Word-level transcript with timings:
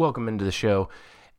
welcome 0.00 0.28
into 0.28 0.46
the 0.46 0.50
show. 0.50 0.88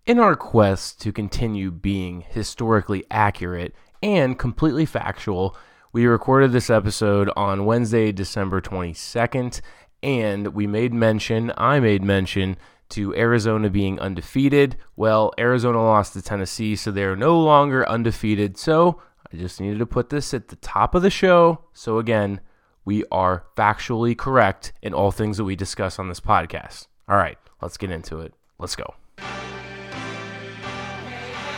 In 0.06 0.20
our 0.20 0.36
quest 0.36 1.02
to 1.02 1.12
continue 1.12 1.72
being 1.72 2.22
historically 2.30 3.04
accurate 3.10 3.74
and 4.04 4.38
completely 4.38 4.86
factual, 4.86 5.58
we 5.92 6.06
recorded 6.06 6.52
this 6.52 6.70
episode 6.70 7.32
on 7.36 7.66
Wednesday, 7.66 8.12
December 8.12 8.62
22nd, 8.62 9.62
and 10.04 10.54
we 10.54 10.68
made 10.68 10.94
mention, 10.94 11.52
I 11.58 11.80
made 11.80 12.04
mention, 12.04 12.56
to 12.90 13.16
Arizona 13.16 13.68
being 13.68 14.00
undefeated. 14.00 14.78
Well, 14.96 15.34
Arizona 15.40 15.82
lost 15.82 16.14
to 16.14 16.22
Tennessee, 16.22 16.76
so 16.76 16.92
they're 16.92 17.16
no 17.16 17.40
longer 17.40 17.90
undefeated. 17.90 18.60
So 18.60 19.02
I 19.34 19.38
just 19.38 19.60
needed 19.60 19.80
to 19.80 19.88
put 19.88 20.12
this 20.12 20.36
at 20.36 20.50
the 20.50 20.56
top 20.58 20.94
of 20.94 21.02
the 21.02 21.10
show. 21.10 21.64
So 21.74 21.98
again, 21.98 22.42
we 22.86 23.06
are 23.12 23.46
factually 23.58 24.16
correct 24.16 24.72
in 24.84 24.94
all 24.94 25.10
things 25.10 25.38
that 25.38 25.46
we 25.46 25.56
discuss 25.56 25.98
on 25.98 26.10
this 26.10 26.20
podcast. 26.20 26.86
All 27.10 27.18
right, 27.18 27.40
let's 27.60 27.78
get 27.78 27.90
into 27.90 28.20
it. 28.20 28.36
Let's 28.62 28.76
go. 28.78 28.94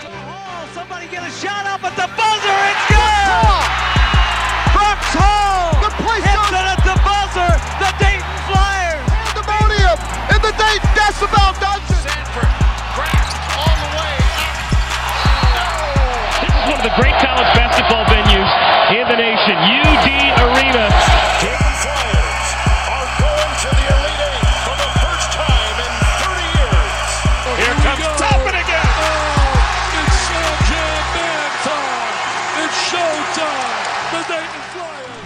Hall, 0.07 0.63
somebody 0.71 1.07
get 1.11 1.19
a 1.27 1.31
shot 1.35 1.67
up 1.67 1.83
at 1.83 1.91
the 1.99 2.07
buzzer. 2.15 2.57
It's 2.71 2.85
good. 2.87 3.67
Brooks 4.71 5.11
Hall 5.19 5.75
The 5.83 5.91
place 5.99 6.23
hits 6.23 6.47
goes- 6.47 6.55
it 6.55 6.63
at 6.63 6.79
the 6.87 6.95
buzzer. 7.03 7.51
The 7.83 7.91
Dayton 7.99 8.23
Flyers. 8.47 9.03
Pandemonium 9.35 9.99
in 10.31 10.39
the 10.47 10.53
Dayton 10.55 10.87
Decibel 10.95 11.51
Dungeon. 11.59 11.99
Sanford 12.07 12.47
grabs 12.95 13.35
all 13.51 13.75
the 13.83 13.89
way 13.99 14.15
This 16.47 16.55
is 16.55 16.63
one 16.71 16.79
of 16.79 16.85
the 16.87 16.95
great 16.95 17.19
college 17.19 17.51
basketball 17.51 18.07
venues 18.07 18.47
in 18.95 19.03
the 19.11 19.19
nation. 19.19 19.59
UD 19.59 20.22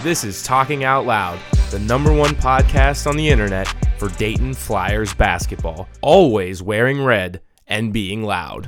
This 0.00 0.22
is 0.22 0.44
Talking 0.44 0.84
Out 0.84 1.06
Loud, 1.06 1.40
the 1.72 1.80
number 1.80 2.12
one 2.12 2.30
podcast 2.36 3.08
on 3.08 3.16
the 3.16 3.28
internet 3.28 3.66
for 3.98 4.10
Dayton 4.10 4.54
Flyers 4.54 5.12
basketball. 5.12 5.88
Always 6.02 6.62
wearing 6.62 7.02
red 7.02 7.40
and 7.66 7.92
being 7.92 8.22
loud. 8.22 8.66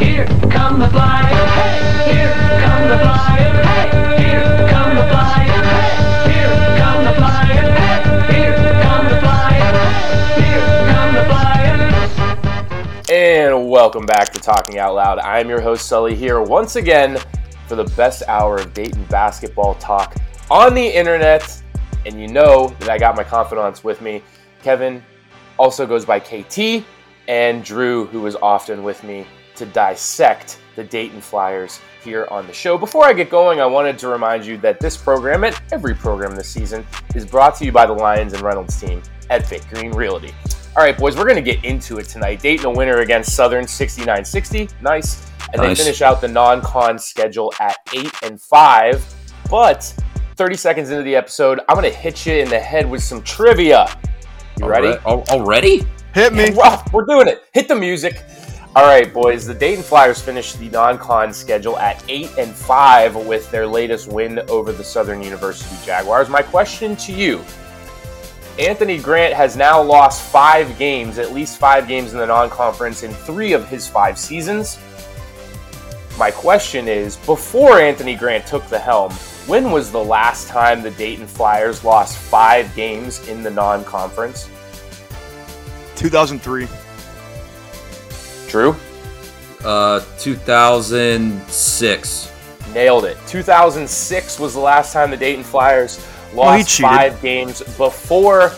Here 0.00 0.26
come 0.50 0.80
the 0.80 0.88
flyers. 0.90 1.50
Here 2.10 2.34
come 2.60 2.88
the 2.88 2.98
flyers. 2.98 4.20
Here 4.20 4.68
come 4.68 4.96
the 4.96 5.06
flyers. 5.06 6.26
Here 6.26 6.76
come 6.76 7.04
the 7.04 7.14
flyers. 7.14 8.34
Here 8.34 8.56
come 8.82 9.04
the 9.04 9.20
flyers. 9.20 10.42
Here 10.42 10.66
come 10.90 11.14
the 11.14 11.24
flyers. 11.30 13.08
And 13.08 13.70
welcome 13.70 14.06
back 14.06 14.32
to 14.32 14.40
Talking 14.40 14.80
Out 14.80 14.96
Loud. 14.96 15.20
I'm 15.20 15.48
your 15.48 15.60
host, 15.60 15.86
Sully, 15.86 16.16
here 16.16 16.42
once 16.42 16.74
again 16.74 17.16
for 17.68 17.76
the 17.76 17.84
best 17.96 18.22
hour 18.26 18.56
of 18.56 18.74
Dayton 18.74 19.04
basketball 19.04 19.74
talk 19.76 20.16
on 20.50 20.74
the 20.74 20.86
internet. 20.86 21.62
And 22.06 22.20
you 22.20 22.28
know 22.28 22.68
that 22.80 22.88
I 22.88 22.98
got 22.98 23.16
my 23.16 23.24
confidants 23.24 23.84
with 23.84 24.00
me. 24.00 24.22
Kevin 24.62 25.02
also 25.58 25.86
goes 25.86 26.04
by 26.04 26.18
KT, 26.18 26.84
and 27.28 27.62
Drew, 27.62 28.06
who 28.06 28.26
is 28.26 28.36
often 28.36 28.82
with 28.82 29.02
me 29.04 29.26
to 29.56 29.66
dissect 29.66 30.58
the 30.76 30.84
Dayton 30.84 31.20
Flyers 31.20 31.80
here 32.02 32.26
on 32.30 32.46
the 32.46 32.52
show. 32.52 32.78
Before 32.78 33.04
I 33.04 33.12
get 33.12 33.28
going, 33.28 33.60
I 33.60 33.66
wanted 33.66 33.98
to 33.98 34.08
remind 34.08 34.46
you 34.46 34.56
that 34.58 34.78
this 34.80 34.96
program 34.96 35.44
and 35.44 35.60
every 35.72 35.94
program 35.94 36.34
this 36.36 36.48
season 36.48 36.86
is 37.14 37.26
brought 37.26 37.56
to 37.56 37.64
you 37.64 37.72
by 37.72 37.84
the 37.84 37.92
Lions 37.92 38.32
and 38.32 38.42
Reynolds 38.42 38.80
team 38.80 39.02
at 39.30 39.46
Fit 39.46 39.66
Green 39.68 39.90
Realty. 39.90 40.32
All 40.76 40.84
right, 40.84 40.96
boys, 40.96 41.16
we're 41.16 41.24
going 41.24 41.42
to 41.42 41.42
get 41.42 41.64
into 41.64 41.98
it 41.98 42.04
tonight. 42.04 42.40
Dayton 42.40 42.66
a 42.66 42.70
winner 42.70 42.98
against 42.98 43.34
Southern 43.34 43.64
69-60. 43.64 44.70
Nice. 44.80 45.27
And 45.52 45.62
Nice. 45.62 45.78
they 45.78 45.84
finish 45.84 46.02
out 46.02 46.20
the 46.20 46.28
non-con 46.28 46.98
schedule 46.98 47.52
at 47.60 47.76
8 47.94 48.10
and 48.22 48.40
5. 48.40 49.14
But 49.50 49.82
30 50.36 50.56
seconds 50.56 50.90
into 50.90 51.02
the 51.02 51.16
episode, 51.16 51.60
I'm 51.68 51.76
going 51.76 51.90
to 51.90 51.96
hit 51.96 52.26
you 52.26 52.34
in 52.34 52.48
the 52.48 52.58
head 52.60 52.88
with 52.88 53.02
some 53.02 53.22
trivia. 53.22 53.86
You 54.60 54.66
ready? 54.66 54.88
Alre- 54.88 55.06
al- 55.30 55.40
Already? 55.40 55.86
Hit 56.14 56.32
me. 56.34 56.50
Well, 56.54 56.82
we're 56.92 57.06
doing 57.06 57.28
it. 57.28 57.44
Hit 57.54 57.68
the 57.68 57.74
music. 57.74 58.22
All 58.76 58.84
right, 58.84 59.12
boys. 59.12 59.46
The 59.46 59.54
Dayton 59.54 59.82
Flyers 59.82 60.20
finished 60.20 60.58
the 60.60 60.68
non-con 60.68 61.32
schedule 61.32 61.78
at 61.78 62.04
eight 62.08 62.30
and 62.38 62.52
five 62.54 63.16
with 63.16 63.50
their 63.50 63.66
latest 63.66 64.12
win 64.12 64.40
over 64.50 64.70
the 64.72 64.84
Southern 64.84 65.22
University 65.22 65.74
Jaguars. 65.86 66.28
My 66.28 66.42
question 66.42 66.94
to 66.96 67.12
you: 67.12 67.42
Anthony 68.58 68.98
Grant 68.98 69.32
has 69.34 69.56
now 69.56 69.80
lost 69.80 70.22
five 70.22 70.76
games, 70.78 71.18
at 71.18 71.32
least 71.32 71.58
five 71.58 71.88
games 71.88 72.12
in 72.12 72.18
the 72.18 72.26
non-conference 72.26 73.02
in 73.04 73.12
three 73.12 73.52
of 73.52 73.68
his 73.68 73.88
five 73.88 74.18
seasons. 74.18 74.78
My 76.18 76.30
question 76.32 76.88
is: 76.88 77.16
Before 77.16 77.78
Anthony 77.78 78.16
Grant 78.16 78.44
took 78.44 78.66
the 78.66 78.78
helm, 78.78 79.12
when 79.46 79.70
was 79.70 79.92
the 79.92 80.02
last 80.02 80.48
time 80.48 80.82
the 80.82 80.90
Dayton 80.90 81.28
Flyers 81.28 81.84
lost 81.84 82.18
five 82.18 82.74
games 82.74 83.28
in 83.28 83.44
the 83.44 83.50
non-conference? 83.50 84.50
2003. 85.94 86.66
True? 88.48 88.74
Uh, 89.64 90.00
2006. 90.18 92.32
Nailed 92.74 93.04
it. 93.04 93.16
2006 93.26 94.40
was 94.40 94.54
the 94.54 94.60
last 94.60 94.92
time 94.92 95.12
the 95.12 95.16
Dayton 95.16 95.44
Flyers 95.44 96.04
lost 96.34 96.68
cheated. 96.68 96.90
five 96.90 97.22
games 97.22 97.62
before 97.76 98.50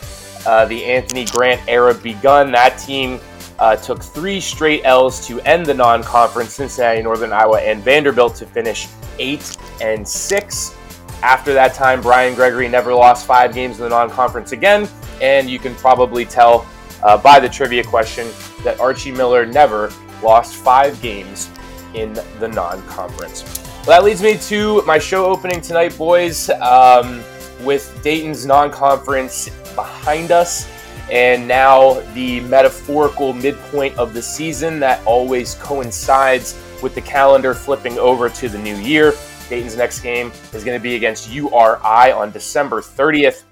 uh, 0.47 0.65
the 0.65 0.83
Anthony 0.85 1.27
Grant 1.27 1.61
era 1.69 1.93
begun. 1.95 2.51
That 2.53 2.79
team 2.79 3.21
uh, 3.61 3.77
took 3.77 4.03
three 4.03 4.41
straight 4.41 4.83
L's 4.85 5.27
to 5.27 5.41
end 5.43 5.67
the 5.67 5.75
non-conference. 5.75 6.55
Cincinnati, 6.55 7.03
Northern 7.03 7.33
Iowa, 7.33 7.61
and 7.61 7.83
Vanderbilt 7.83 8.35
to 8.37 8.47
finish 8.47 8.89
eight 9.19 9.57
and 9.81 10.07
six. 10.07 10.75
After 11.23 11.53
that 11.53 11.75
time, 11.75 12.01
Brian 12.01 12.35
Gregory 12.35 12.69
never 12.69 12.95
lost 12.95 13.27
five 13.27 13.55
games 13.55 13.77
in 13.77 13.85
the 13.85 13.91
non-conference 13.91 14.53
again, 14.53 14.89
and 15.21 15.49
you 15.49 15.59
can 15.59 15.75
probably 15.75 16.25
tell 16.25 16.67
uh, 17.03 17.17
by 17.19 17.39
the 17.39 17.49
trivia 17.49 17.85
question 17.85 18.29
that 18.65 18.81
Archie 18.81 19.13
Miller 19.13 19.45
never 19.45 19.93
lost 20.23 20.57
five 20.57 21.01
games 21.03 21.51
in 21.95 22.15
the 22.39 22.49
non-conference. 22.49 23.63
Well, 23.87 23.99
that 23.99 24.05
leads 24.05 24.23
me 24.23 24.39
to 24.39 24.83
my 24.83 24.99
show 24.99 25.27
opening 25.27 25.61
tonight, 25.61 25.97
boys. 25.99 26.49
Um, 26.51 27.23
with 27.63 28.01
Dayton's 28.03 28.47
non-conference 28.47 29.51
behind 29.75 30.31
us, 30.31 30.67
and 31.11 31.47
now 31.47 32.01
the 32.15 32.41
metaphorical 32.41 33.33
midpoint 33.33 33.97
of 33.99 34.15
the 34.15 34.23
season 34.23 34.79
that 34.81 35.05
always 35.05 35.57
coincides 35.57 36.59
with 36.83 36.95
the 36.95 37.01
calendar 37.01 37.53
flipping 37.55 37.99
over 37.99 38.29
to 38.29 38.49
the 38.49 38.59
new 38.59 38.77
year. 38.77 39.13
Dayton's 39.49 39.77
next 39.77 40.01
game 40.01 40.31
is 40.53 40.63
going 40.63 40.79
to 40.79 40.83
be 40.83 40.95
against 40.95 41.31
URI 41.31 42.13
on 42.13 42.31
December 42.31 42.81
30th. 42.81 43.43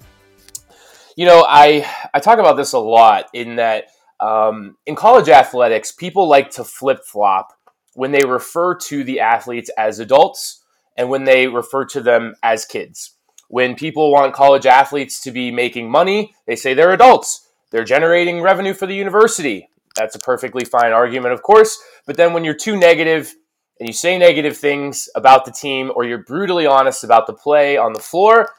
You 1.17 1.27
know, 1.27 1.45
I 1.49 1.85
I 2.15 2.21
talk 2.21 2.39
about 2.39 2.57
this 2.57 2.75
a 2.75 2.79
lot 2.79 3.29
in 3.35 3.57
that 3.57 3.89
um, 4.21 4.77
in 4.87 4.95
college 4.95 5.29
athletics, 5.29 5.91
people 5.91 6.29
like 6.29 6.51
to 6.53 6.65
flip 6.65 7.05
flop 7.05 7.53
when 7.95 8.13
they 8.13 8.25
refer 8.25 8.77
to 8.77 9.03
the 9.03 9.19
athletes 9.19 9.71
as 9.77 9.99
adults 9.99 10.65
and 10.97 11.09
when 11.09 11.25
they 11.25 11.49
refer 11.49 11.85
to 11.87 12.01
them 12.01 12.35
as 12.45 12.65
kids. 12.65 13.17
When 13.49 13.75
people 13.75 14.13
want 14.13 14.35
college 14.35 14.67
athletes 14.67 15.21
to 15.23 15.33
be 15.33 15.51
making 15.51 15.91
money, 15.91 16.35
they 16.47 16.55
say 16.55 16.75
they're 16.75 16.93
adults. 16.93 17.48
They're 17.71 17.85
generating 17.85 18.41
revenue 18.41 18.75
for 18.75 18.87
the 18.87 18.95
university. 18.95 19.69
That's 19.97 20.15
a 20.15 20.21
perfectly 20.21 20.65
fine 20.65 20.93
argument, 20.93 21.35
of 21.35 21.43
course. 21.43 21.79
But 22.07 22.17
then 22.17 22.33
when 22.33 22.45
you're 22.45 22.55
too 22.55 22.77
negative 22.77 23.35
and 23.79 23.89
you 23.89 23.93
say 23.93 24.19
negative 24.19 24.57
things 24.57 25.09
about 25.15 25.45
the 25.45 25.51
team 25.51 25.93
or 25.95 26.05
you're 26.05 26.25
brutally 26.25 26.67
honest 26.67 27.05
about 27.05 27.27
the 27.27 27.33
play 27.33 27.77
on 27.77 27.93
the 27.93 28.01
floor, 28.01 28.51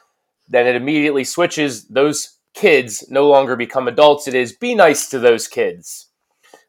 then 0.48 0.66
it 0.66 0.76
immediately 0.76 1.24
switches. 1.24 1.86
Those 1.88 2.38
kids 2.54 3.04
no 3.08 3.28
longer 3.28 3.56
become 3.56 3.88
adults. 3.88 4.28
It 4.28 4.34
is 4.34 4.52
be 4.52 4.74
nice 4.74 5.08
to 5.10 5.18
those 5.18 5.48
kids. 5.48 6.08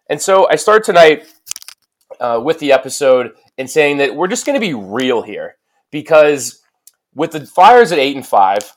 And 0.10 0.22
so 0.22 0.48
I 0.50 0.56
start 0.56 0.84
tonight 0.84 1.28
uh, 2.20 2.40
with 2.44 2.60
the 2.60 2.72
episode 2.72 3.34
and 3.58 3.70
saying 3.70 3.98
that 3.98 4.16
we're 4.16 4.28
just 4.28 4.46
going 4.46 4.60
to 4.60 4.66
be 4.66 4.74
real 4.74 5.22
here 5.22 5.58
because 5.92 6.62
with 7.16 7.32
the 7.32 7.46
Flyers 7.46 7.92
at 7.92 8.00
eight 8.00 8.16
and 8.16 8.26
five, 8.26 8.76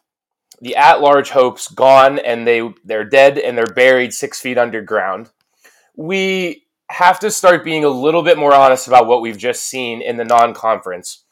the 0.61 0.77
at-large 0.77 1.31
hopes 1.31 1.69
gone 1.69 2.19
and 2.19 2.47
they 2.47 2.69
they're 2.85 3.05
dead 3.05 3.39
and 3.39 3.57
they're 3.57 3.67
buried 3.67 4.13
six 4.13 4.41
feet 4.41 4.59
underground. 4.59 5.31
We 5.97 6.65
have 6.91 7.19
to 7.21 7.31
start 7.31 7.65
being 7.65 7.85
a 7.85 7.89
little 7.89 8.23
bit 8.23 8.39
more 8.39 8.55
honest 8.55 8.89
about 8.89 9.07
what 9.07 9.21
we've 9.21 9.39
just 9.39 9.65
seen 9.65 10.03
in 10.03 10.17
the 10.17 10.25
non-conference. 10.25 11.25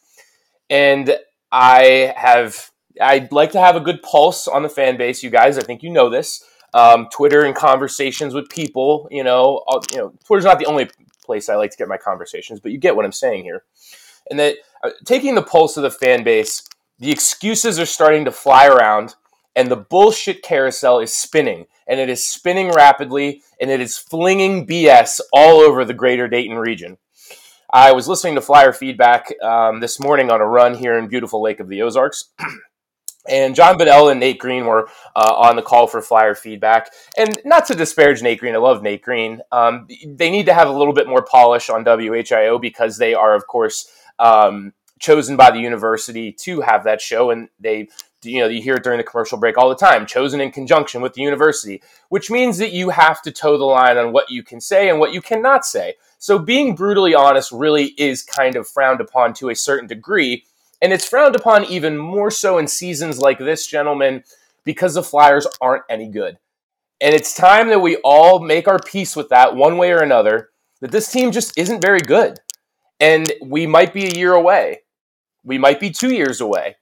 And 0.70 1.16
I 1.50 2.14
have 2.16 2.70
I'd 3.00 3.32
like 3.32 3.52
to 3.52 3.60
have 3.60 3.76
a 3.76 3.80
good 3.80 4.02
pulse 4.02 4.46
on 4.48 4.62
the 4.62 4.69
fan 4.69 4.96
base, 4.96 5.22
you 5.22 5.30
guys. 5.30 5.58
I 5.58 5.62
think 5.62 5.82
you 5.82 5.90
know 5.90 6.10
this. 6.10 6.44
Um, 6.75 7.08
Twitter 7.12 7.42
and 7.44 7.54
conversations 7.54 8.34
with 8.34 8.48
people, 8.48 9.06
you 9.10 9.22
know, 9.22 9.62
uh, 9.68 9.80
you 9.92 9.98
know, 9.98 10.12
Twitter's 10.25 10.44
not 10.44 10.58
the 10.58 10.66
only 10.66 10.88
place 11.22 11.48
I 11.48 11.56
like 11.56 11.70
to 11.70 11.76
get 11.76 11.88
my 11.88 11.98
conversations, 11.98 12.60
but 12.60 12.72
you 12.72 12.78
get 12.78 12.96
what 12.96 13.04
I'm 13.04 13.12
saying 13.12 13.44
here. 13.44 13.64
And 14.30 14.38
that 14.38 14.56
uh, 14.82 14.90
taking 15.04 15.34
the 15.34 15.42
pulse 15.42 15.76
of 15.76 15.82
the 15.82 15.90
fan 15.90 16.25
base, 16.25 16.66
the 17.02 17.10
excuses 17.10 17.81
are 17.81 17.87
starting 17.87 18.25
to 18.25 18.31
fly 18.31 18.69
around 18.69 19.16
and 19.56 19.69
the 19.69 19.76
bullshit 19.76 20.43
carousel 20.43 21.00
is 21.00 21.14
spinning, 21.14 21.66
and 21.87 22.00
it 22.00 22.08
is 22.08 22.26
spinning 22.26 22.70
rapidly, 22.70 23.43
and 23.60 23.70
it 23.70 23.81
is 23.81 23.99
flinging 23.99 24.66
BS 24.66 25.20
all 25.32 25.60
over 25.60 25.84
the 25.84 25.93
greater 25.93 26.26
Dayton 26.26 26.56
region. 26.56 26.96
I 27.70 27.93
was 27.93 28.08
listening 28.08 28.37
to 28.37 28.40
Flyer 28.40 28.72
feedback 28.72 29.32
um, 29.43 29.81
this 29.81 30.00
morning 30.00 30.31
on 30.31 30.40
a 30.40 30.46
run 30.46 30.75
here 30.75 30.96
in 30.96 31.08
beautiful 31.08 31.43
Lake 31.43 31.60
of 31.60 31.69
the 31.69 31.82
Ozarks. 31.82 32.31
And 33.28 33.54
John 33.54 33.78
Bedell 33.78 34.08
and 34.08 34.19
Nate 34.19 34.40
Green 34.40 34.66
were 34.66 34.88
uh, 35.14 35.32
on 35.37 35.54
the 35.54 35.62
call 35.62 35.87
for 35.87 36.02
Flyer 36.02 36.34
feedback. 36.34 36.90
And 37.16 37.38
not 37.44 37.66
to 37.66 37.76
disparage 37.76 38.20
Nate 38.20 38.40
Green, 38.40 38.56
I 38.56 38.58
love 38.58 38.82
Nate 38.82 39.02
Green. 39.02 39.40
Um, 39.52 39.87
they 40.04 40.28
need 40.28 40.46
to 40.46 40.54
have 40.54 40.69
a 40.69 40.72
little 40.72 40.93
bit 40.93 41.06
more 41.06 41.25
polish 41.25 41.70
on 41.70 41.84
WHIO 41.84 42.60
because 42.60 42.99
they 42.99 43.14
are, 43.14 43.37
of 43.37 43.46
course, 43.46 43.88
um, 44.19 44.72
chosen 45.02 45.37
by 45.37 45.50
the 45.50 45.58
university 45.58 46.32
to 46.32 46.62
have 46.62 46.84
that 46.84 47.02
show. 47.02 47.31
And 47.31 47.49
they, 47.60 47.88
you 48.22 48.40
know, 48.40 48.49
you 48.49 48.62
hear 48.62 48.76
it 48.76 48.84
during 48.84 48.99
the 48.99 49.04
commercial 49.04 49.37
break 49.37 49.58
all 49.58 49.69
the 49.69 49.75
time 49.75 50.06
chosen 50.06 50.40
in 50.40 50.50
conjunction 50.50 51.02
with 51.02 51.12
the 51.12 51.22
university, 51.22 51.82
which 52.08 52.31
means 52.31 52.56
that 52.58 52.72
you 52.72 52.88
have 52.88 53.20
to 53.22 53.31
toe 53.31 53.58
the 53.58 53.64
line 53.64 53.99
on 53.99 54.12
what 54.12 54.31
you 54.31 54.43
can 54.43 54.60
say 54.60 54.88
and 54.88 54.99
what 54.99 55.12
you 55.12 55.20
cannot 55.20 55.66
say. 55.66 55.94
So 56.19 56.38
being 56.38 56.75
brutally 56.75 57.14
honest 57.14 57.52
really 57.52 57.94
is 57.99 58.22
kind 58.22 58.56
of 58.56 58.66
frowned 58.69 59.00
upon 59.00 59.34
to 59.34 59.50
a 59.50 59.56
certain 59.56 59.88
degree 59.88 60.44
and 60.82 60.93
it's 60.93 61.08
frowned 61.08 61.37
upon 61.37 61.64
even 61.66 61.96
more 61.96 62.31
so 62.31 62.58
in 62.58 62.66
seasons 62.66 63.20
like 63.20 63.38
this, 63.38 63.69
gentlemen, 63.69 64.25
because 64.64 64.94
the 64.94 65.02
Flyers 65.02 65.46
aren't 65.60 65.84
any 65.88 66.08
good. 66.08 66.38
And 67.00 67.14
it's 67.14 67.37
time 67.37 67.69
that 67.69 67.81
we 67.81 67.96
all 67.99 68.40
make 68.40 68.66
our 68.66 68.81
peace 68.81 69.14
with 69.14 69.28
that 69.28 69.54
one 69.54 69.78
way 69.78 69.93
or 69.93 69.99
another, 69.99 70.50
that 70.81 70.90
this 70.90 71.10
team 71.10 71.31
just 71.31 71.56
isn't 71.56 71.81
very 71.81 72.00
good. 72.00 72.40
And 72.99 73.32
we 73.40 73.64
might 73.66 73.94
be 73.94 74.06
a 74.06 74.16
year 74.16 74.34
away. 74.34 74.81
We 75.44 75.58
might 75.58 75.80
be 75.80 75.90
two 75.90 76.14
years 76.14 76.40
away. 76.40 76.76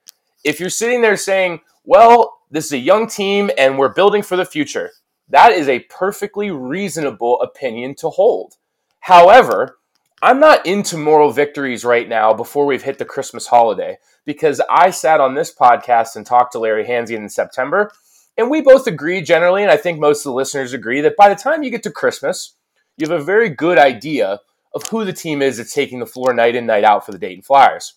If 0.45 0.61
you're 0.61 0.71
sitting 0.71 1.03
there 1.03 1.17
saying, 1.17 1.61
well, 1.85 2.39
this 2.51 2.67
is 2.67 2.73
a 2.73 2.79
young 2.79 3.07
team 3.09 3.51
and 3.59 3.79
we're 3.79 3.95
building 3.95 4.23
for 4.23 4.37
the 4.37 4.45
future, 4.45 4.91
that 5.29 5.53
is 5.53 5.69
a 5.69 5.81
perfectly 5.91 6.51
reasonable 6.51 7.41
opinion 7.41 7.95
to 7.97 8.11
hold. 8.11 8.55
However, 9.01 9.79
I'm 10.23 10.41
not 10.41 10.67
into 10.67 10.99
moral 10.99 11.31
victories 11.31 11.85
right 11.85 12.07
now 12.07 12.35
before 12.35 12.67
we've 12.67 12.83
hit 12.83 12.99
the 12.99 13.05
Christmas 13.05 13.47
holiday 13.47 13.97
because 14.27 14.61
I 14.69 14.91
sat 14.91 15.21
on 15.21 15.35
this 15.35 15.55
podcast 15.55 16.17
and 16.17 16.27
talked 16.27 16.53
to 16.53 16.59
Larry 16.59 16.85
Hansgen 16.85 17.17
in 17.17 17.29
September, 17.31 17.91
and 18.37 18.51
we 18.51 18.61
both 18.61 18.87
agree 18.87 19.23
generally, 19.23 19.63
and 19.63 19.71
I 19.71 19.79
think 19.79 19.99
most 19.99 20.21
of 20.21 20.31
the 20.31 20.37
listeners 20.37 20.75
agree, 20.75 21.01
that 21.01 21.17
by 21.17 21.29
the 21.29 21.41
time 21.41 21.63
you 21.63 21.71
get 21.71 21.83
to 21.85 21.91
Christmas, 21.91 22.55
you 22.99 23.09
have 23.09 23.19
a 23.19 23.25
very 23.25 23.49
good 23.49 23.79
idea 23.79 24.41
of 24.75 24.87
who 24.89 25.05
the 25.05 25.13
team 25.13 25.41
is 25.41 25.57
that's 25.57 25.75
taking 25.75 26.01
the 26.01 26.07
floor 26.07 26.35
night 26.35 26.55
in, 26.55 26.67
night 26.67 26.85
out 26.85 27.07
for 27.07 27.13
the 27.13 27.19
Dayton 27.19 27.43
Flyers. 27.43 27.95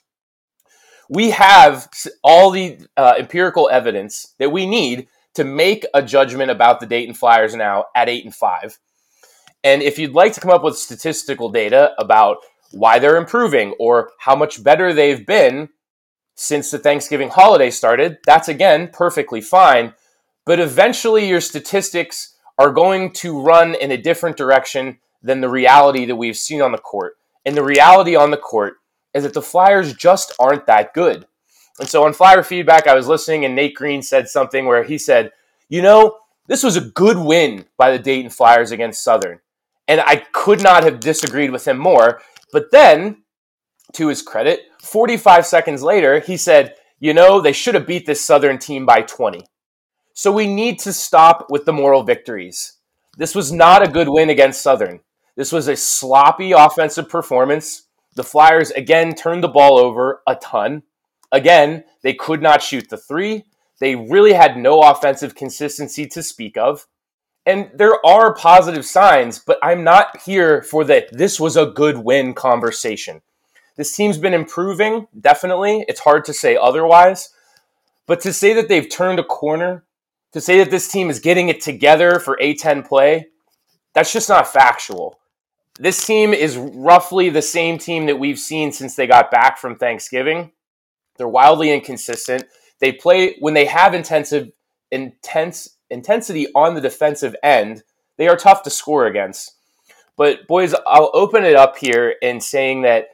We 1.13 1.29
have 1.31 1.89
all 2.23 2.49
the 2.49 2.79
uh, 2.97 3.15
empirical 3.19 3.69
evidence 3.71 4.33
that 4.39 4.51
we 4.51 4.65
need 4.65 5.07
to 5.35 5.43
make 5.43 5.85
a 5.93 6.01
judgment 6.01 6.51
about 6.51 6.79
the 6.79 6.85
Dayton 6.85 7.13
Flyers 7.13 7.55
now 7.55 7.85
at 7.95 8.09
8 8.09 8.25
and 8.25 8.35
5 8.35 8.79
and 9.63 9.81
if 9.81 9.97
you'd 9.97 10.13
like 10.13 10.33
to 10.33 10.41
come 10.41 10.51
up 10.51 10.63
with 10.63 10.77
statistical 10.77 11.49
data 11.49 11.93
about 11.97 12.37
why 12.71 12.99
they're 12.99 13.17
improving 13.17 13.73
or 13.79 14.11
how 14.19 14.35
much 14.35 14.63
better 14.63 14.93
they've 14.93 15.25
been 15.25 15.69
since 16.35 16.71
the 16.71 16.79
Thanksgiving 16.79 17.29
holiday 17.29 17.69
started, 17.69 18.17
that's 18.25 18.49
again 18.49 18.89
perfectly 18.91 19.39
fine. 19.39 19.93
But 20.45 20.59
eventually, 20.59 21.29
your 21.29 21.39
statistics 21.39 22.35
are 22.57 22.71
going 22.71 23.13
to 23.13 23.39
run 23.39 23.75
in 23.75 23.91
a 23.91 24.01
different 24.01 24.35
direction 24.35 24.99
than 25.21 25.39
the 25.39 25.49
reality 25.49 26.05
that 26.05 26.17
we've 26.17 26.35
seen 26.35 26.61
on 26.61 26.73
the 26.73 26.77
court. 26.77 27.13
And 27.45 27.55
the 27.55 27.63
reality 27.63 28.15
on 28.15 28.31
the 28.31 28.37
court 28.37 28.75
is 29.13 29.23
that 29.23 29.33
the 29.33 29.41
Flyers 29.41 29.93
just 29.93 30.33
aren't 30.39 30.65
that 30.67 30.93
good. 30.93 31.25
And 31.79 31.87
so 31.87 32.05
on 32.05 32.13
Flyer 32.13 32.43
feedback, 32.43 32.87
I 32.87 32.95
was 32.95 33.07
listening, 33.07 33.45
and 33.45 33.55
Nate 33.55 33.75
Green 33.75 34.01
said 34.01 34.27
something 34.27 34.65
where 34.65 34.83
he 34.83 34.97
said, 34.97 35.31
You 35.69 35.81
know, 35.81 36.17
this 36.47 36.63
was 36.63 36.75
a 36.75 36.81
good 36.81 37.17
win 37.17 37.65
by 37.77 37.91
the 37.91 38.03
Dayton 38.03 38.29
Flyers 38.29 38.71
against 38.71 39.03
Southern. 39.03 39.39
And 39.87 40.01
I 40.01 40.17
could 40.31 40.61
not 40.61 40.83
have 40.83 40.99
disagreed 40.99 41.51
with 41.51 41.67
him 41.67 41.77
more. 41.77 42.21
But 42.51 42.71
then, 42.71 43.23
to 43.93 44.07
his 44.07 44.21
credit, 44.21 44.61
45 44.81 45.45
seconds 45.45 45.81
later, 45.81 46.19
he 46.19 46.37
said, 46.37 46.75
you 46.99 47.13
know, 47.13 47.41
they 47.41 47.53
should 47.53 47.75
have 47.75 47.87
beat 47.87 48.05
this 48.05 48.23
Southern 48.23 48.57
team 48.57 48.85
by 48.85 49.01
20. 49.01 49.45
So 50.13 50.31
we 50.31 50.47
need 50.47 50.79
to 50.79 50.93
stop 50.93 51.47
with 51.49 51.65
the 51.65 51.73
moral 51.73 52.03
victories. 52.03 52.77
This 53.17 53.35
was 53.35 53.51
not 53.51 53.83
a 53.83 53.91
good 53.91 54.07
win 54.07 54.29
against 54.29 54.61
Southern. 54.61 55.01
This 55.35 55.51
was 55.51 55.67
a 55.67 55.75
sloppy 55.75 56.51
offensive 56.51 57.09
performance. 57.09 57.82
The 58.15 58.23
Flyers 58.23 58.71
again 58.71 59.15
turned 59.15 59.43
the 59.43 59.47
ball 59.47 59.79
over 59.79 60.21
a 60.27 60.35
ton. 60.35 60.83
Again, 61.31 61.83
they 62.01 62.13
could 62.13 62.41
not 62.41 62.61
shoot 62.61 62.89
the 62.89 62.97
three. 62.97 63.43
They 63.79 63.95
really 63.95 64.33
had 64.33 64.57
no 64.57 64.81
offensive 64.81 65.35
consistency 65.35 66.05
to 66.07 66.21
speak 66.21 66.57
of. 66.57 66.87
And 67.45 67.69
there 67.73 68.03
are 68.05 68.33
positive 68.33 68.85
signs, 68.85 69.39
but 69.39 69.59
I'm 69.61 69.83
not 69.83 70.21
here 70.21 70.61
for 70.61 70.83
the 70.83 71.07
this 71.11 71.39
was 71.39 71.57
a 71.57 71.65
good 71.65 71.97
win 71.97 72.33
conversation. 72.33 73.21
This 73.75 73.95
team's 73.95 74.17
been 74.17 74.33
improving, 74.33 75.07
definitely. 75.19 75.83
It's 75.87 76.01
hard 76.01 76.25
to 76.25 76.33
say 76.33 76.55
otherwise. 76.55 77.29
But 78.05 78.21
to 78.21 78.31
say 78.31 78.53
that 78.53 78.69
they've 78.69 78.89
turned 78.89 79.19
a 79.19 79.23
corner, 79.23 79.83
to 80.31 80.41
say 80.41 80.59
that 80.59 80.71
this 80.71 80.87
team 80.87 81.09
is 81.09 81.19
getting 81.19 81.49
it 81.49 81.61
together 81.61 82.19
for 82.19 82.37
A10 82.41 82.87
play, 82.87 83.27
that's 83.93 84.13
just 84.13 84.29
not 84.29 84.51
factual. 84.51 85.19
This 85.79 86.05
team 86.05 86.33
is 86.33 86.57
roughly 86.57 87.29
the 87.29 87.41
same 87.41 87.77
team 87.77 88.05
that 88.05 88.19
we've 88.19 88.39
seen 88.39 88.71
since 88.71 88.95
they 88.95 89.07
got 89.07 89.31
back 89.31 89.57
from 89.57 89.75
Thanksgiving. 89.75 90.51
They're 91.17 91.27
wildly 91.27 91.71
inconsistent. 91.71 92.45
They 92.79 92.91
play 92.91 93.35
when 93.39 93.53
they 93.53 93.65
have 93.65 93.93
intensive 93.93 94.51
intense 94.91 95.77
intensity 95.89 96.47
on 96.53 96.75
the 96.75 96.81
defensive 96.81 97.35
end, 97.43 97.83
they 98.17 98.27
are 98.27 98.35
tough 98.35 98.63
to 98.63 98.69
score 98.69 99.07
against. 99.07 99.53
But 100.15 100.47
boys, 100.47 100.75
I'll 100.85 101.11
open 101.13 101.43
it 101.43 101.55
up 101.55 101.77
here 101.77 102.15
in 102.21 102.39
saying 102.39 102.83
that 102.83 103.07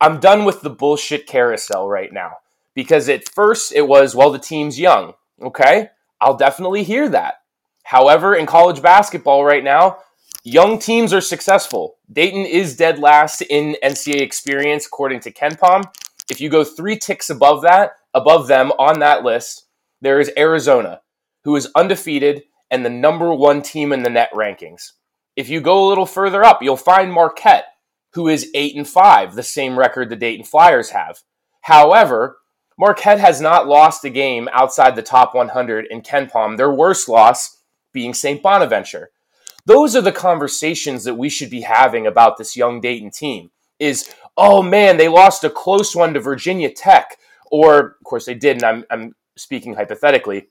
I'm 0.00 0.20
done 0.20 0.44
with 0.44 0.62
the 0.62 0.70
bullshit 0.70 1.26
carousel 1.26 1.88
right 1.88 2.12
now. 2.12 2.32
Because 2.74 3.08
at 3.08 3.28
first 3.28 3.72
it 3.72 3.88
was, 3.88 4.14
well, 4.14 4.30
the 4.30 4.38
team's 4.38 4.78
young. 4.78 5.14
Okay, 5.40 5.88
I'll 6.20 6.36
definitely 6.36 6.82
hear 6.82 7.08
that. 7.10 7.34
However, 7.84 8.34
in 8.34 8.46
college 8.46 8.82
basketball 8.82 9.44
right 9.44 9.64
now, 9.64 9.98
young 10.46 10.78
teams 10.78 11.12
are 11.12 11.20
successful. 11.20 11.96
Dayton 12.12 12.46
is 12.46 12.76
dead 12.76 13.00
last 13.00 13.40
in 13.42 13.76
NCAA 13.82 14.20
experience 14.20 14.86
according 14.86 15.18
to 15.20 15.32
KenPom. 15.32 15.82
If 16.30 16.40
you 16.40 16.48
go 16.48 16.62
three 16.62 16.96
ticks 16.96 17.30
above 17.30 17.62
that, 17.62 17.94
above 18.14 18.46
them 18.46 18.70
on 18.78 19.00
that 19.00 19.24
list, 19.24 19.66
there 20.00 20.20
is 20.20 20.30
Arizona 20.38 21.00
who 21.42 21.56
is 21.56 21.68
undefeated 21.74 22.44
and 22.70 22.84
the 22.84 22.90
number 22.90 23.34
one 23.34 23.60
team 23.60 23.92
in 23.92 24.04
the 24.04 24.10
net 24.10 24.30
rankings. 24.32 24.92
If 25.34 25.48
you 25.48 25.60
go 25.60 25.84
a 25.84 25.88
little 25.88 26.06
further 26.06 26.44
up, 26.44 26.62
you'll 26.62 26.76
find 26.76 27.12
Marquette, 27.12 27.66
who 28.12 28.28
is 28.28 28.48
8 28.54 28.76
and 28.76 28.88
5, 28.88 29.34
the 29.34 29.42
same 29.42 29.76
record 29.76 30.10
the 30.10 30.16
Dayton 30.16 30.44
Flyers 30.44 30.90
have. 30.90 31.22
However, 31.62 32.38
Marquette 32.78 33.18
has 33.18 33.40
not 33.40 33.66
lost 33.66 34.04
a 34.04 34.10
game 34.10 34.48
outside 34.52 34.94
the 34.94 35.02
top 35.02 35.34
100 35.34 35.86
in 35.90 36.02
KenPom, 36.02 36.56
their 36.56 36.72
worst 36.72 37.08
loss 37.08 37.62
being 37.92 38.14
St. 38.14 38.40
Bonaventure. 38.42 39.10
Those 39.66 39.94
are 39.94 40.00
the 40.00 40.12
conversations 40.12 41.04
that 41.04 41.14
we 41.14 41.28
should 41.28 41.50
be 41.50 41.60
having 41.60 42.06
about 42.06 42.38
this 42.38 42.56
young 42.56 42.80
Dayton 42.80 43.10
team. 43.10 43.50
Is, 43.78 44.14
oh 44.36 44.62
man, 44.62 44.96
they 44.96 45.08
lost 45.08 45.44
a 45.44 45.50
close 45.50 45.94
one 45.94 46.14
to 46.14 46.20
Virginia 46.20 46.70
Tech. 46.70 47.18
Or, 47.50 47.78
of 47.78 48.04
course, 48.04 48.24
they 48.24 48.34
did, 48.34 48.56
and 48.56 48.64
I'm, 48.64 48.84
I'm 48.90 49.14
speaking 49.36 49.74
hypothetically 49.74 50.48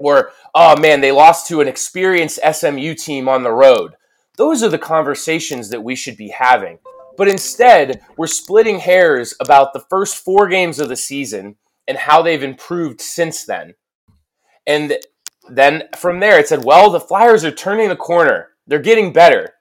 or 0.00 0.32
oh 0.54 0.80
man, 0.80 1.00
they 1.00 1.12
lost 1.12 1.46
to 1.48 1.60
an 1.60 1.68
experienced 1.68 2.40
SMU 2.52 2.94
team 2.94 3.28
on 3.28 3.42
the 3.42 3.52
road. 3.52 3.94
Those 4.36 4.62
are 4.62 4.68
the 4.68 4.78
conversations 4.78 5.68
that 5.68 5.84
we 5.84 5.94
should 5.94 6.16
be 6.16 6.28
having. 6.28 6.78
But 7.16 7.28
instead, 7.28 8.00
we're 8.16 8.26
splitting 8.26 8.78
hairs 8.78 9.34
about 9.40 9.72
the 9.72 9.84
first 9.90 10.16
four 10.16 10.48
games 10.48 10.80
of 10.80 10.88
the 10.88 10.96
season 10.96 11.56
and 11.86 11.98
how 11.98 12.22
they've 12.22 12.42
improved 12.42 13.00
since 13.00 13.44
then. 13.44 13.74
And 14.66 14.96
then 15.48 15.84
from 15.96 16.20
there, 16.20 16.38
it 16.38 16.48
said, 16.48 16.64
well, 16.64 16.90
the 16.90 17.00
Flyers 17.00 17.44
are 17.44 17.50
turning 17.50 17.88
the 17.88 17.96
corner. 17.96 18.48
They're 18.66 18.78
getting 18.78 19.12
better. 19.12 19.54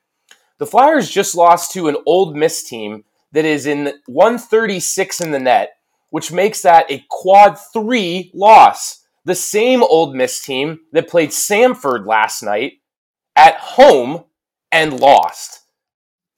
The 0.57 0.67
Flyers 0.67 1.09
just 1.09 1.35
lost 1.35 1.71
to 1.73 1.87
an 1.87 1.97
Ole 2.05 2.33
Miss 2.33 2.63
team 2.63 3.05
that 3.31 3.45
is 3.45 3.65
in 3.65 3.93
136 4.07 5.21
in 5.21 5.31
the 5.31 5.39
net, 5.39 5.77
which 6.09 6.31
makes 6.31 6.61
that 6.61 6.91
a 6.91 7.05
quad 7.09 7.57
three 7.73 8.31
loss 8.33 9.05
the 9.25 9.35
same 9.35 9.83
Ole 9.83 10.13
Miss 10.13 10.43
team 10.43 10.79
that 10.91 11.09
played 11.09 11.29
Samford 11.29 12.05
last 12.05 12.41
night 12.41 12.73
at 13.35 13.55
home 13.55 14.25
and 14.71 14.99
lost. 14.99 15.61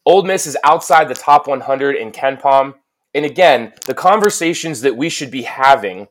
Ole 0.05 0.24
Miss 0.24 0.45
is 0.45 0.57
outside 0.63 1.07
the 1.07 1.13
top 1.13 1.48
100 1.48 1.95
in 1.95 2.12
KenPom. 2.12 2.75
And 3.13 3.25
again, 3.25 3.74
the 3.86 3.93
conversations 3.93 4.81
that 4.81 4.98
we 4.98 5.10
should 5.10 5.31
be 5.31 5.43
having 5.43 6.07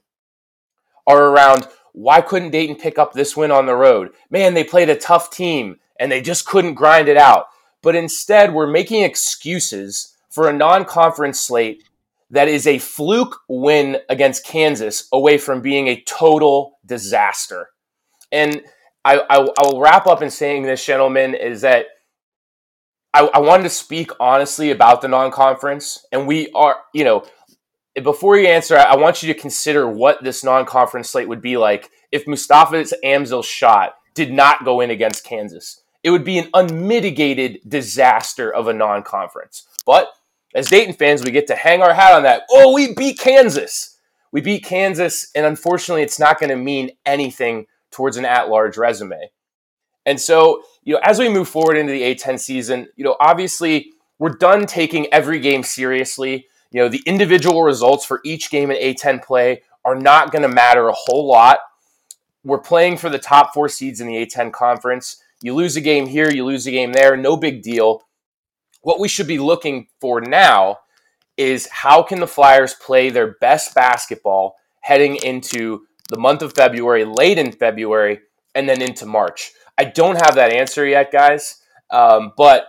are 1.06 1.26
around 1.26 1.66
why 1.92 2.20
couldn't 2.20 2.50
Dayton 2.50 2.76
pick 2.76 2.98
up 2.98 3.12
this 3.12 3.36
win 3.36 3.50
on 3.50 3.66
the 3.66 3.74
road? 3.74 4.10
Man, 4.30 4.54
they 4.54 4.64
played 4.64 4.90
a 4.90 4.96
tough 4.96 5.30
team 5.30 5.78
and 5.98 6.10
they 6.10 6.20
just 6.20 6.46
couldn't 6.46 6.74
grind 6.74 7.08
it 7.08 7.16
out. 7.16 7.46
But 7.82 7.94
instead, 7.94 8.52
we're 8.52 8.66
making 8.66 9.02
excuses 9.02 10.16
for 10.28 10.48
a 10.48 10.52
non 10.52 10.84
conference 10.84 11.40
slate 11.40 11.84
that 12.30 12.48
is 12.48 12.66
a 12.66 12.78
fluke 12.78 13.40
win 13.48 13.98
against 14.08 14.46
Kansas 14.46 15.08
away 15.12 15.38
from 15.38 15.60
being 15.60 15.88
a 15.88 16.00
total 16.02 16.78
disaster. 16.86 17.70
And 18.30 18.62
I, 19.04 19.18
I, 19.18 19.36
I 19.38 19.62
will 19.64 19.80
wrap 19.80 20.06
up 20.06 20.22
in 20.22 20.30
saying 20.30 20.62
this, 20.62 20.84
gentlemen, 20.84 21.34
is 21.34 21.62
that 21.62 21.86
I, 23.12 23.28
I 23.34 23.38
wanted 23.40 23.64
to 23.64 23.70
speak 23.70 24.12
honestly 24.20 24.70
about 24.70 25.00
the 25.00 25.08
non-conference, 25.08 26.06
and 26.12 26.26
we 26.28 26.48
are, 26.54 26.76
you 26.94 27.02
know, 27.02 27.24
before 28.02 28.38
you 28.38 28.46
answer, 28.46 28.76
I 28.76 28.96
want 28.96 29.22
you 29.22 29.32
to 29.32 29.38
consider 29.38 29.88
what 29.88 30.22
this 30.22 30.44
non-conference 30.44 31.10
slate 31.10 31.28
would 31.28 31.42
be 31.42 31.56
like 31.56 31.90
if 32.12 32.26
Mustapha's 32.26 32.94
Amzil 33.04 33.44
shot 33.44 33.94
did 34.14 34.32
not 34.32 34.64
go 34.64 34.80
in 34.80 34.90
against 34.90 35.24
Kansas. 35.24 35.82
It 36.02 36.10
would 36.10 36.24
be 36.24 36.38
an 36.38 36.50
unmitigated 36.54 37.60
disaster 37.68 38.52
of 38.52 38.68
a 38.68 38.72
non-conference. 38.72 39.66
But 39.84 40.08
as 40.54 40.68
Dayton 40.68 40.94
fans, 40.94 41.22
we 41.22 41.30
get 41.30 41.46
to 41.48 41.56
hang 41.56 41.82
our 41.82 41.94
hat 41.94 42.14
on 42.14 42.22
that. 42.22 42.42
Oh, 42.50 42.72
we 42.72 42.94
beat 42.94 43.18
Kansas. 43.18 43.98
We 44.32 44.40
beat 44.40 44.64
Kansas, 44.64 45.30
and 45.34 45.44
unfortunately, 45.44 46.02
it's 46.02 46.18
not 46.18 46.38
going 46.38 46.50
to 46.50 46.56
mean 46.56 46.90
anything 47.04 47.66
towards 47.90 48.16
an 48.16 48.24
at-large 48.24 48.76
resume. 48.76 49.30
And 50.06 50.20
so, 50.20 50.62
you 50.82 50.94
know, 50.94 51.00
as 51.02 51.18
we 51.18 51.28
move 51.28 51.48
forward 51.48 51.76
into 51.76 51.92
the 51.92 52.02
A10 52.02 52.38
season, 52.38 52.88
you 52.96 53.04
know, 53.04 53.16
obviously 53.20 53.92
we're 54.18 54.36
done 54.36 54.66
taking 54.66 55.12
every 55.12 55.40
game 55.40 55.62
seriously. 55.62 56.46
You 56.70 56.82
know, 56.82 56.88
the 56.88 57.02
individual 57.06 57.62
results 57.62 58.04
for 58.04 58.20
each 58.24 58.50
game 58.50 58.70
in 58.70 58.76
A10 58.76 59.22
play 59.22 59.62
are 59.84 59.94
not 59.94 60.30
going 60.30 60.42
to 60.42 60.48
matter 60.48 60.88
a 60.88 60.94
whole 60.94 61.26
lot. 61.26 61.58
We're 62.44 62.58
playing 62.58 62.96
for 62.96 63.10
the 63.10 63.18
top 63.18 63.52
four 63.52 63.68
seeds 63.68 64.00
in 64.00 64.06
the 64.06 64.14
A10 64.14 64.52
conference. 64.52 65.22
You 65.42 65.54
lose 65.54 65.76
a 65.76 65.80
game 65.80 66.06
here, 66.06 66.30
you 66.30 66.44
lose 66.44 66.66
a 66.66 66.70
game 66.70 66.92
there, 66.92 67.16
no 67.16 67.36
big 67.36 67.62
deal. 67.62 68.02
What 68.82 69.00
we 69.00 69.08
should 69.08 69.26
be 69.26 69.38
looking 69.38 69.88
for 70.00 70.20
now 70.20 70.78
is 71.36 71.68
how 71.70 72.02
can 72.02 72.20
the 72.20 72.26
Flyers 72.26 72.74
play 72.74 73.10
their 73.10 73.34
best 73.40 73.74
basketball 73.74 74.56
heading 74.80 75.16
into 75.16 75.86
the 76.10 76.18
month 76.18 76.42
of 76.42 76.54
February, 76.54 77.04
late 77.04 77.38
in 77.38 77.52
February, 77.52 78.20
and 78.54 78.68
then 78.68 78.82
into 78.82 79.06
March. 79.06 79.52
I 79.78 79.84
don't 79.84 80.16
have 80.16 80.34
that 80.34 80.52
answer 80.52 80.86
yet, 80.86 81.12
guys. 81.12 81.62
Um, 81.90 82.32
but 82.36 82.66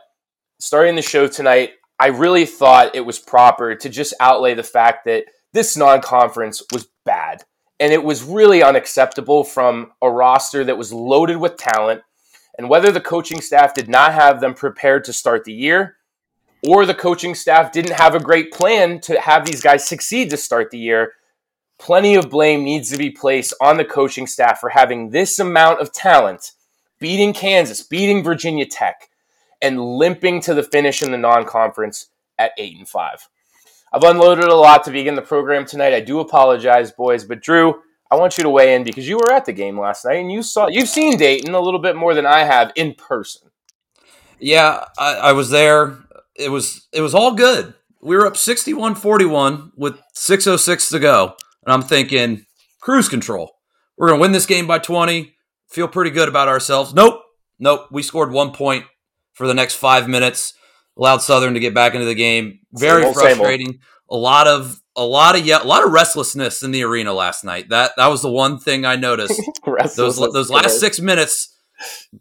starting 0.60 0.96
the 0.96 1.02
show 1.02 1.28
tonight, 1.28 1.72
I 2.02 2.08
really 2.08 2.48
thought 2.48 2.96
it 2.96 3.06
was 3.06 3.20
proper 3.20 3.76
to 3.76 3.88
just 3.88 4.16
outlay 4.20 4.56
the 4.56 4.64
fact 4.64 5.06
that 5.06 5.26
this 5.54 5.78
non 5.78 6.02
conference 6.02 6.64
was 6.74 6.88
bad. 7.06 7.44
And 7.80 7.94
it 7.94 8.04
was 8.04 8.24
really 8.24 8.64
unacceptable 8.64 9.44
from 9.44 9.92
a 10.02 10.10
roster 10.10 10.64
that 10.64 10.80
was 10.80 10.92
loaded 10.92 11.38
with 11.38 11.58
talent. 11.58 12.02
And 12.58 12.70
whether 12.70 12.92
the 12.92 13.02
coaching 13.02 13.40
staff 13.40 13.76
did 13.76 13.88
not 13.88 14.14
have 14.14 14.42
them 14.42 14.56
prepared 14.56 15.04
to 15.06 15.14
start 15.14 15.44
the 15.44 15.54
year, 15.54 15.98
or 16.68 16.88
the 16.88 16.96
coaching 16.96 17.36
staff 17.36 17.72
didn't 17.72 18.00
have 18.00 18.16
a 18.16 18.20
great 18.20 18.52
plan 18.52 19.00
to 19.02 19.22
have 19.22 19.46
these 19.46 19.62
guys 19.62 19.88
succeed 19.88 20.32
to 20.32 20.38
start 20.38 20.72
the 20.72 20.80
year, 20.80 21.14
plenty 21.78 22.16
of 22.16 22.32
blame 22.32 22.64
needs 22.64 22.90
to 22.90 22.98
be 22.98 23.12
placed 23.12 23.54
on 23.62 23.78
the 23.78 23.86
coaching 23.86 24.26
staff 24.26 24.60
for 24.60 24.70
having 24.70 25.12
this 25.12 25.38
amount 25.38 25.80
of 25.80 25.94
talent, 25.94 26.54
beating 27.00 27.32
Kansas, 27.32 27.84
beating 27.84 28.24
Virginia 28.24 28.66
Tech, 28.66 29.11
and 29.62 29.80
limping 29.80 30.42
to 30.42 30.54
the 30.54 30.64
finish 30.64 31.02
in 31.02 31.12
the 31.12 31.18
non-conference 31.18 32.08
at 32.38 32.52
eight 32.58 32.78
and 32.78 32.88
five. 32.88 33.28
I've 33.94 34.04
unloaded 34.04 34.46
a 34.46 34.56
lot 34.56 34.84
to 34.86 34.92
begin 34.92 35.16
the 35.16 35.22
program 35.22 35.66
tonight. 35.66 35.94
I 35.94 36.00
do 36.00 36.20
apologize, 36.20 36.92
boys, 36.92 37.26
but 37.26 37.42
Drew, 37.42 37.82
I 38.10 38.16
want 38.16 38.38
you 38.38 38.44
to 38.44 38.50
weigh 38.50 38.76
in 38.76 38.84
because 38.84 39.08
you 39.08 39.18
were 39.18 39.32
at 39.32 39.46
the 39.46 39.54
game 39.54 39.80
last 39.80 40.06
night 40.06 40.20
and 40.20 40.32
you 40.32 40.44
saw 40.44 40.68
you've 40.68 40.88
seen 40.88 41.18
Dayton 41.18 41.54
a 41.54 41.60
little 41.60 41.80
bit 41.80 41.96
more 41.96 42.14
than 42.14 42.26
I 42.26 42.44
have 42.44 42.72
in 42.76 42.94
person. 42.94 43.50
Yeah, 44.40 44.86
I, 44.98 45.16
I 45.16 45.32
was 45.34 45.50
there. 45.50 45.98
It 46.36 46.50
was 46.50 46.88
it 46.92 47.02
was 47.02 47.14
all 47.14 47.34
good. 47.34 47.74
We 48.02 48.16
were 48.16 48.26
up 48.26 48.34
61-41 48.34 49.72
with 49.76 50.02
606 50.14 50.90
to 50.90 51.00
go. 51.00 51.36
And 51.64 51.74
I'm 51.74 51.84
thinking, 51.84 52.48
cruise 52.80 53.08
control. 53.08 53.58
We're 53.96 54.10
to 54.10 54.18
win 54.18 54.32
this 54.32 54.48
game 54.48 54.66
by 54.66 54.80
20. 54.80 55.36
Feel 55.68 55.88
pretty 55.88 56.10
good 56.10 56.28
about 56.28 56.48
ourselves. 56.48 56.96
Nope. 56.96 57.22
Nope. 57.60 57.88
We 57.92 58.02
scored 58.02 58.32
one 58.32 58.52
point 58.52 58.86
for 59.34 59.48
the 59.48 59.54
next 59.54 59.76
five 59.76 60.08
minutes. 60.08 60.54
Allowed 60.98 61.22
Southern 61.22 61.54
to 61.54 61.60
get 61.60 61.74
back 61.74 61.94
into 61.94 62.06
the 62.06 62.16
game. 62.16 62.60
Very 62.74 63.02
Same 63.02 63.08
old, 63.08 63.16
same 63.16 63.38
frustrating. 63.38 63.80
A 64.10 64.16
lot 64.16 64.48
of 64.48 64.82
a 64.96 65.06
lot 65.06 65.38
of 65.38 65.46
yeah, 65.46 65.64
a 65.64 65.66
lot 65.66 65.86
of 65.86 65.92
restlessness 65.92 66.64
in 66.64 66.72
the 66.72 66.84
arena 66.84 67.14
last 67.14 67.44
night. 67.44 67.70
That 67.70 67.92
that 67.98 68.08
was 68.08 68.22
the 68.22 68.32
one 68.32 68.60
thing 68.60 68.86
I 68.86 68.96
noticed. 68.96 69.42
those 69.96 70.18
those 70.18 70.50
last 70.50 70.80
six 70.80 71.00
minutes, 71.00 71.56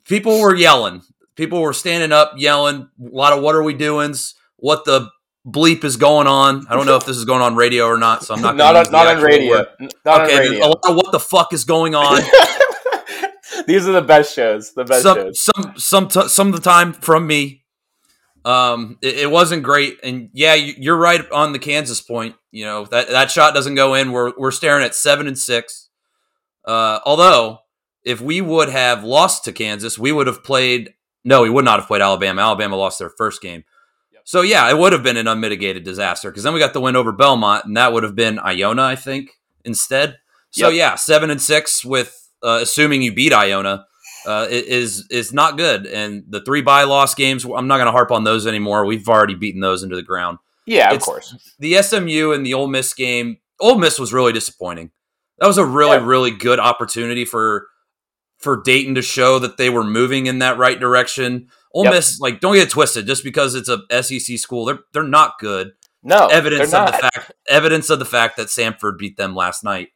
people 0.05 0.41
were 0.41 0.55
yelling. 0.55 1.03
People 1.35 1.63
were 1.63 1.73
standing 1.73 2.13
up, 2.13 2.35
yelling. 2.37 2.89
A 3.01 3.09
lot 3.15 3.33
of 3.33 3.43
"What 3.43 3.55
are 3.55 3.63
we 3.63 3.75
doings? 3.75 4.35
What 4.57 4.85
the 4.85 5.11
bleep 5.47 5.85
is 5.85 5.97
going 5.97 6.27
on?" 6.27 6.67
I 6.69 6.77
don't 6.77 6.87
know 6.87 6.97
if 6.97 7.07
this 7.07 7.17
is 7.17 7.25
going 7.25 7.43
on 7.43 7.57
radio 7.57 7.87
or 7.87 7.99
not, 7.99 8.25
so 8.25 8.35
I'm 8.35 8.43
not 8.43 8.57
not 8.57 8.77
on, 8.77 8.93
not 8.93 9.07
on 9.09 9.23
radio. 9.23 9.65
Not 10.05 10.23
okay, 10.23 10.37
on 10.37 10.41
radio. 10.41 10.67
a 10.67 10.69
lot 10.69 10.81
of 10.89 10.97
"What 10.97 11.13
the 11.13 11.21
fuck 11.21 11.53
is 11.53 11.65
going 11.65 11.95
on?" 11.95 12.23
These 13.67 13.89
are 13.89 13.93
the 13.93 14.03
best 14.03 14.35
shows. 14.35 14.73
The 14.75 14.85
best 14.85 15.03
some 15.03 15.17
shows. 15.17 15.41
some 15.41 15.75
some 15.77 16.09
t- 16.09 16.29
some 16.29 16.49
of 16.49 16.55
the 16.55 16.61
time 16.61 16.93
from 16.93 17.27
me. 17.27 17.65
Um, 18.45 18.99
it, 19.03 19.19
it 19.19 19.31
wasn't 19.31 19.63
great, 19.63 19.99
and 20.03 20.31
yeah, 20.33 20.55
you, 20.55 20.75
you're 20.79 20.97
right 20.97 21.31
on 21.31 21.53
the 21.53 21.59
Kansas 21.59 22.01
point. 22.01 22.37
You 22.51 22.65
know 22.65 22.85
that 22.87 23.09
that 23.09 23.31
shot 23.31 23.55
doesn't 23.55 23.75
go 23.75 23.95
in. 23.95 24.13
We're 24.13 24.33
we're 24.37 24.51
staring 24.51 24.85
at 24.85 24.95
seven 24.95 25.27
and 25.27 25.39
six. 25.39 25.89
Uh, 26.65 27.01
although 27.05 27.61
if 28.05 28.21
we 28.21 28.41
would 28.41 28.69
have 28.69 29.05
lost 29.05 29.45
to 29.45 29.53
Kansas, 29.53 29.99
we 29.99 30.13
would 30.13 30.27
have 30.27 30.43
played. 30.43 30.95
No, 31.23 31.43
we 31.43 31.51
would 31.51 31.65
not 31.67 31.81
have 31.81 31.87
played 31.87 32.01
Alabama. 32.01 32.41
Alabama 32.41 32.77
lost 32.77 32.99
their 32.99 33.11
first 33.11 33.43
game. 33.43 33.65
So 34.25 34.43
yeah, 34.43 34.71
it 34.71 34.79
would 34.79 34.93
have 34.93 35.03
been 35.03 35.17
an 35.17 35.27
unmitigated 35.27 35.83
disaster 35.85 36.31
because 36.31 36.45
then 36.45 36.55
we 36.55 36.61
got 36.61 36.73
the 36.73 36.81
win 36.81 36.97
over 36.97 37.13
Belmont, 37.13 37.65
and 37.65 37.77
that 37.77 37.93
would 37.93 38.05
have 38.05 38.15
been 38.15 38.39
Iona, 38.39 38.83
I 38.85 38.97
think, 38.97 39.33
instead. 39.65 40.19
So 40.51 40.69
Yep. 40.69 40.79
yeah, 40.79 40.95
seven 40.95 41.31
and 41.31 41.43
six 41.43 41.85
with 41.85 42.20
uh, 42.43 42.59
assuming 42.63 43.03
you 43.03 43.13
beat 43.13 43.33
Iona 43.33 43.87
uh, 44.27 44.47
is 44.51 45.07
is 45.11 45.33
not 45.33 45.57
good. 45.57 45.87
And 45.87 46.25
the 46.29 46.41
three 46.43 46.63
by 46.63 46.85
loss 46.85 47.15
games, 47.15 47.45
I'm 47.45 47.67
not 47.69 47.77
going 47.77 47.87
to 47.87 47.93
harp 47.93 48.11
on 48.11 48.25
those 48.25 48.47
anymore. 48.47 48.85
We've 48.87 49.09
already 49.09 49.35
beaten 49.35 49.61
those 49.61 49.83
into 49.83 49.97
the 49.97 50.03
ground. 50.03 50.39
Yeah, 50.67 50.93
of 50.93 51.01
course. 51.01 51.35
The 51.59 51.83
SMU 51.83 52.33
and 52.33 52.45
the 52.47 52.55
Ole 52.55 52.69
Miss 52.69 52.95
game, 52.95 53.39
Ole 53.61 53.79
Miss 53.79 53.99
was 53.99 54.13
really 54.13 54.33
disappointing. 54.33 54.91
That 55.39 55.47
was 55.47 55.59
a 55.59 55.65
really 55.65 55.97
Yeah. 55.97 56.05
really 56.07 56.31
good 56.31 56.59
opportunity 56.61 57.25
for 57.25 57.67
for 58.39 58.63
Dayton 58.63 58.95
to 58.95 59.03
show 59.03 59.39
that 59.39 59.57
they 59.59 59.69
were 59.69 59.85
moving 59.85 60.27
in 60.27 60.39
that 60.39 60.59
right 60.59 60.79
direction. 60.79 61.49
Ole 61.75 61.85
Yep. 61.85 61.93
Miss, 61.95 62.21
like, 62.21 62.41
don't 62.41 62.55
get 62.55 62.69
it 62.69 62.71
twisted. 62.71 63.07
Just 63.07 63.23
because 63.23 63.55
it's 63.55 63.69
a 63.69 63.81
SEC 63.91 64.37
school, 64.39 64.65
they're 64.65 64.81
they're 64.93 65.03
not 65.03 65.39
good 65.39 65.73
No, 66.03 66.27
evidence 66.27 66.73
of 66.75 66.87
the 66.87 66.93
fact 66.93 67.33
evidence 67.49 67.91
of 67.91 67.99
the 67.99 68.05
fact 68.05 68.37
that 68.37 68.49
Samford 68.49 68.99
beat 68.99 69.17
them 69.17 69.35
last 69.35 69.65
night. 69.65 69.89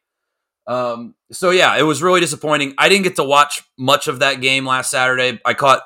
Um, 0.67 1.15
so 1.31 1.51
yeah, 1.51 1.77
it 1.77 1.83
was 1.83 2.01
really 2.01 2.19
disappointing. 2.19 2.73
I 2.77 2.89
didn't 2.89 3.03
get 3.03 3.15
to 3.17 3.23
watch 3.23 3.61
much 3.77 4.07
of 4.07 4.19
that 4.19 4.41
game 4.41 4.65
last 4.65 4.91
Saturday. 4.91 5.39
I 5.45 5.53
caught 5.53 5.83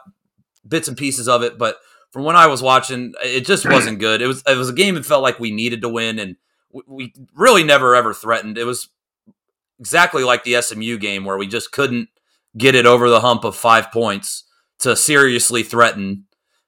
bits 0.68 0.88
and 0.88 0.98
pieces 0.98 1.28
of 1.28 1.44
it, 1.44 1.58
but 1.58 1.78
from 2.12 2.24
when 2.24 2.36
I 2.36 2.48
was 2.48 2.62
watching, 2.62 3.14
it 3.24 3.46
just 3.46 3.70
wasn't 3.70 4.00
good. 4.00 4.22
It 4.22 4.28
was 4.28 4.44
it 4.48 4.58
was 4.58 4.70
a 4.70 4.74
game 4.74 4.96
that 4.96 5.06
felt 5.06 5.24
like 5.24 5.40
we 5.40 5.52
needed 5.52 5.82
to 5.82 5.90
win, 5.90 6.20
and 6.20 6.38
we, 6.72 6.82
we 6.88 7.14
really 7.36 7.64
never 7.64 7.96
ever 7.96 8.14
threatened. 8.14 8.58
It 8.58 8.64
was 8.64 8.90
exactly 9.80 10.24
like 10.24 10.44
the 10.44 10.62
SMU 10.62 10.98
game 10.98 11.26
where 11.26 11.38
we 11.38 11.48
just 11.48 11.72
couldn't 11.72 12.10
get 12.58 12.76
it 12.76 12.86
over 12.86 13.10
the 13.10 13.22
hump 13.22 13.44
of 13.44 13.56
five 13.56 13.92
points 13.92 14.44
to 14.80 14.96
seriously 14.96 15.64
threaten. 15.64 16.26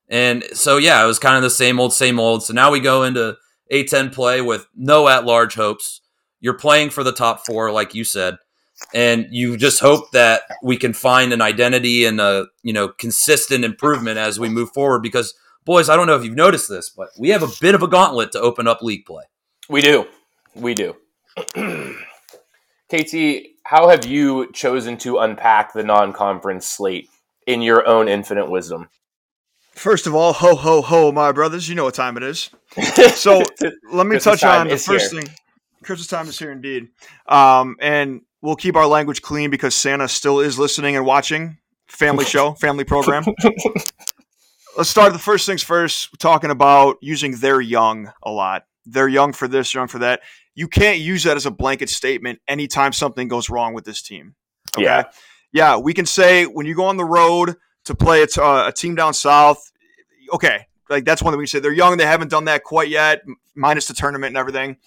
And 0.08 0.44
so 0.54 0.78
yeah, 0.78 1.04
it 1.04 1.08
was 1.08 1.20
kind 1.20 1.38
of 1.38 1.42
the 1.42 1.50
same 1.50 1.80
old, 1.80 1.94
same 1.94 2.20
old. 2.20 2.44
So 2.44 2.54
now 2.54 2.72
we 2.72 2.80
go 2.80 3.04
into 3.04 3.38
A10 3.72 4.14
play 4.14 4.42
with 4.42 4.68
no 4.76 5.08
at 5.08 5.26
large 5.26 5.56
hopes. 5.56 6.01
You're 6.42 6.58
playing 6.58 6.90
for 6.90 7.04
the 7.04 7.14
top 7.14 7.46
four, 7.46 7.72
like 7.72 7.96
you 7.96 8.04
said, 8.04 8.38
and 8.94 9.28
you 9.30 9.56
just 9.58 9.80
hope 9.80 10.12
that 10.12 10.42
we 10.64 10.76
can 10.76 10.94
find 10.94 11.32
an 11.32 11.42
identity 11.42 12.06
and 12.06 12.20
a 12.20 12.48
you 12.64 12.74
know 12.74 12.90
consistent 12.90 13.64
improvement 13.64 14.18
as 14.18 14.40
we 14.40 14.50
move 14.50 14.72
forward. 14.74 15.02
Because 15.02 15.34
boys, 15.66 15.88
I 15.88 15.96
don't 15.96 16.08
know 16.08 16.16
if 16.16 16.26
you've 16.26 16.36
noticed 16.36 16.68
this, 16.68 16.90
but 16.90 17.10
we 17.18 17.30
have 17.30 17.44
a 17.44 17.50
bit 17.62 17.76
of 17.76 17.84
a 17.84 17.88
gauntlet 17.88 18.32
to 18.34 18.42
open 18.42 18.68
up 18.68 18.82
league 18.82 19.06
play. 19.06 19.24
We 19.70 19.82
do. 19.82 20.08
We 20.56 20.74
do. 20.74 20.96
KT, 22.94 23.16
how 23.64 23.88
have 23.88 24.06
you 24.06 24.52
chosen 24.52 24.98
to 24.98 25.20
unpack 25.20 25.74
the 25.74 25.84
non 25.84 26.12
conference 26.12 26.68
slate 26.68 27.10
in 27.48 27.62
your 27.62 27.88
own 27.88 28.10
infinite 28.10 28.50
wisdom? 28.50 28.90
First 29.72 30.08
of 30.08 30.14
all, 30.14 30.34
ho 30.34 30.56
ho 30.56 30.82
ho, 30.82 31.12
my 31.12 31.32
brothers. 31.32 31.70
You 31.70 31.76
know 31.76 31.86
what 31.86 31.94
time 31.94 32.18
it 32.18 32.24
is. 32.24 32.50
So 33.16 33.44
let 33.92 34.08
me 34.08 34.20
touch 34.20 34.44
on 34.44 34.68
the 34.68 34.78
first 34.78 35.12
here. 35.12 35.22
thing. 35.22 35.34
Christmas 35.84 36.08
time 36.08 36.28
is 36.28 36.38
here 36.38 36.52
indeed. 36.52 36.90
Um, 37.28 37.76
and 37.80 38.22
we'll 38.42 38.56
keep 38.56 38.76
our 38.76 38.88
language 38.88 39.22
clean 39.22 39.50
because 39.50 39.76
Santa 39.76 40.08
still 40.08 40.40
is 40.40 40.60
listening 40.60 40.96
and 40.96 41.06
watching. 41.06 41.58
Family 41.88 42.26
show, 42.26 42.54
family 42.54 42.86
program. 42.86 43.26
Let's 44.78 44.90
start 44.90 45.12
the 45.12 45.20
first 45.20 45.46
things 45.46 45.62
first, 45.62 46.10
talking 46.20 46.50
about 46.50 46.98
using 47.02 47.36
they're 47.36 47.60
young 47.60 48.14
a 48.24 48.32
lot. 48.32 48.64
They're 48.86 49.10
young 49.10 49.34
for 49.34 49.48
this, 49.50 49.74
young 49.74 49.88
for 49.88 50.00
that. 50.00 50.22
You 50.56 50.70
can't 50.70 51.00
use 51.00 51.24
that 51.24 51.36
as 51.36 51.46
a 51.46 51.52
blanket 51.52 51.90
statement 51.90 52.40
anytime 52.48 52.94
something 52.94 53.28
goes 53.28 53.50
wrong 53.50 53.74
with 53.74 53.84
this 53.84 54.02
team. 54.02 54.36
Okay. 54.78 54.86
Yeah. 54.86 55.04
Yeah. 55.52 55.78
We 55.78 55.94
can 55.94 56.06
say 56.06 56.46
when 56.46 56.66
you 56.66 56.76
go 56.76 56.86
on 56.86 56.96
the 56.96 57.06
road 57.06 57.56
to 57.86 57.96
play 57.96 58.22
a, 58.22 58.28
t- 58.28 58.40
uh, 58.40 58.70
a 58.70 58.72
team 58.72 58.96
down 58.96 59.14
south, 59.14 59.62
okay. 60.34 60.68
Like 60.90 61.04
that's 61.04 61.22
one 61.22 61.32
that 61.32 61.38
we 61.38 61.44
can 61.44 61.48
say 61.48 61.60
they're 61.60 61.74
young. 61.74 61.98
They 61.98 62.06
haven't 62.06 62.30
done 62.32 62.46
that 62.46 62.64
quite 62.64 62.90
yet, 62.90 63.22
minus 63.56 63.88
the 63.88 63.94
tournament 63.94 64.32
and 64.32 64.38
everything. 64.38 64.78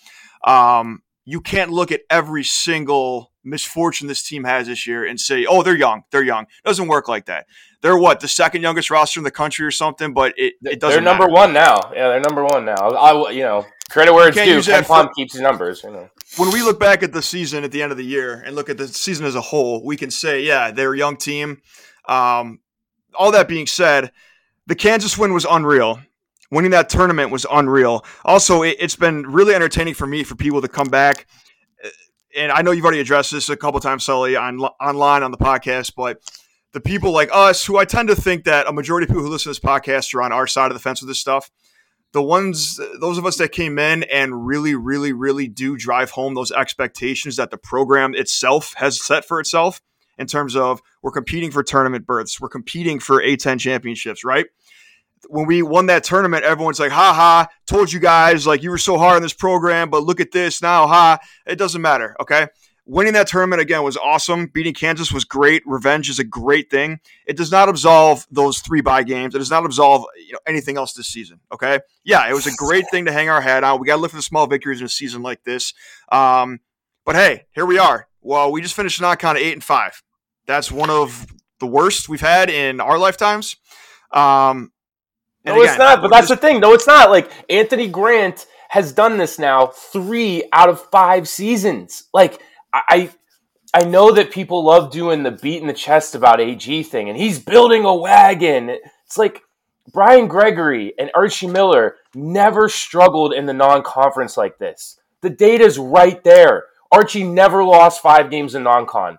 Um, 0.44 1.02
you 1.24 1.40
can't 1.40 1.70
look 1.70 1.90
at 1.90 2.02
every 2.10 2.44
single 2.44 3.32
misfortune 3.42 4.08
this 4.08 4.22
team 4.22 4.44
has 4.44 4.66
this 4.66 4.86
year 4.86 5.04
and 5.04 5.20
say, 5.20 5.46
"Oh, 5.46 5.62
they're 5.62 5.76
young, 5.76 6.04
they're 6.10 6.22
young." 6.22 6.44
It 6.44 6.66
doesn't 6.66 6.88
work 6.88 7.08
like 7.08 7.26
that. 7.26 7.46
They're 7.80 7.96
what 7.96 8.20
the 8.20 8.28
second 8.28 8.62
youngest 8.62 8.90
roster 8.90 9.20
in 9.20 9.24
the 9.24 9.30
country 9.30 9.66
or 9.66 9.70
something, 9.70 10.14
but 10.14 10.34
it, 10.38 10.54
it 10.62 10.80
doesn't. 10.80 10.96
They're 10.96 11.00
number 11.00 11.24
matter. 11.24 11.34
one 11.34 11.52
now. 11.52 11.92
Yeah, 11.94 12.08
they're 12.08 12.20
number 12.20 12.44
one 12.44 12.64
now. 12.64 12.74
I, 12.74 13.30
you 13.30 13.42
know, 13.42 13.66
credit 13.90 14.12
where 14.12 14.28
it's 14.28 14.36
due. 14.36 14.62
Ken 14.62 14.82
for- 14.84 14.88
Palm 14.88 15.08
keeps 15.14 15.32
his 15.32 15.42
numbers. 15.42 15.82
You 15.82 15.90
know. 15.90 16.08
when 16.36 16.50
we 16.52 16.62
look 16.62 16.80
back 16.80 17.02
at 17.02 17.12
the 17.12 17.22
season 17.22 17.64
at 17.64 17.72
the 17.72 17.82
end 17.82 17.92
of 17.92 17.98
the 17.98 18.04
year 18.04 18.42
and 18.44 18.56
look 18.56 18.68
at 18.68 18.78
the 18.78 18.88
season 18.88 19.26
as 19.26 19.34
a 19.34 19.40
whole, 19.40 19.84
we 19.84 19.96
can 19.96 20.10
say, 20.10 20.42
yeah, 20.42 20.70
they're 20.70 20.94
a 20.94 20.98
young 20.98 21.16
team. 21.16 21.60
Um, 22.08 22.60
all 23.14 23.30
that 23.32 23.48
being 23.48 23.66
said, 23.66 24.12
the 24.66 24.74
Kansas 24.74 25.16
win 25.16 25.32
was 25.32 25.46
unreal. 25.48 26.00
Winning 26.54 26.70
that 26.70 26.88
tournament 26.88 27.30
was 27.30 27.44
unreal. 27.50 28.04
Also, 28.24 28.62
it, 28.62 28.76
it's 28.78 28.96
been 28.96 29.22
really 29.22 29.54
entertaining 29.54 29.94
for 29.94 30.06
me 30.06 30.22
for 30.24 30.36
people 30.36 30.62
to 30.62 30.68
come 30.68 30.88
back. 30.88 31.26
Uh, 31.84 31.88
And 32.36 32.52
I 32.52 32.62
know 32.62 32.70
you've 32.70 32.84
already 32.84 33.00
addressed 33.00 33.32
this 33.32 33.48
a 33.48 33.56
couple 33.56 33.80
times, 33.80 34.04
Sully, 34.04 34.36
on 34.36 34.60
online 34.60 35.22
on 35.22 35.30
the 35.30 35.38
podcast, 35.38 35.94
but 35.96 36.20
the 36.72 36.80
people 36.80 37.12
like 37.12 37.28
us, 37.32 37.64
who 37.64 37.76
I 37.76 37.84
tend 37.84 38.08
to 38.08 38.16
think 38.16 38.44
that 38.44 38.66
a 38.66 38.72
majority 38.72 39.04
of 39.04 39.08
people 39.08 39.22
who 39.22 39.28
listen 39.28 39.52
to 39.52 39.60
this 39.60 39.70
podcast 39.70 40.14
are 40.14 40.22
on 40.22 40.32
our 40.32 40.46
side 40.46 40.70
of 40.70 40.74
the 40.74 40.80
fence 40.80 41.00
with 41.00 41.08
this 41.08 41.20
stuff 41.20 41.50
the 42.14 42.22
ones 42.22 42.80
those 43.00 43.18
of 43.18 43.26
us 43.26 43.36
that 43.38 43.50
came 43.50 43.78
in 43.78 44.04
and 44.04 44.46
really 44.46 44.74
really 44.74 45.12
really 45.12 45.48
do 45.48 45.76
drive 45.76 46.12
home 46.12 46.34
those 46.34 46.52
expectations 46.52 47.36
that 47.36 47.50
the 47.50 47.58
program 47.58 48.14
itself 48.14 48.72
has 48.76 49.00
set 49.04 49.24
for 49.24 49.40
itself 49.40 49.82
in 50.16 50.26
terms 50.26 50.54
of 50.54 50.80
we're 51.02 51.10
competing 51.10 51.50
for 51.50 51.62
tournament 51.62 52.06
berths 52.06 52.40
we're 52.40 52.48
competing 52.48 53.00
for 53.00 53.20
a10 53.20 53.58
championships 53.58 54.24
right 54.24 54.46
when 55.28 55.46
we 55.46 55.62
won 55.62 55.86
that 55.86 56.04
tournament 56.04 56.44
everyone's 56.44 56.80
like 56.80 56.92
ha 56.92 57.12
ha 57.12 57.46
told 57.66 57.92
you 57.92 58.00
guys 58.00 58.46
like 58.46 58.62
you 58.62 58.70
were 58.70 58.78
so 58.78 58.98
hard 58.98 59.16
in 59.16 59.22
this 59.22 59.32
program 59.32 59.90
but 59.90 60.02
look 60.02 60.20
at 60.20 60.32
this 60.32 60.62
now 60.62 60.86
ha. 60.86 61.18
It 61.46 61.56
doesn't 61.56 61.80
matter 61.80 62.16
okay? 62.20 62.48
Winning 62.86 63.14
that 63.14 63.28
tournament 63.28 63.62
again 63.62 63.82
was 63.82 63.96
awesome. 63.96 64.46
Beating 64.46 64.74
kansas 64.74 65.10
was 65.10 65.24
great. 65.24 65.62
Revenge 65.64 66.10
is 66.10 66.18
a 66.18 66.24
great 66.24 66.70
thing. 66.70 67.00
It 67.24 67.36
does 67.36 67.50
not 67.50 67.70
absolve 67.70 68.26
those 68.30 68.58
three 68.58 68.82
bye 68.82 69.02
games. 69.02 69.34
It 69.34 69.38
does 69.38 69.50
not 69.50 69.64
absolve 69.64 70.04
you 70.16 70.32
know 70.32 70.40
anything 70.46 70.76
else 70.76 70.92
this 70.92 71.08
season 71.08 71.40
okay? 71.52 71.80
Yeah 72.04 72.28
it 72.28 72.34
was 72.34 72.46
a 72.46 72.52
great 72.56 72.84
thing 72.90 73.06
to 73.06 73.12
hang 73.12 73.28
our 73.28 73.40
hat 73.40 73.64
on. 73.64 73.80
We 73.80 73.86
got 73.86 73.96
to 73.96 74.02
look 74.02 74.10
for 74.10 74.16
the 74.16 74.22
small 74.22 74.46
victories 74.46 74.80
in 74.80 74.86
a 74.86 74.90
season 74.90 75.22
like 75.22 75.44
this. 75.44 75.72
Um, 76.12 76.60
but 77.04 77.16
hey 77.16 77.46
here 77.52 77.66
we 77.66 77.78
are. 77.78 78.08
Well 78.20 78.52
we 78.52 78.60
just 78.60 78.74
finished 78.74 79.00
non-con 79.00 79.36
at 79.36 79.42
eight 79.42 79.54
and 79.54 79.64
five. 79.64 80.02
That's 80.46 80.70
one 80.70 80.90
of 80.90 81.26
the 81.60 81.66
worst 81.66 82.08
we've 82.08 82.20
had 82.20 82.50
in 82.50 82.80
our 82.80 82.98
lifetimes. 82.98 83.56
Um, 84.12 84.70
and 85.44 85.56
No, 85.56 85.62
it's 85.62 85.78
not. 85.78 86.02
But 86.02 86.10
that's 86.10 86.28
just- 86.28 86.40
the 86.40 86.46
thing. 86.46 86.60
No, 86.60 86.72
it's 86.72 86.86
not. 86.86 87.10
Like 87.10 87.30
Anthony 87.50 87.88
Grant 87.88 88.46
has 88.70 88.92
done 88.92 89.18
this 89.18 89.38
now 89.38 89.66
three 89.66 90.44
out 90.52 90.68
of 90.68 90.80
five 90.90 91.28
seasons. 91.28 92.04
Like 92.12 92.40
I, 92.72 93.10
I 93.72 93.84
know 93.84 94.10
that 94.12 94.30
people 94.30 94.64
love 94.64 94.90
doing 94.90 95.22
the 95.22 95.30
beat 95.30 95.60
in 95.60 95.68
the 95.68 95.72
chest 95.72 96.14
about 96.14 96.40
AG 96.40 96.82
thing, 96.84 97.08
and 97.08 97.16
he's 97.18 97.38
building 97.38 97.84
a 97.84 97.94
wagon. 97.94 98.70
It's 99.06 99.18
like 99.18 99.42
Brian 99.92 100.26
Gregory 100.28 100.94
and 100.98 101.10
Archie 101.14 101.46
Miller 101.46 101.96
never 102.14 102.68
struggled 102.68 103.32
in 103.32 103.46
the 103.46 103.52
non-conference 103.52 104.36
like 104.36 104.58
this. 104.58 104.98
The 105.20 105.30
data's 105.30 105.78
right 105.78 106.22
there. 106.24 106.64
Archie 106.90 107.24
never 107.24 107.64
lost 107.64 108.00
five 108.02 108.30
games 108.30 108.54
in 108.54 108.62
non-con. 108.62 109.18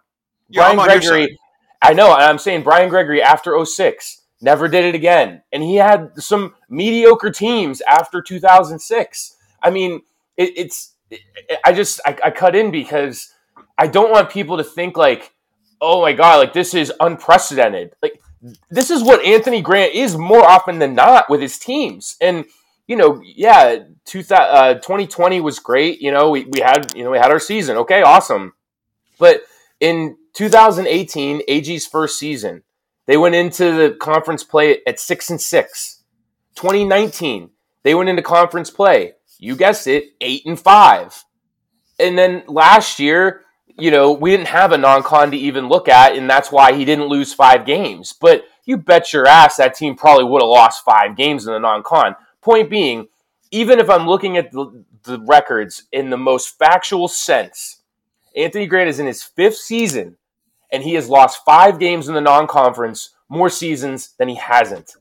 Yeah, 0.49 0.73
Brian 0.73 0.99
Gregory. 0.99 1.37
I 1.81 1.93
know, 1.93 2.13
and 2.13 2.23
I'm 2.23 2.37
saying 2.39 2.63
Brian 2.63 2.89
Gregory 2.89 3.21
after 3.21 3.63
06 3.63 4.21
never 4.45 4.67
did 4.67 4.85
it 4.85 4.95
again. 4.95 5.41
And 5.51 5.63
he 5.63 5.75
had 5.75 6.11
some 6.21 6.53
mediocre 6.69 7.31
teams 7.31 7.81
after 7.81 8.21
2006. 8.21 9.35
I 9.61 9.69
mean, 9.71 10.03
it, 10.37 10.53
it's, 10.55 10.93
it, 11.09 11.21
I 11.65 11.73
just, 11.73 11.99
I, 12.05 12.15
I 12.23 12.31
cut 12.31 12.55
in 12.55 12.71
because 12.71 13.33
I 13.77 13.87
don't 13.87 14.11
want 14.11 14.29
people 14.29 14.57
to 14.57 14.63
think 14.63 14.95
like, 14.95 15.33
oh 15.81 16.01
my 16.01 16.13
God, 16.13 16.37
like 16.37 16.53
this 16.53 16.73
is 16.73 16.93
unprecedented. 16.99 17.95
Like, 18.01 18.21
this 18.69 18.91
is 18.91 19.01
what 19.01 19.25
Anthony 19.25 19.61
Grant 19.61 19.95
is 19.95 20.15
more 20.15 20.45
often 20.45 20.77
than 20.77 20.93
not 20.93 21.29
with 21.29 21.41
his 21.41 21.57
teams. 21.57 22.15
And, 22.21 22.45
you 22.87 22.95
know, 22.95 23.19
yeah, 23.23 23.79
two, 24.05 24.23
uh, 24.29 24.75
2020 24.75 25.41
was 25.41 25.57
great. 25.57 25.99
You 25.99 26.11
know, 26.11 26.29
we, 26.29 26.45
we 26.45 26.59
had, 26.59 26.93
you 26.95 27.03
know, 27.03 27.09
we 27.09 27.17
had 27.17 27.31
our 27.31 27.39
season. 27.39 27.77
Okay, 27.77 28.03
awesome. 28.03 28.53
But 29.17 29.41
in 29.79 30.17
2018, 30.33 31.41
AG's 31.47 31.87
first 31.87 32.19
season, 32.19 32.61
they 33.05 33.17
went 33.17 33.35
into 33.35 33.71
the 33.71 33.95
conference 33.99 34.43
play 34.43 34.79
at 34.87 34.99
six 34.99 35.29
and 35.29 35.39
six. 35.39 36.03
2019, 36.55 37.51
they 37.83 37.93
went 37.93 38.09
into 38.09 38.21
conference 38.21 38.69
play. 38.69 39.13
You 39.37 39.55
guessed 39.55 39.87
it, 39.87 40.13
eight 40.21 40.45
and 40.45 40.59
five. 40.59 41.23
And 41.99 42.17
then 42.17 42.43
last 42.47 42.99
year, 42.99 43.43
you 43.77 43.91
know, 43.91 44.11
we 44.11 44.31
didn't 44.31 44.47
have 44.47 44.71
a 44.71 44.77
non-con 44.77 45.31
to 45.31 45.37
even 45.37 45.67
look 45.67 45.89
at, 45.89 46.15
and 46.15 46.29
that's 46.29 46.51
why 46.51 46.73
he 46.73 46.85
didn't 46.85 47.07
lose 47.07 47.33
five 47.33 47.65
games. 47.65 48.13
But 48.13 48.45
you 48.65 48.77
bet 48.77 49.13
your 49.13 49.27
ass 49.27 49.57
that 49.57 49.75
team 49.75 49.95
probably 49.95 50.23
would 50.23 50.41
have 50.41 50.49
lost 50.49 50.85
five 50.85 51.15
games 51.15 51.45
in 51.45 51.53
the 51.53 51.59
non-con. 51.59 52.15
Point 52.41 52.69
being, 52.69 53.07
even 53.51 53.79
if 53.79 53.89
I'm 53.89 54.07
looking 54.07 54.37
at 54.37 54.51
the, 54.51 54.83
the 55.03 55.19
records 55.19 55.83
in 55.91 56.09
the 56.09 56.17
most 56.17 56.57
factual 56.57 57.07
sense, 57.07 57.81
Anthony 58.35 58.65
Grant 58.65 58.89
is 58.89 58.99
in 58.99 59.05
his 59.05 59.23
fifth 59.23 59.57
season, 59.57 60.17
and 60.71 60.83
he 60.83 60.93
has 60.95 61.09
lost 61.09 61.43
five 61.45 61.79
games 61.79 62.07
in 62.07 62.15
the 62.15 62.21
non-conference 62.21 63.15
more 63.29 63.49
seasons 63.49 64.13
than 64.17 64.27
he 64.27 64.35
hasn't. 64.35 64.95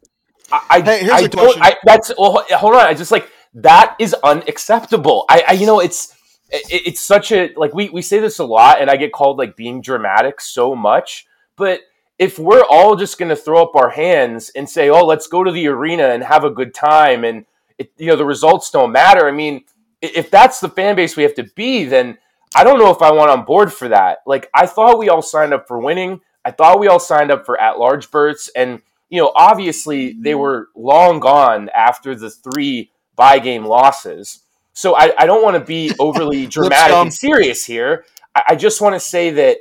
I, 0.53 0.61
I, 0.71 0.81
Hey, 0.81 1.01
here's 1.01 1.13
I 1.13 1.21
a 1.21 1.29
question. 1.29 1.63
I, 1.63 1.77
that's 1.85 2.13
well, 2.19 2.45
hold 2.51 2.75
on. 2.75 2.87
I 2.87 2.95
just 2.95 3.11
like 3.11 3.31
that 3.55 3.97
is 3.99 4.15
unacceptable. 4.23 5.25
I, 5.29 5.45
I 5.49 5.53
you 5.53 5.67
know, 5.67 5.81
it's 5.81 6.15
it, 6.51 6.83
it's 6.87 7.01
such 7.01 7.33
a 7.33 7.53
like 7.57 7.75
we 7.75 7.89
we 7.89 8.03
say 8.03 8.21
this 8.21 8.39
a 8.39 8.45
lot, 8.45 8.81
and 8.81 8.91
I 8.91 8.97
get 8.97 9.13
called 9.13 9.39
like 9.39 9.57
being 9.57 9.81
dramatic 9.81 10.41
so 10.41 10.75
much, 10.75 11.27
but. 11.57 11.81
If 12.17 12.39
we're 12.39 12.63
all 12.71 12.95
just 12.95 13.19
going 13.19 13.31
to 13.31 13.35
throw 13.35 13.61
up 13.61 13.75
our 13.75 13.91
hands 13.91 14.49
and 14.55 14.71
say, 14.71 14.89
"Oh, 14.89 15.05
let's 15.05 15.27
go 15.27 15.43
to 15.43 15.51
the 15.51 15.67
arena 15.67 16.11
and 16.11 16.23
have 16.23 16.45
a 16.45 16.49
good 16.49 16.73
time," 16.73 17.25
and 17.25 17.45
it, 17.77 17.91
you 17.97 18.07
know 18.07 18.15
the 18.15 18.25
results 18.25 18.71
don't 18.71 18.93
matter. 18.93 19.27
I 19.27 19.33
mean, 19.33 19.65
if 20.01 20.31
that's 20.31 20.61
the 20.61 20.69
fan 20.69 20.95
base 20.95 21.17
we 21.17 21.25
have 21.25 21.35
to 21.35 21.43
be, 21.43 21.85
then 21.87 22.19
I 22.55 22.65
don't 22.65 22.79
know 22.79 22.91
if 22.91 23.03
I 23.03 23.13
want 23.13 23.31
on 23.31 23.45
board 23.45 23.73
for 23.73 23.89
that. 23.89 24.19
Like, 24.27 24.51
I 24.55 24.67
thought 24.67 24.99
we 24.99 25.09
all 25.09 25.23
signed 25.23 25.53
up 25.53 25.67
for 25.67 25.79
winning. 25.79 26.21
I 26.45 26.51
thought 26.51 26.79
we 26.79 26.89
all 26.89 27.01
signed 27.01 27.31
up 27.31 27.47
for 27.47 27.61
at 27.61 27.79
large 27.79 28.11
berths. 28.11 28.51
And, 28.55 28.83
you 29.09 29.21
know, 29.21 29.33
obviously 29.35 30.13
they 30.13 30.33
mm-hmm. 30.33 30.41
were 30.41 30.69
long 30.77 31.21
gone 31.21 31.69
after 31.71 32.15
the 32.15 32.31
three 32.31 32.91
by 33.17 33.39
game 33.39 33.65
losses. 33.65 34.41
So 34.73 34.95
I, 34.95 35.13
I 35.19 35.27
don't 35.27 35.43
want 35.43 35.57
to 35.57 35.65
be 35.65 35.93
overly 35.99 36.47
dramatic 36.47 36.97
and 36.97 37.13
serious 37.13 37.65
here. 37.65 38.05
I, 38.35 38.43
I 38.51 38.57
just 38.57 38.81
want 38.81 38.95
to 38.95 39.01
say 39.01 39.31
that 39.31 39.59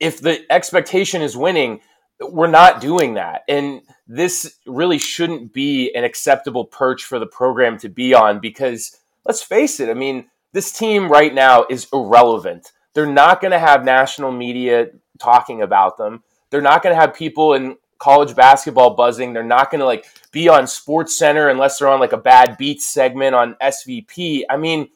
if 0.00 0.20
the 0.20 0.40
expectation 0.50 1.22
is 1.22 1.36
winning, 1.36 1.80
we're 2.20 2.46
not 2.46 2.80
doing 2.80 3.14
that. 3.14 3.42
And 3.48 3.82
this 4.06 4.58
really 4.66 4.98
shouldn't 4.98 5.52
be 5.52 5.92
an 5.94 6.04
acceptable 6.04 6.64
perch 6.64 7.04
for 7.04 7.18
the 7.18 7.26
program 7.26 7.78
to 7.78 7.88
be 7.88 8.14
on 8.14 8.40
because 8.40 8.96
let's 9.24 9.42
face 9.42 9.80
it, 9.80 9.88
I 9.88 9.94
mean, 9.94 10.28
this 10.52 10.72
team 10.72 11.10
right 11.10 11.32
now 11.32 11.66
is 11.68 11.86
irrelevant. 11.92 12.72
They're 12.94 13.06
not 13.06 13.40
going 13.40 13.52
to 13.52 13.58
have 13.58 13.84
national 13.84 14.32
media 14.32 14.88
talking 15.18 15.62
about 15.62 15.96
them. 15.98 16.22
They're 16.50 16.62
not 16.62 16.82
going 16.82 16.94
to 16.94 17.00
have 17.00 17.14
people 17.14 17.54
in 17.54 17.76
college 17.98 18.34
basketball 18.34 18.94
buzzing. 18.94 19.32
They're 19.32 19.42
not 19.42 19.70
going 19.70 19.80
to 19.80 19.86
like 19.86 20.06
be 20.32 20.48
on 20.48 20.64
SportsCenter 20.64 21.50
unless 21.50 21.78
they're 21.78 21.88
on 21.88 22.00
like 22.00 22.12
a 22.12 22.18
bad 22.18 22.56
beats 22.56 22.86
segment 22.86 23.34
on 23.34 23.56
SVP. 23.62 24.42
I 24.48 24.56
mean, 24.56 24.88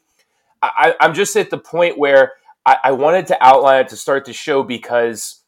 I, 0.61 0.95
I'm 0.99 1.13
just 1.13 1.35
at 1.35 1.49
the 1.49 1.57
point 1.57 1.97
where 1.97 2.33
I, 2.65 2.77
I 2.85 2.91
wanted 2.93 3.27
to 3.27 3.45
outline 3.45 3.81
it 3.81 3.89
to 3.89 3.97
start 3.97 4.25
the 4.25 4.33
show 4.33 4.63
because 4.63 5.41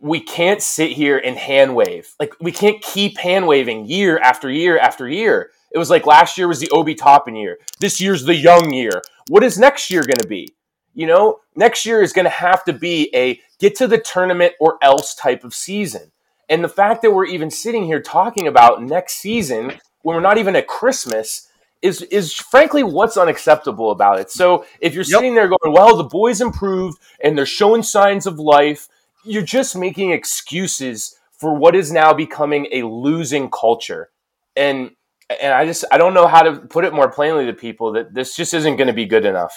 we 0.00 0.20
can't 0.20 0.62
sit 0.62 0.92
here 0.92 1.18
and 1.18 1.36
hand 1.36 1.74
wave. 1.74 2.14
Like 2.18 2.34
we 2.40 2.52
can't 2.52 2.82
keep 2.82 3.18
hand 3.18 3.46
waving 3.46 3.86
year 3.86 4.18
after 4.18 4.50
year 4.50 4.78
after 4.78 5.08
year. 5.08 5.50
It 5.74 5.78
was 5.78 5.90
like 5.90 6.06
last 6.06 6.38
year 6.38 6.46
was 6.46 6.60
the 6.60 6.70
Obi 6.70 6.94
Toppin 6.94 7.34
year. 7.34 7.58
This 7.80 8.00
year's 8.00 8.24
the 8.24 8.34
young 8.34 8.72
year. 8.72 9.02
What 9.28 9.42
is 9.42 9.58
next 9.58 9.90
year 9.90 10.02
going 10.02 10.22
to 10.22 10.28
be? 10.28 10.54
You 10.94 11.08
know, 11.08 11.40
next 11.56 11.84
year 11.84 12.00
is 12.00 12.12
going 12.12 12.26
to 12.26 12.30
have 12.30 12.64
to 12.64 12.72
be 12.72 13.10
a 13.14 13.40
get 13.58 13.74
to 13.76 13.88
the 13.88 13.98
tournament 13.98 14.52
or 14.60 14.78
else 14.80 15.16
type 15.16 15.42
of 15.42 15.52
season. 15.52 16.12
And 16.48 16.62
the 16.62 16.68
fact 16.68 17.02
that 17.02 17.10
we're 17.10 17.26
even 17.26 17.50
sitting 17.50 17.84
here 17.84 18.00
talking 18.00 18.46
about 18.46 18.82
next 18.84 19.14
season 19.14 19.72
when 20.02 20.14
we're 20.14 20.20
not 20.20 20.38
even 20.38 20.54
at 20.54 20.68
Christmas 20.68 21.48
is 21.82 22.02
is 22.02 22.32
frankly 22.32 22.84
what's 22.84 23.16
unacceptable 23.16 23.90
about 23.90 24.20
it. 24.20 24.30
So 24.30 24.64
if 24.80 24.94
you're 24.94 25.02
Yep. 25.02 25.18
sitting 25.18 25.34
there 25.34 25.48
going, 25.48 25.74
"Well, 25.74 25.96
the 25.96 26.04
boys 26.04 26.40
improved 26.40 26.98
and 27.20 27.36
they're 27.36 27.46
showing 27.46 27.82
signs 27.82 28.26
of 28.26 28.38
life," 28.38 28.88
you're 29.24 29.42
just 29.42 29.74
making 29.74 30.12
excuses 30.12 31.16
for 31.32 31.52
what 31.54 31.74
is 31.74 31.90
now 31.90 32.12
becoming 32.12 32.68
a 32.70 32.84
losing 32.84 33.50
culture. 33.50 34.10
And 34.54 34.92
and 35.40 35.52
I 35.52 35.64
just 35.66 35.84
I 35.90 35.98
don't 35.98 36.14
know 36.14 36.26
how 36.26 36.42
to 36.42 36.56
put 36.60 36.84
it 36.84 36.92
more 36.92 37.10
plainly 37.10 37.46
to 37.46 37.52
people 37.52 37.92
that 37.92 38.12
this 38.14 38.36
just 38.36 38.54
isn't 38.54 38.76
going 38.76 38.86
to 38.88 38.92
be 38.92 39.06
good 39.06 39.24
enough. 39.24 39.52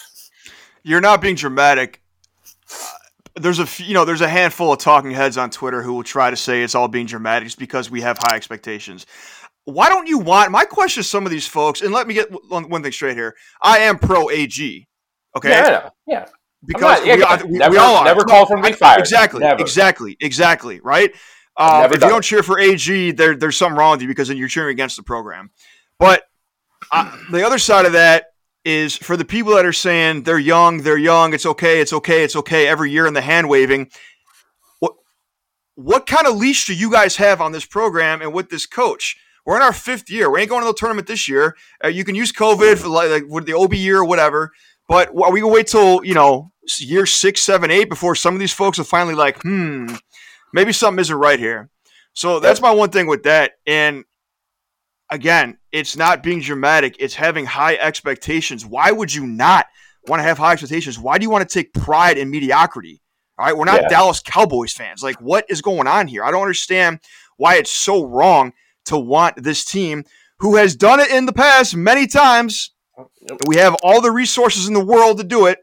you're 0.84 1.01
not 1.01 1.21
being 1.21 1.36
dramatic. 1.36 2.01
Uh, 2.71 2.75
There's 3.41 3.60
a 3.60 3.63
f- 3.63 3.80
you 3.80 3.93
know 3.93 4.06
there's 4.06 4.21
a 4.21 4.30
handful 4.30 4.71
of 4.73 4.80
talking 4.80 5.12
heads 5.12 5.38
on 5.38 5.49
Twitter 5.49 5.82
who 5.84 5.93
will 5.93 6.03
try 6.03 6.30
to 6.30 6.36
say 6.38 6.63
it's 6.63 6.75
all 6.75 6.88
being 6.88 7.06
dramatic 7.06 7.45
just 7.47 7.60
because 7.60 7.89
we 7.91 8.01
have 8.01 8.17
high 8.19 8.36
expectations. 8.36 9.06
Why 9.65 9.89
don't 9.89 10.08
you 10.08 10.17
want 10.19 10.49
my 10.51 10.63
question 10.63 11.03
to 11.03 11.08
some 11.08 11.25
of 11.25 11.32
these 11.32 11.45
folks? 11.45 11.82
And 11.82 11.91
let 11.93 12.08
me 12.08 12.13
get 12.13 12.30
one 12.49 12.82
thing 12.82 12.91
straight 12.91 13.17
here. 13.17 13.36
I 13.62 13.80
am 13.80 13.99
pro 13.99 14.30
AG. 14.30 14.88
Okay, 15.36 15.49
Yeah, 15.49 15.89
Yeah. 16.08 16.25
because 16.65 16.99
not- 16.99 17.06
yeah, 17.06 17.15
we, 17.17 17.23
are- 17.23 17.45
we, 17.45 17.58
never- 17.60 17.71
we 17.73 17.77
all 17.77 17.97
are. 17.97 18.06
never 18.06 18.23
call 18.23 18.45
from 18.45 18.62
being 18.62 18.73
fired. 18.73 18.99
Exactly, 19.01 19.41
Never. 19.41 19.62
exactly, 19.62 20.15
exactly. 20.21 20.80
Right. 20.80 21.12
Um, 21.58 21.86
if 21.86 21.93
you 21.93 22.00
don't 22.00 22.20
it. 22.20 22.28
cheer 22.28 22.43
for 22.43 22.60
AG, 22.60 23.12
there, 23.12 23.36
there's 23.36 23.58
something 23.58 23.78
wrong 23.78 23.91
with 23.91 24.02
you 24.02 24.08
because 24.08 24.28
then 24.28 24.38
you're 24.38 24.48
cheering 24.48 24.72
against 24.72 24.96
the 24.96 25.04
program. 25.04 25.50
But 26.00 26.24
uh, 26.91 27.17
the 27.32 27.46
other 27.46 27.58
side 27.58 27.86
of 27.86 27.93
that 27.93 28.28
is 28.63 28.96
for 28.96 29.17
the 29.17 29.26
people 29.26 29.56
that 29.56 29.65
are 29.65 29.74
saying 29.74 30.24
they're 30.24 30.38
young, 30.38 30.80
they're 30.80 30.98
young, 30.98 31.34
it's 31.34 31.46
okay, 31.46 31.80
it's 31.80 31.93
okay, 31.93 32.24
it's 32.24 32.36
okay 32.36 32.67
every 32.67 32.91
year 32.91 33.08
in 33.08 33.13
the 33.13 33.22
hand 33.22 33.50
waving. 33.50 33.89
What 34.80 34.93
what 35.76 36.06
kind 36.06 36.28
of 36.28 36.36
leash 36.36 36.67
do 36.67 36.76
you 36.76 36.91
guys 36.91 37.15
have 37.15 37.41
on 37.41 37.54
this 37.54 37.65
program 37.65 38.22
and 38.22 38.34
with 38.34 38.50
this 38.50 38.65
coach? 38.65 39.17
We're 39.46 39.56
in 39.56 39.62
our 39.62 39.74
fifth 39.74 40.10
year. 40.10 40.30
We 40.30 40.41
ain't 40.41 40.50
going 40.50 40.62
to 40.62 40.67
the 40.67 40.74
tournament 40.74 41.08
this 41.08 41.30
year. 41.30 41.56
Uh, 41.82 41.88
you 41.88 42.04
can 42.04 42.15
use 42.15 42.34
COVID 42.34 42.80
for 42.80 42.89
like, 42.89 43.10
like 43.10 43.24
with 43.30 43.46
the 43.46 43.54
Obi 43.54 43.78
year 43.78 44.00
or 44.00 44.06
whatever. 44.06 44.52
But 44.89 45.10
are 45.10 45.32
we 45.32 45.39
gonna 45.39 45.54
wait 45.54 45.67
till 45.67 46.04
you 46.04 46.13
know 46.13 46.52
year 46.78 47.06
six, 47.06 47.41
seven, 47.41 47.72
eight 47.72 47.89
before 47.89 48.15
some 48.15 48.34
of 48.34 48.39
these 48.39 48.54
folks 48.54 48.80
are 48.80 48.84
finally 48.84 49.15
like, 49.15 49.41
hmm, 49.41 49.96
maybe 50.58 50.74
something 50.74 51.00
isn't 51.00 51.15
right 51.15 51.38
here. 51.38 51.70
So 52.13 52.39
that's 52.39 52.62
my 52.62 52.72
one 52.72 52.89
thing 52.89 53.06
with 53.06 53.24
that. 53.24 53.52
And 53.67 54.06
again, 55.12 55.60
it's 55.72 55.96
not 55.96 56.24
being 56.24 56.41
dramatic, 56.41 56.96
it's 57.00 57.13
having 57.13 57.46
high 57.46 57.76
expectations. 57.76 58.65
Why 58.65 58.91
would 58.91 59.13
you 59.13 59.28
not 59.28 59.67
want 60.08 60.20
to 60.20 60.24
have 60.24 60.39
high 60.39 60.54
expectations? 60.54 60.98
Why 60.98 61.20
do 61.20 61.24
you 61.24 61.30
want 61.30 61.48
to 61.48 61.54
take 61.54 61.74
pride 61.74 62.17
in 62.17 62.32
mediocrity? 62.32 63.04
All 63.38 63.46
right, 63.46 63.56
we're 63.56 63.65
not 63.65 63.84
Yeah. 63.84 63.89
Dallas 63.89 64.20
Cowboys 64.20 64.74
fans. 64.74 65.04
Like, 65.04 65.22
what 65.22 65.46
is 65.48 65.62
going 65.62 65.86
on 65.86 66.08
here? 66.08 66.24
I 66.24 66.32
don't 66.32 66.41
understand 66.41 67.02
why 67.38 67.58
it's 67.58 67.72
so 67.72 68.04
wrong 68.06 68.54
to 68.86 68.98
want 68.98 69.43
this 69.43 69.63
team 69.63 70.06
who 70.39 70.56
has 70.56 70.76
done 70.76 71.00
it 71.00 71.12
in 71.12 71.28
the 71.28 71.34
past 71.34 71.76
many 71.76 72.08
times. 72.08 72.72
We 73.46 73.58
have 73.58 73.76
all 73.84 74.02
the 74.02 74.10
resources 74.10 74.67
in 74.67 74.74
the 74.74 74.84
world 74.84 75.20
to 75.20 75.24
do 75.24 75.46
it. 75.46 75.60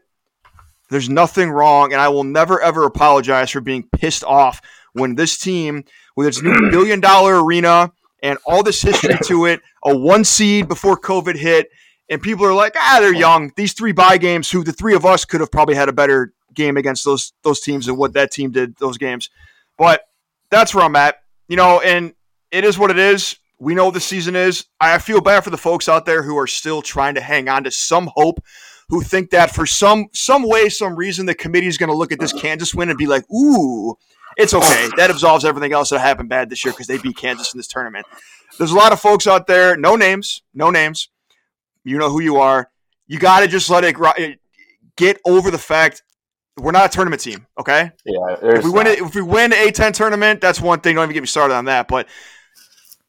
There's 0.89 1.09
nothing 1.09 1.49
wrong, 1.49 1.91
and 1.91 2.01
I 2.01 2.07
will 2.07 2.23
never 2.23 2.61
ever 2.61 2.85
apologize 2.85 3.51
for 3.51 3.59
being 3.59 3.83
pissed 3.91 4.23
off 4.23 4.61
when 4.95 5.15
this 5.15 5.37
team, 5.37 5.83
with 6.15 6.27
its 6.27 6.41
new 6.41 6.71
billion 6.71 6.99
dollar 6.99 7.43
arena 7.43 7.91
and 8.23 8.39
all 8.45 8.63
this 8.63 8.81
history 8.81 9.15
to 9.25 9.45
it, 9.45 9.61
a 9.83 9.95
one 9.95 10.23
seed 10.23 10.67
before 10.67 10.97
COVID 10.97 11.35
hit, 11.35 11.69
and 12.09 12.21
people 12.21 12.45
are 12.45 12.53
like, 12.53 12.75
ah, 12.77 12.97
they're 13.01 13.13
young. 13.13 13.51
These 13.55 13.73
three 13.73 13.91
bye 13.91 14.17
games, 14.17 14.49
who 14.49 14.63
the 14.63 14.71
three 14.71 14.95
of 14.95 15.05
us 15.05 15.25
could 15.25 15.41
have 15.41 15.51
probably 15.51 15.75
had 15.75 15.89
a 15.89 15.93
better 15.93 16.33
game 16.53 16.77
against 16.77 17.03
those 17.03 17.33
those 17.43 17.59
teams 17.59 17.87
than 17.87 17.97
what 17.97 18.13
that 18.13 18.31
team 18.31 18.51
did 18.51 18.77
those 18.77 18.97
games. 18.97 19.29
But 19.77 20.07
that's 20.49 20.73
where 20.73 20.85
I'm 20.85 20.95
at, 20.95 21.21
you 21.49 21.57
know, 21.57 21.81
and 21.81 22.13
it 22.51 22.63
is 22.63 22.79
what 22.79 22.89
it 22.89 22.97
is. 22.97 23.35
We 23.59 23.75
know 23.75 23.91
the 23.91 23.99
season 23.99 24.35
is. 24.35 24.65
I 24.79 24.97
feel 24.99 25.19
bad 25.19 25.43
for 25.43 25.49
the 25.49 25.57
folks 25.57 25.89
out 25.89 26.05
there 26.05 26.23
who 26.23 26.37
are 26.37 26.47
still 26.47 26.81
trying 26.81 27.15
to 27.15 27.21
hang 27.21 27.49
on 27.49 27.65
to 27.65 27.71
some 27.71 28.09
hope, 28.15 28.39
who 28.89 29.01
think 29.01 29.31
that 29.31 29.51
for 29.51 29.65
some 29.65 30.07
some 30.13 30.47
way, 30.47 30.69
some 30.69 30.95
reason, 30.95 31.25
the 31.25 31.35
committee 31.35 31.67
is 31.67 31.77
going 31.77 31.89
to 31.89 31.95
look 31.95 32.13
at 32.13 32.19
this 32.19 32.33
Kansas 32.33 32.73
win 32.73 32.89
and 32.89 32.97
be 32.97 33.07
like, 33.07 33.29
"Ooh, 33.31 33.95
it's 34.37 34.53
okay." 34.53 34.89
That 34.97 35.09
absolves 35.09 35.45
everything 35.45 35.73
else 35.73 35.89
that 35.89 35.99
happened 35.99 36.29
bad 36.29 36.49
this 36.49 36.63
year 36.65 36.73
because 36.73 36.87
they 36.87 36.97
beat 36.97 37.17
Kansas 37.17 37.53
in 37.53 37.57
this 37.57 37.67
tournament. 37.67 38.05
There's 38.57 38.71
a 38.71 38.75
lot 38.75 38.93
of 38.93 38.99
folks 38.99 39.27
out 39.27 39.47
there, 39.47 39.75
no 39.75 39.95
names, 39.95 40.41
no 40.53 40.69
names. 40.69 41.09
You 41.83 41.97
know 41.97 42.09
who 42.09 42.21
you 42.21 42.37
are. 42.37 42.69
You 43.07 43.19
got 43.19 43.41
to 43.41 43.47
just 43.47 43.69
let 43.69 43.83
it 43.83 44.39
get 44.95 45.19
over 45.25 45.51
the 45.51 45.57
fact 45.57 46.01
we're 46.57 46.71
not 46.71 46.85
a 46.85 46.89
tournament 46.89 47.21
team. 47.21 47.45
Okay, 47.59 47.91
Yeah. 48.05 48.37
If 48.41 48.63
we 48.63 48.69
win 48.69 48.87
it, 48.87 48.99
if 48.99 49.13
we 49.13 49.21
win 49.21 49.49
the 49.51 49.57
A10 49.57 49.93
tournament, 49.93 50.41
that's 50.41 50.61
one 50.61 50.79
thing. 50.79 50.95
Don't 50.95 51.03
even 51.03 51.13
get 51.13 51.21
me 51.21 51.27
started 51.27 51.53
on 51.53 51.65
that. 51.65 51.87
But 51.87 52.07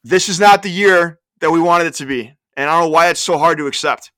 this 0.03 0.29
is 0.29 0.39
not 0.39 0.63
the 0.63 0.69
year 0.69 1.19
that 1.39 1.51
we 1.51 1.59
wanted 1.59 1.87
it 1.87 1.93
to 1.95 2.05
be, 2.05 2.35
and 2.55 2.69
I 2.69 2.73
don't 2.73 2.89
know 2.89 2.89
why 2.89 3.09
it's 3.09 3.19
so 3.19 3.37
hard 3.37 3.57
to 3.59 3.67
accept. 3.67 4.11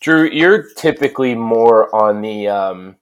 Drew, 0.00 0.28
you're 0.28 0.72
typically 0.74 1.34
more 1.34 1.94
on 1.94 2.22
the. 2.22 2.48
Um, 2.48 2.96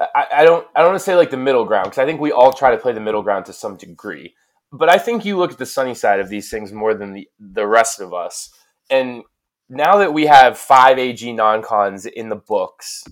I, 0.00 0.26
I 0.38 0.44
don't. 0.44 0.66
I 0.74 0.80
don't 0.80 0.90
want 0.90 1.00
to 1.00 1.04
say 1.04 1.16
like 1.16 1.30
the 1.30 1.36
middle 1.36 1.64
ground 1.64 1.84
because 1.84 1.98
I 1.98 2.06
think 2.06 2.20
we 2.20 2.32
all 2.32 2.52
try 2.52 2.70
to 2.70 2.76
play 2.76 2.92
the 2.92 3.00
middle 3.00 3.22
ground 3.22 3.46
to 3.46 3.52
some 3.52 3.76
degree. 3.76 4.34
But 4.72 4.90
I 4.90 4.98
think 4.98 5.24
you 5.24 5.38
look 5.38 5.52
at 5.52 5.58
the 5.58 5.66
sunny 5.66 5.94
side 5.94 6.20
of 6.20 6.28
these 6.28 6.50
things 6.50 6.72
more 6.72 6.94
than 6.94 7.12
the 7.12 7.28
the 7.38 7.66
rest 7.66 8.00
of 8.00 8.12
us. 8.12 8.50
And 8.90 9.22
now 9.68 9.96
that 9.98 10.12
we 10.12 10.26
have 10.26 10.58
five 10.58 10.98
AG 10.98 11.32
non-cons 11.32 12.06
in 12.06 12.28
the 12.28 12.36
books 12.36 13.04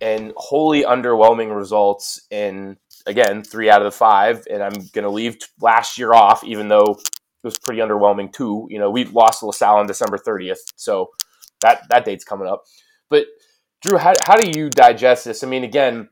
and 0.00 0.32
wholly 0.36 0.82
underwhelming 0.82 1.54
results 1.56 2.20
in 2.30 2.76
again 3.06 3.42
three 3.44 3.70
out 3.70 3.82
of 3.82 3.92
the 3.92 3.96
five, 3.96 4.44
and 4.50 4.62
I'm 4.62 4.74
going 4.92 5.04
to 5.04 5.10
leave 5.10 5.38
last 5.60 5.96
year 5.96 6.12
off, 6.12 6.42
even 6.44 6.68
though 6.68 6.98
it 6.98 7.46
was 7.46 7.58
pretty 7.58 7.80
underwhelming 7.80 8.32
too. 8.32 8.66
You 8.68 8.78
know, 8.78 8.90
we 8.90 9.04
lost 9.04 9.42
LaSalle 9.42 9.78
on 9.78 9.86
December 9.86 10.18
30th, 10.18 10.72
so 10.76 11.10
that 11.60 11.88
that 11.88 12.04
date's 12.04 12.24
coming 12.24 12.48
up. 12.48 12.64
But 13.08 13.26
Drew, 13.80 13.98
how, 13.98 14.12
how 14.24 14.36
do 14.36 14.58
you 14.58 14.70
digest 14.70 15.24
this? 15.24 15.42
I 15.42 15.46
mean, 15.46 15.64
again, 15.64 16.08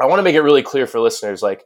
I 0.00 0.06
want 0.06 0.18
to 0.18 0.22
make 0.22 0.34
it 0.34 0.42
really 0.42 0.62
clear 0.62 0.86
for 0.86 1.00
listeners. 1.00 1.42
Like, 1.42 1.64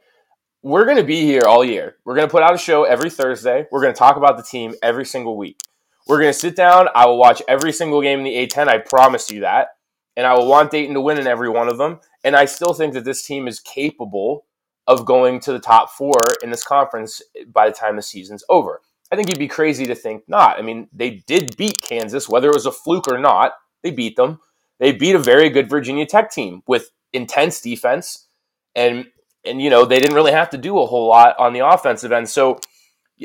we're 0.61 0.85
going 0.85 0.97
to 0.97 1.03
be 1.03 1.21
here 1.21 1.43
all 1.47 1.63
year. 1.63 1.95
We're 2.05 2.15
going 2.15 2.27
to 2.27 2.31
put 2.31 2.43
out 2.43 2.53
a 2.53 2.57
show 2.57 2.83
every 2.83 3.09
Thursday. 3.09 3.65
We're 3.71 3.81
going 3.81 3.93
to 3.93 3.97
talk 3.97 4.17
about 4.17 4.37
the 4.37 4.43
team 4.43 4.73
every 4.83 5.05
single 5.05 5.37
week. 5.37 5.59
We're 6.07 6.19
going 6.19 6.33
to 6.33 6.39
sit 6.39 6.55
down. 6.55 6.87
I 6.93 7.05
will 7.05 7.17
watch 7.17 7.41
every 7.47 7.71
single 7.71 8.01
game 8.01 8.19
in 8.19 8.25
the 8.25 8.47
A10. 8.47 8.67
I 8.67 8.79
promise 8.79 9.31
you 9.31 9.41
that. 9.41 9.69
And 10.17 10.27
I 10.27 10.33
will 10.33 10.47
want 10.47 10.71
Dayton 10.71 10.95
to 10.95 11.01
win 11.01 11.17
in 11.17 11.27
every 11.27 11.49
one 11.49 11.69
of 11.69 11.77
them. 11.77 11.99
And 12.23 12.35
I 12.35 12.45
still 12.45 12.73
think 12.73 12.93
that 12.93 13.05
this 13.05 13.23
team 13.23 13.47
is 13.47 13.59
capable 13.59 14.45
of 14.85 15.05
going 15.05 15.39
to 15.41 15.53
the 15.53 15.59
top 15.59 15.91
four 15.91 16.19
in 16.43 16.49
this 16.49 16.63
conference 16.63 17.21
eh, 17.37 17.43
by 17.47 17.69
the 17.69 17.75
time 17.75 17.95
the 17.95 18.01
season's 18.01 18.43
over. 18.49 18.81
I 19.11 19.15
think 19.15 19.29
you'd 19.29 19.39
be 19.39 19.47
crazy 19.47 19.85
to 19.85 19.95
think 19.95 20.23
not. 20.27 20.59
I 20.59 20.61
mean, 20.61 20.89
they 20.91 21.23
did 21.27 21.55
beat 21.57 21.81
Kansas, 21.81 22.27
whether 22.27 22.49
it 22.49 22.55
was 22.55 22.65
a 22.65 22.71
fluke 22.71 23.07
or 23.07 23.17
not. 23.17 23.53
They 23.81 23.91
beat 23.91 24.15
them. 24.15 24.39
They 24.79 24.91
beat 24.91 25.15
a 25.15 25.19
very 25.19 25.49
good 25.49 25.69
Virginia 25.69 26.05
Tech 26.05 26.31
team 26.31 26.63
with 26.67 26.89
intense 27.13 27.61
defense, 27.61 28.27
and 28.75 29.07
and 29.45 29.61
you 29.61 29.69
know 29.69 29.85
they 29.85 29.99
didn't 29.99 30.15
really 30.15 30.31
have 30.31 30.49
to 30.51 30.57
do 30.57 30.79
a 30.79 30.85
whole 30.85 31.07
lot 31.07 31.37
on 31.39 31.53
the 31.53 31.65
offensive 31.65 32.11
end. 32.11 32.29
So 32.29 32.59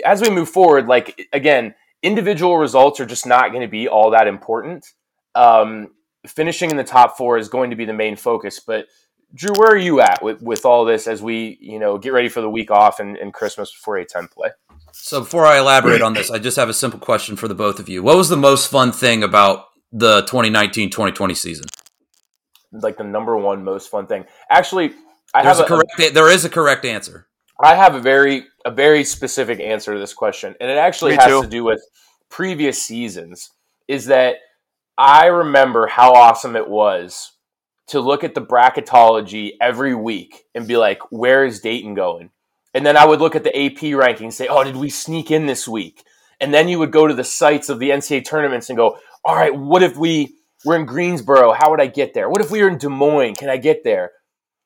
as 0.05 0.21
we 0.21 0.31
move 0.31 0.49
forward, 0.49 0.87
like 0.87 1.29
again, 1.33 1.75
individual 2.03 2.59
results 2.59 3.01
are 3.01 3.07
just 3.07 3.27
not 3.27 3.51
going 3.51 3.63
to 3.63 3.69
be 3.69 3.89
all 3.89 4.11
that 4.11 4.27
important. 4.27 4.87
Um, 5.35 5.89
finishing 6.27 6.71
in 6.71 6.77
the 6.77 6.85
top 6.85 7.17
four 7.17 7.39
is 7.39 7.49
going 7.49 7.71
to 7.71 7.77
be 7.77 7.85
the 7.85 7.95
main 7.95 8.17
focus, 8.17 8.61
but. 8.61 8.87
Drew, 9.37 9.53
where 9.57 9.73
are 9.73 9.77
you 9.77 10.01
at 10.01 10.23
with, 10.23 10.41
with 10.43 10.65
all 10.65 10.85
this 10.85 11.09
as 11.09 11.21
we, 11.21 11.59
you 11.61 11.81
know, 11.81 11.99
get 11.99 12.13
ready 12.13 12.29
for 12.29 12.41
the 12.41 12.49
week 12.49 12.71
off 12.71 13.01
and, 13.01 13.17
and 13.17 13.35
Christmas 13.35 13.73
before 13.73 13.97
A10 13.97 14.31
play? 14.31 14.51
So 14.93 15.21
before 15.21 15.45
I 15.45 15.59
elaborate 15.59 16.03
on 16.03 16.15
this, 16.15 16.31
I 16.31 16.39
just 16.39 16.57
have 16.57 16.69
a 16.69 16.73
simple 16.73 17.01
question 17.01 17.35
for 17.35 17.49
the 17.49 17.55
both 17.55 17.81
of 17.81 17.89
you. 17.89 18.01
What 18.01 18.17
was 18.17 18.29
the 18.29 18.37
most 18.37 18.71
fun 18.71 18.93
thing 18.93 19.25
about 19.25 19.65
the 19.91 20.23
2019-2020 20.23 21.37
season? 21.37 21.67
Like 22.83 22.97
the 22.97 23.05
number 23.05 23.37
one 23.37 23.63
most 23.63 23.91
fun 23.91 24.07
thing. 24.07 24.25
Actually, 24.51 24.93
I 25.33 25.43
There's 25.43 25.59
have 25.59 25.71
a 25.71 25.75
a, 25.75 25.79
correct 25.79 26.15
there 26.15 26.31
is 26.31 26.45
a 26.45 26.51
correct 26.51 26.85
answer. 26.85 27.29
I 27.63 27.75
have 27.77 27.95
a 27.95 28.01
very 28.01 28.47
a 28.65 28.71
very 28.71 29.05
specific 29.05 29.61
answer 29.61 29.95
to 29.95 30.01
this 30.01 30.13
question, 30.15 30.55
and 30.61 30.71
it 30.71 30.77
actually 30.79 31.13
Me 31.13 31.19
has 31.19 31.27
too. 31.29 31.43
to 31.43 31.49
do 31.49 31.65
with 31.65 31.81
previous 32.29 32.83
seasons. 32.83 33.51
Is 33.87 34.07
that 34.07 34.37
I 34.99 35.27
remember 35.27 35.87
how 35.87 36.15
awesome 36.15 36.57
it 36.57 36.69
was 36.69 37.33
to 37.89 38.01
look 38.01 38.25
at 38.25 38.35
the 38.35 38.41
bracketology 38.41 39.53
every 39.61 39.95
week 39.95 40.45
and 40.55 40.67
be 40.67 40.77
like, 40.77 41.01
"Where 41.11 41.45
is 41.45 41.61
Dayton 41.61 41.95
going?" 41.95 42.31
And 42.73 42.85
then 42.85 42.97
I 42.97 43.07
would 43.07 43.21
look 43.21 43.37
at 43.37 43.45
the 43.45 43.57
AP 43.57 43.95
rankings 43.95 44.21
and 44.21 44.35
say, 44.35 44.49
"Oh, 44.49 44.65
did 44.65 44.77
we 44.77 44.91
sneak 44.91 45.31
in 45.31 45.47
this 45.47 45.69
week?" 45.69 46.03
And 46.41 46.53
then 46.53 46.69
you 46.69 46.81
would 46.81 46.91
go 46.91 47.07
to 47.07 47.15
the 47.15 47.25
sites 47.25 47.69
of 47.69 47.79
the 47.79 47.91
NCAA 47.93 48.25
tournaments 48.25 48.69
and 48.69 48.77
go, 48.77 48.99
"All 49.25 49.37
right, 49.37 49.55
what 49.55 49.83
if 49.85 49.97
we 49.97 50.35
we're 50.65 50.77
in 50.77 50.87
Greensboro? 50.87 51.53
How 51.53 51.71
would 51.71 51.81
I 51.81 51.87
get 51.87 52.15
there? 52.15 52.29
What 52.31 52.41
if 52.41 52.51
we 52.51 52.63
were 52.63 52.69
in 52.69 52.79
Des 52.79 52.89
Moines? 52.89 53.35
Can 53.37 53.49
I 53.49 53.57
get 53.57 53.85
there?" 53.85 54.13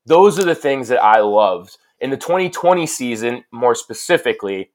Those 0.06 0.38
are 0.38 0.44
the 0.44 0.54
things 0.54 0.88
that 0.88 1.02
I 1.02 1.20
loved. 1.20 1.76
In 2.00 2.10
the 2.10 2.16
2020 2.16 2.86
season, 2.86 3.44
more 3.52 3.74
specifically, 3.74 4.70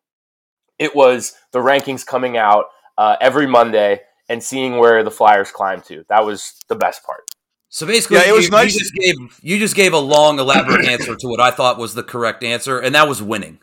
it 0.78 0.96
was 0.96 1.34
the 1.52 1.60
rankings 1.60 2.06
coming 2.06 2.38
out 2.38 2.66
uh, 2.98 3.16
every 3.22 3.48
Monday 3.48 4.02
and 4.30 4.44
seeing 4.44 4.78
where 4.78 5.04
the 5.04 5.12
Flyers 5.12 5.50
climbed 5.52 5.86
to. 5.86 6.04
That 6.10 6.26
was 6.26 6.54
the 6.68 6.76
best 6.76 7.04
part. 7.04 7.24
So 7.70 7.88
basically, 7.88 8.18
Yeah, 8.18 8.30
it 8.30 8.34
was 8.34 8.46
you, 8.46 8.52
nice- 8.52 8.74
you 8.74 8.80
just 8.80 8.94
gave 8.94 9.16
you 9.42 9.58
just 9.60 9.76
gave 9.76 9.94
a 9.94 9.98
long, 10.00 10.38
elaborate 10.40 10.86
answer 10.88 11.16
to 11.16 11.28
what 11.28 11.40
I 11.40 11.50
thought 11.52 11.78
was 11.80 11.96
the 11.96 12.04
correct 12.04 12.44
answer, 12.44 12.78
and 12.80 12.94
that 12.94 13.08
was 13.08 13.22
winning. 13.24 13.60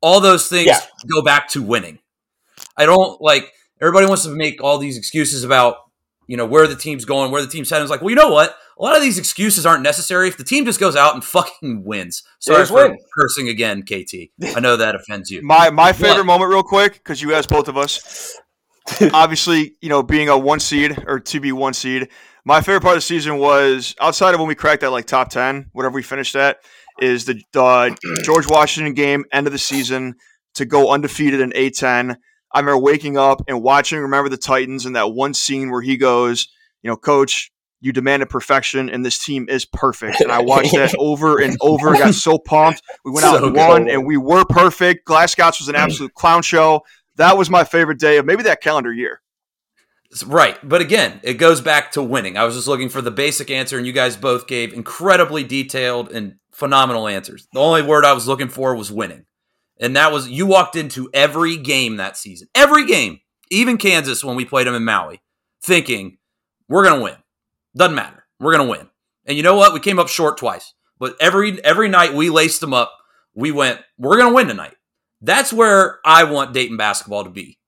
All 0.00 0.20
those 0.20 0.48
things 0.48 0.68
Yeah. 0.68 0.80
go 1.12 1.20
back 1.20 1.48
to 1.50 1.60
winning. 1.62 1.98
I 2.76 2.86
don't 2.86 3.20
like 3.20 3.52
everybody 3.82 4.06
wants 4.06 4.22
to 4.22 4.30
make 4.30 4.62
all 4.62 4.78
these 4.78 4.96
excuses 4.96 5.44
about 5.44 5.76
you 6.30 6.36
know 6.36 6.46
where 6.46 6.68
the 6.68 6.76
team's 6.76 7.04
going, 7.04 7.32
where 7.32 7.42
the 7.42 7.48
team's 7.48 7.68
heading. 7.70 7.82
It's 7.82 7.90
like, 7.90 8.00
well, 8.02 8.10
you 8.10 8.14
know 8.16 8.30
what? 8.30 8.54
A 8.78 8.82
lot 8.82 8.94
of 8.96 9.02
these 9.02 9.18
excuses 9.18 9.66
aren't 9.66 9.82
necessary 9.82 10.28
if 10.28 10.36
the 10.36 10.44
team 10.44 10.64
just 10.64 10.78
goes 10.78 10.94
out 10.94 11.12
and 11.14 11.24
fucking 11.24 11.82
wins. 11.84 12.22
Sorry 12.38 12.64
for 12.64 12.74
win. 12.88 12.98
cursing 13.18 13.48
again, 13.48 13.82
KT. 13.82 14.30
I 14.56 14.60
know 14.60 14.76
that 14.76 14.94
offends 14.94 15.28
you. 15.30 15.42
My 15.42 15.70
my 15.70 15.92
favorite 15.92 16.18
What? 16.18 16.26
moment, 16.26 16.50
real 16.50 16.62
quick, 16.62 16.92
because 16.94 17.20
you 17.20 17.34
asked 17.34 17.48
both 17.48 17.66
of 17.66 17.76
us. 17.76 18.36
Obviously, 19.12 19.74
you 19.80 19.88
know, 19.88 20.02
being 20.04 20.28
a 20.28 20.38
one 20.38 20.60
seed 20.60 21.02
or 21.06 21.18
to 21.18 21.40
be 21.40 21.50
one 21.52 21.74
seed. 21.74 22.08
My 22.44 22.60
favorite 22.60 22.82
part 22.82 22.92
of 22.94 22.98
the 22.98 23.02
season 23.06 23.38
was 23.38 23.94
outside 24.00 24.32
of 24.34 24.40
when 24.40 24.48
we 24.48 24.54
cracked 24.54 24.80
that 24.82 24.90
like 24.90 25.06
top 25.06 25.30
ten, 25.30 25.66
whatever 25.72 25.94
we 25.94 26.02
finished 26.02 26.36
at, 26.36 26.58
is 27.00 27.24
the 27.24 27.42
the 27.52 27.96
George 28.24 28.46
Washington 28.48 28.94
game, 28.94 29.24
end 29.32 29.46
of 29.46 29.52
the 29.52 29.58
season, 29.58 30.14
to 30.54 30.64
go 30.64 30.90
undefeated 30.92 31.40
in 31.40 31.50
A10. 31.50 32.16
I 32.52 32.60
remember 32.60 32.78
waking 32.78 33.16
up 33.16 33.42
and 33.46 33.62
watching 33.62 34.00
Remember 34.00 34.28
the 34.28 34.36
Titans 34.36 34.86
and 34.86 34.96
that 34.96 35.12
one 35.12 35.34
scene 35.34 35.70
where 35.70 35.82
he 35.82 35.96
goes, 35.96 36.48
you 36.82 36.90
know, 36.90 36.96
Coach, 36.96 37.52
You 37.80 37.92
demanded 37.92 38.28
perfection, 38.28 38.90
and 38.90 39.04
this 39.04 39.24
team 39.24 39.48
is 39.48 39.64
perfect. 39.64 40.20
And 40.20 40.30
I 40.32 40.40
watched 40.42 40.72
that 40.72 40.94
over 40.98 41.40
and 41.40 41.56
over. 41.60 41.92
Got 41.94 42.14
so 42.26 42.38
pumped. 42.38 42.82
We 43.04 43.12
went 43.12 43.24
out 43.24 43.42
and 43.42 43.54
won, 43.54 43.88
and 43.88 44.06
we 44.06 44.16
were 44.16 44.44
perfect. 44.44 45.06
Glasscots 45.06 45.60
was 45.60 45.68
an 45.68 45.76
absolute 45.76 46.14
clown 46.14 46.42
show. 46.42 46.82
That 47.16 47.38
was 47.38 47.50
my 47.50 47.64
favorite 47.64 47.98
day 47.98 48.18
of 48.18 48.26
maybe 48.26 48.42
that 48.44 48.60
calendar 48.62 48.92
year. 48.92 49.20
Right. 50.26 50.58
But 50.68 50.80
again, 50.80 51.20
it 51.22 51.34
goes 51.34 51.60
back 51.60 51.92
to 51.92 52.02
winning. 52.02 52.36
I 52.36 52.44
was 52.44 52.56
just 52.56 52.66
looking 52.66 52.88
for 52.88 53.00
the 53.00 53.12
basic 53.12 53.50
answer, 53.50 53.78
and 53.78 53.86
you 53.86 53.92
guys 53.92 54.16
both 54.16 54.46
gave 54.48 54.72
incredibly 54.72 55.44
detailed 55.44 56.10
and 56.10 56.34
phenomenal 56.50 57.06
answers. 57.06 57.46
The 57.52 57.60
only 57.60 57.82
word 57.82 58.04
I 58.04 58.12
was 58.12 58.26
looking 58.26 58.48
for 58.48 58.74
was 58.74 58.90
winning. 58.90 59.24
And 59.80 59.96
that 59.96 60.12
was 60.12 60.28
you 60.28 60.46
walked 60.46 60.76
into 60.76 61.10
every 61.14 61.56
game 61.56 61.96
that 61.96 62.16
season, 62.16 62.48
every 62.54 62.86
game, 62.86 63.20
even 63.50 63.78
Kansas 63.78 64.22
when 64.22 64.36
we 64.36 64.44
played 64.44 64.66
them 64.66 64.74
in 64.74 64.84
Maui, 64.84 65.20
thinking, 65.62 66.18
we're 66.68 66.84
going 66.84 66.98
to 66.98 67.04
win. 67.04 67.16
Doesn't 67.74 67.94
matter. 67.94 68.24
We're 68.38 68.56
going 68.56 68.66
to 68.66 68.70
win. 68.70 68.90
And 69.26 69.36
you 69.36 69.42
know 69.42 69.56
what? 69.56 69.72
We 69.72 69.80
came 69.80 69.98
up 69.98 70.08
short 70.08 70.36
twice. 70.36 70.74
But 70.98 71.16
every 71.18 71.62
every 71.64 71.88
night 71.88 72.14
we 72.14 72.28
laced 72.28 72.60
them 72.60 72.74
up, 72.74 72.92
we 73.34 73.50
went, 73.50 73.80
we're 73.98 74.18
going 74.18 74.30
to 74.30 74.34
win 74.34 74.48
tonight. 74.48 74.76
That's 75.22 75.52
where 75.52 75.98
I 76.04 76.24
want 76.24 76.52
Dayton 76.52 76.76
basketball 76.76 77.24
to 77.24 77.30
be. 77.30 77.58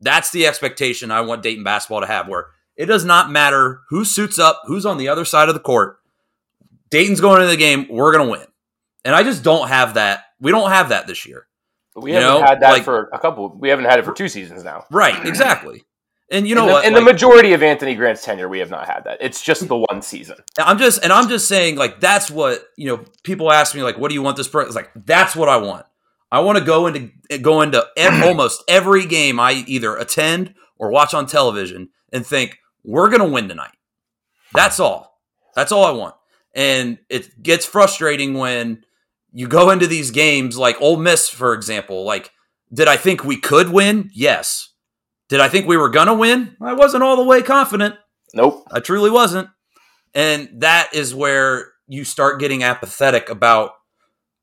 That's 0.00 0.30
the 0.30 0.46
expectation 0.46 1.10
I 1.10 1.22
want 1.22 1.42
Dayton 1.42 1.64
basketball 1.64 2.00
to 2.00 2.06
have, 2.06 2.28
where 2.28 2.46
it 2.76 2.86
does 2.86 3.04
not 3.04 3.30
matter 3.30 3.80
who 3.88 4.04
suits 4.04 4.38
up, 4.38 4.62
who's 4.66 4.86
on 4.86 4.98
the 4.98 5.08
other 5.08 5.24
side 5.24 5.48
of 5.48 5.54
the 5.54 5.60
court. 5.60 5.98
Dayton's 6.90 7.20
going 7.20 7.42
into 7.42 7.50
the 7.50 7.56
game, 7.56 7.86
we're 7.88 8.12
going 8.12 8.26
to 8.26 8.30
win. 8.30 8.46
And 9.04 9.14
I 9.14 9.22
just 9.22 9.42
don't 9.42 9.68
have 9.68 9.94
that. 9.94 10.24
We 10.40 10.50
don't 10.50 10.70
have 10.70 10.90
that 10.90 11.06
this 11.06 11.26
year. 11.26 11.45
We 11.96 12.10
You 12.12 12.18
haven't 12.18 12.40
know, 12.40 12.46
had 12.46 12.60
that 12.60 12.72
like- 12.72 12.84
for 12.84 13.08
a 13.12 13.18
couple. 13.18 13.56
We 13.58 13.68
haven't 13.70 13.86
had 13.86 13.98
it 13.98 14.04
for 14.04 14.12
two 14.12 14.28
seasons 14.28 14.62
now. 14.64 14.84
Right, 14.90 15.24
exactly. 15.26 15.84
And 16.30 16.46
you 16.48 16.54
know 16.56 16.62
in 16.62 16.66
the, 16.66 16.72
what? 16.72 16.84
In 16.84 16.92
Like, 16.92 17.00
the 17.04 17.12
majority 17.12 17.52
of 17.52 17.62
Anthony 17.62 17.94
Grant's 17.94 18.24
tenure, 18.24 18.48
we 18.48 18.58
have 18.58 18.68
not 18.70 18.86
had 18.86 19.04
that. 19.04 19.18
It's 19.20 19.40
just 19.40 19.66
the 19.68 19.76
one 19.76 20.02
season. 20.02 20.36
I'm 20.58 20.76
just 20.76 21.02
and 21.04 21.12
I'm 21.12 21.28
just 21.28 21.46
saying 21.46 21.76
like 21.76 22.00
that's 22.00 22.30
what 22.30 22.64
you 22.76 22.88
know. 22.88 23.04
People 23.22 23.52
ask 23.52 23.74
me 23.76 23.82
like, 23.84 23.96
"What 23.96 24.08
do 24.08 24.14
you 24.14 24.22
want 24.22 24.36
this?" 24.36 24.48
Pro-? 24.48 24.64
It's 24.64 24.74
like 24.74 24.90
that's 24.94 25.36
what 25.36 25.48
I 25.48 25.56
want. 25.58 25.86
I 26.32 26.40
want 26.40 26.58
to 26.58 26.64
go 26.64 26.88
into 26.88 27.10
go 27.38 27.62
into 27.62 27.86
ev- 27.96 28.24
almost 28.24 28.64
every 28.66 29.06
game 29.06 29.38
I 29.38 29.52
either 29.68 29.96
attend 29.96 30.54
or 30.78 30.90
watch 30.90 31.14
on 31.14 31.26
television 31.26 31.90
and 32.12 32.26
think 32.26 32.58
we're 32.82 33.08
gonna 33.08 33.28
win 33.28 33.48
tonight. 33.48 33.70
That's 34.52 34.80
all. 34.80 35.20
That's 35.54 35.70
all 35.70 35.84
I 35.84 35.92
want. 35.92 36.16
And 36.56 36.98
it 37.08 37.40
gets 37.40 37.64
frustrating 37.66 38.34
when 38.34 38.82
you 39.36 39.46
go 39.46 39.68
into 39.68 39.86
these 39.86 40.10
games 40.12 40.56
like 40.56 40.80
Ole 40.80 40.96
Miss, 40.96 41.28
for 41.28 41.52
example. 41.52 42.04
Like, 42.04 42.32
did 42.72 42.88
I 42.88 42.96
think 42.96 43.22
we 43.22 43.36
could 43.36 43.68
win? 43.68 44.08
Yes. 44.14 44.72
Did 45.28 45.40
I 45.40 45.48
think 45.48 45.66
we 45.66 45.76
were 45.76 45.90
gonna 45.90 46.14
win? 46.14 46.56
I 46.58 46.72
wasn't 46.72 47.02
all 47.02 47.16
the 47.16 47.24
way 47.24 47.42
confident. 47.42 47.96
Nope. 48.32 48.66
I 48.72 48.80
truly 48.80 49.10
wasn't. 49.10 49.50
And 50.14 50.48
that 50.62 50.88
is 50.94 51.14
where 51.14 51.72
you 51.86 52.02
start 52.02 52.40
getting 52.40 52.62
apathetic 52.62 53.28
about 53.28 53.72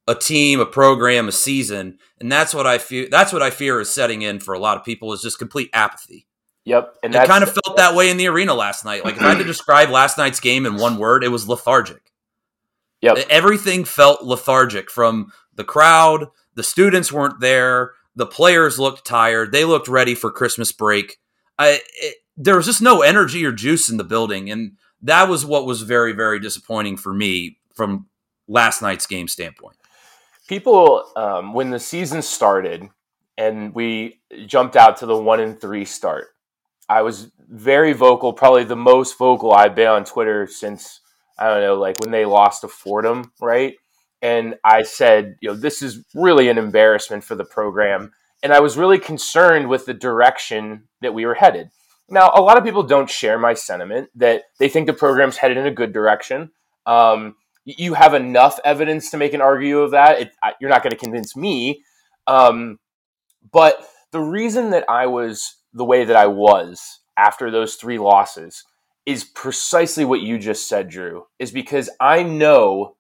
a 0.08 0.14
team, 0.14 0.60
a 0.60 0.66
program, 0.68 1.28
a 1.28 1.32
season, 1.32 1.98
and 2.20 2.32
that's 2.32 2.54
what 2.54 2.68
I 2.68 2.78
fear. 2.78 3.08
That's 3.10 3.34
what 3.34 3.42
I 3.42 3.50
fear 3.50 3.80
is 3.80 3.92
setting 3.92 4.22
in 4.22 4.40
for 4.40 4.54
a 4.54 4.60
lot 4.60 4.78
of 4.78 4.86
people 4.86 5.12
is 5.12 5.24
just 5.24 5.40
complete 5.40 5.72
apathy. 5.74 6.28
Yep. 6.66 6.98
And 7.02 7.16
it 7.16 7.28
kind 7.28 7.44
of 7.44 7.52
felt 7.52 7.78
that 7.78 7.96
way 7.96 8.12
in 8.12 8.18
the 8.18 8.28
arena 8.28 8.54
last 8.54 8.86
night. 8.86 9.04
Like 9.04 9.16
if 9.16 9.24
I 9.24 9.30
had 9.30 9.40
to 9.40 9.44
describe 9.44 9.90
last 9.90 10.20
night's 10.20 10.40
game 10.40 10.68
in 10.68 10.76
one 10.76 11.00
word, 11.00 11.24
it 11.24 11.30
was 11.30 11.50
lethargic. 11.50 12.13
Yep. 13.04 13.28
Everything 13.30 13.84
felt 13.84 14.24
lethargic 14.24 14.90
from 14.90 15.32
the 15.54 15.64
crowd. 15.64 16.28
The 16.56 16.64
students 16.64 17.12
weren't 17.12 17.42
there. 17.42 17.92
The 18.16 18.26
players 18.26 18.80
looked 18.80 19.06
tired. 19.06 19.52
They 19.52 19.66
looked 19.66 19.88
ready 19.88 20.16
for 20.16 20.32
Christmas 20.32 20.72
break. 20.72 21.20
I, 21.60 21.82
it, 21.96 22.16
there 22.38 22.56
was 22.56 22.66
just 22.66 22.82
no 22.82 23.02
energy 23.02 23.46
or 23.46 23.52
juice 23.52 23.90
in 23.90 23.98
the 23.98 24.04
building, 24.04 24.50
and 24.50 24.78
that 25.02 25.28
was 25.28 25.46
what 25.46 25.66
was 25.66 25.82
very, 25.82 26.14
very 26.14 26.40
disappointing 26.40 26.98
for 26.98 27.14
me 27.14 27.58
from 27.76 28.08
last 28.48 28.82
night's 28.82 29.06
game 29.06 29.28
standpoint. 29.28 29.76
people 30.48 31.04
um, 31.16 31.54
when 31.54 31.70
the 31.72 31.80
season 31.80 32.22
started 32.22 32.90
and 33.38 33.74
we 33.74 34.22
jumped 34.46 34.76
out 34.76 34.98
to 34.98 35.06
the 35.06 35.18
one 35.18 35.40
and 35.40 35.60
three 35.60 35.86
start 35.86 36.28
i 36.90 37.02
was 37.02 37.32
very 37.50 37.94
vocal 37.94 38.34
probably 38.34 38.64
the 38.64 38.76
most 38.76 39.18
vocal 39.18 39.54
i've 39.54 39.76
been 39.76 39.88
on 39.88 40.04
twitter 40.04 40.46
since 40.46 41.00
i 41.38 41.48
don't 41.48 41.62
know 41.62 41.76
like 41.76 42.00
when 42.00 42.12
they 42.12 42.26
lost 42.26 42.62
to 42.62 42.68
fordham 42.68 43.32
right 43.42 43.76
and 44.22 44.56
i 44.64 44.82
said 44.84 45.36
you 45.42 45.50
know 45.50 45.56
this 45.56 45.82
is 45.82 46.04
really 46.14 46.50
an 46.50 46.58
embarrassment 46.58 47.24
for 47.24 47.36
the 47.36 47.46
program 47.46 48.12
and 48.42 48.54
i 48.54 48.60
was 48.60 48.78
really 48.78 49.00
concerned 49.00 49.68
with 49.68 49.86
the 49.86 49.94
direction 49.94 50.84
that 51.02 51.14
we 51.14 51.26
were 51.26 51.36
headed 51.36 51.70
now 52.10 52.32
a 52.36 52.42
lot 52.42 52.58
of 52.58 52.64
people 52.64 52.84
don't 52.84 53.10
share 53.10 53.40
my 53.40 53.54
sentiment 53.54 54.10
that 54.16 54.44
they 54.60 54.70
think 54.70 54.88
the 54.88 54.94
program's 54.94 55.38
headed 55.38 55.58
in 55.58 55.66
a 55.66 55.72
good 55.72 55.94
direction 55.94 56.52
um, 56.86 57.36
you 57.66 57.94
have 57.94 58.14
enough 58.14 58.60
evidence 58.66 59.10
to 59.12 59.18
make 59.18 59.34
an 59.34 59.42
argue 59.42 59.80
of 59.80 59.92
that. 59.92 60.20
It, 60.20 60.32
I, 60.42 60.54
you're 60.60 60.70
not 60.70 60.84
going 60.84 60.92
to 60.92 60.98
convince 60.98 61.36
me. 61.36 61.84
Um, 62.28 62.80
but 63.52 63.86
the 64.12 64.20
reason 64.20 64.72
that 64.72 64.86
I 64.90 65.08
was 65.08 65.56
the 65.74 65.86
way 65.86 66.06
that 66.06 66.16
I 66.16 66.28
was 66.28 67.00
after 67.18 67.52
those 67.52 67.76
three 67.76 68.00
losses 68.00 68.64
is 69.06 69.24
precisely 69.24 70.06
what 70.06 70.22
you 70.22 70.38
just 70.38 70.68
said, 70.68 70.90
Drew, 70.90 71.26
is 71.40 71.52
because 71.52 71.90
I 72.00 72.24
know 72.24 72.96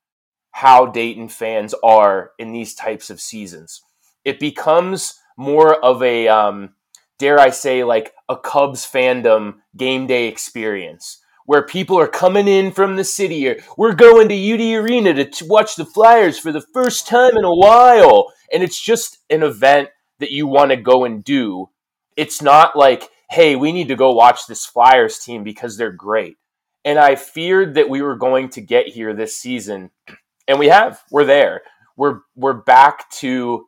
how 0.51 0.85
Dayton 0.85 1.29
fans 1.29 1.73
are 1.83 2.31
in 2.37 2.51
these 2.51 2.75
types 2.75 3.09
of 3.09 3.21
seasons. 3.21 3.81
It 4.23 4.39
becomes 4.39 5.19
more 5.37 5.83
of 5.83 6.03
a, 6.03 6.27
um, 6.27 6.75
dare 7.19 7.39
I 7.39 7.49
say, 7.49 7.83
like 7.83 8.13
a 8.29 8.37
Cubs 8.37 8.85
fandom 8.85 9.55
game 9.75 10.07
day 10.07 10.27
experience 10.27 11.19
where 11.45 11.65
people 11.65 11.99
are 11.99 12.07
coming 12.07 12.47
in 12.47 12.71
from 12.71 12.95
the 12.95 13.03
city 13.03 13.47
or 13.47 13.57
we're 13.77 13.93
going 13.93 14.29
to 14.29 14.53
UD 14.53 14.83
Arena 14.83 15.13
to 15.13 15.25
t- 15.25 15.45
watch 15.47 15.75
the 15.75 15.85
Flyers 15.85 16.39
for 16.39 16.51
the 16.51 16.65
first 16.73 17.07
time 17.07 17.37
in 17.37 17.43
a 17.43 17.53
while. 17.53 18.31
And 18.51 18.63
it's 18.63 18.79
just 18.79 19.17
an 19.29 19.43
event 19.43 19.89
that 20.19 20.31
you 20.31 20.47
want 20.47 20.71
to 20.71 20.77
go 20.77 21.03
and 21.03 21.23
do. 21.23 21.69
It's 22.15 22.41
not 22.41 22.77
like, 22.77 23.09
hey, 23.33 23.55
we 23.55 23.71
need 23.71 23.87
to 23.89 23.95
go 23.95 24.11
watch 24.11 24.47
this 24.47 24.65
Flyers 24.65 25.19
team 25.19 25.43
because 25.43 25.77
they're 25.77 25.91
great. 25.91 26.37
And 26.85 26.99
I 26.99 27.15
feared 27.15 27.75
that 27.75 27.89
we 27.89 28.01
were 28.01 28.15
going 28.15 28.49
to 28.49 28.61
get 28.61 28.87
here 28.87 29.13
this 29.13 29.37
season. 29.37 29.91
And 30.45 30.59
we 30.59 30.67
have. 30.67 31.01
We're 31.09 31.23
there. 31.23 31.61
We're 31.95 32.19
we're 32.35 32.51
back 32.51 33.09
to 33.21 33.67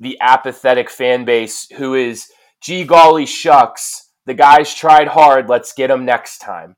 the 0.00 0.18
apathetic 0.20 0.90
fan 0.90 1.24
base 1.24 1.68
who 1.76 1.94
is, 1.94 2.26
gee 2.60 2.82
golly 2.82 3.26
shucks, 3.26 4.10
the 4.24 4.34
guys 4.34 4.74
tried 4.74 5.06
hard, 5.06 5.48
let's 5.48 5.72
get 5.72 5.86
them 5.86 6.04
next 6.04 6.38
time 6.38 6.74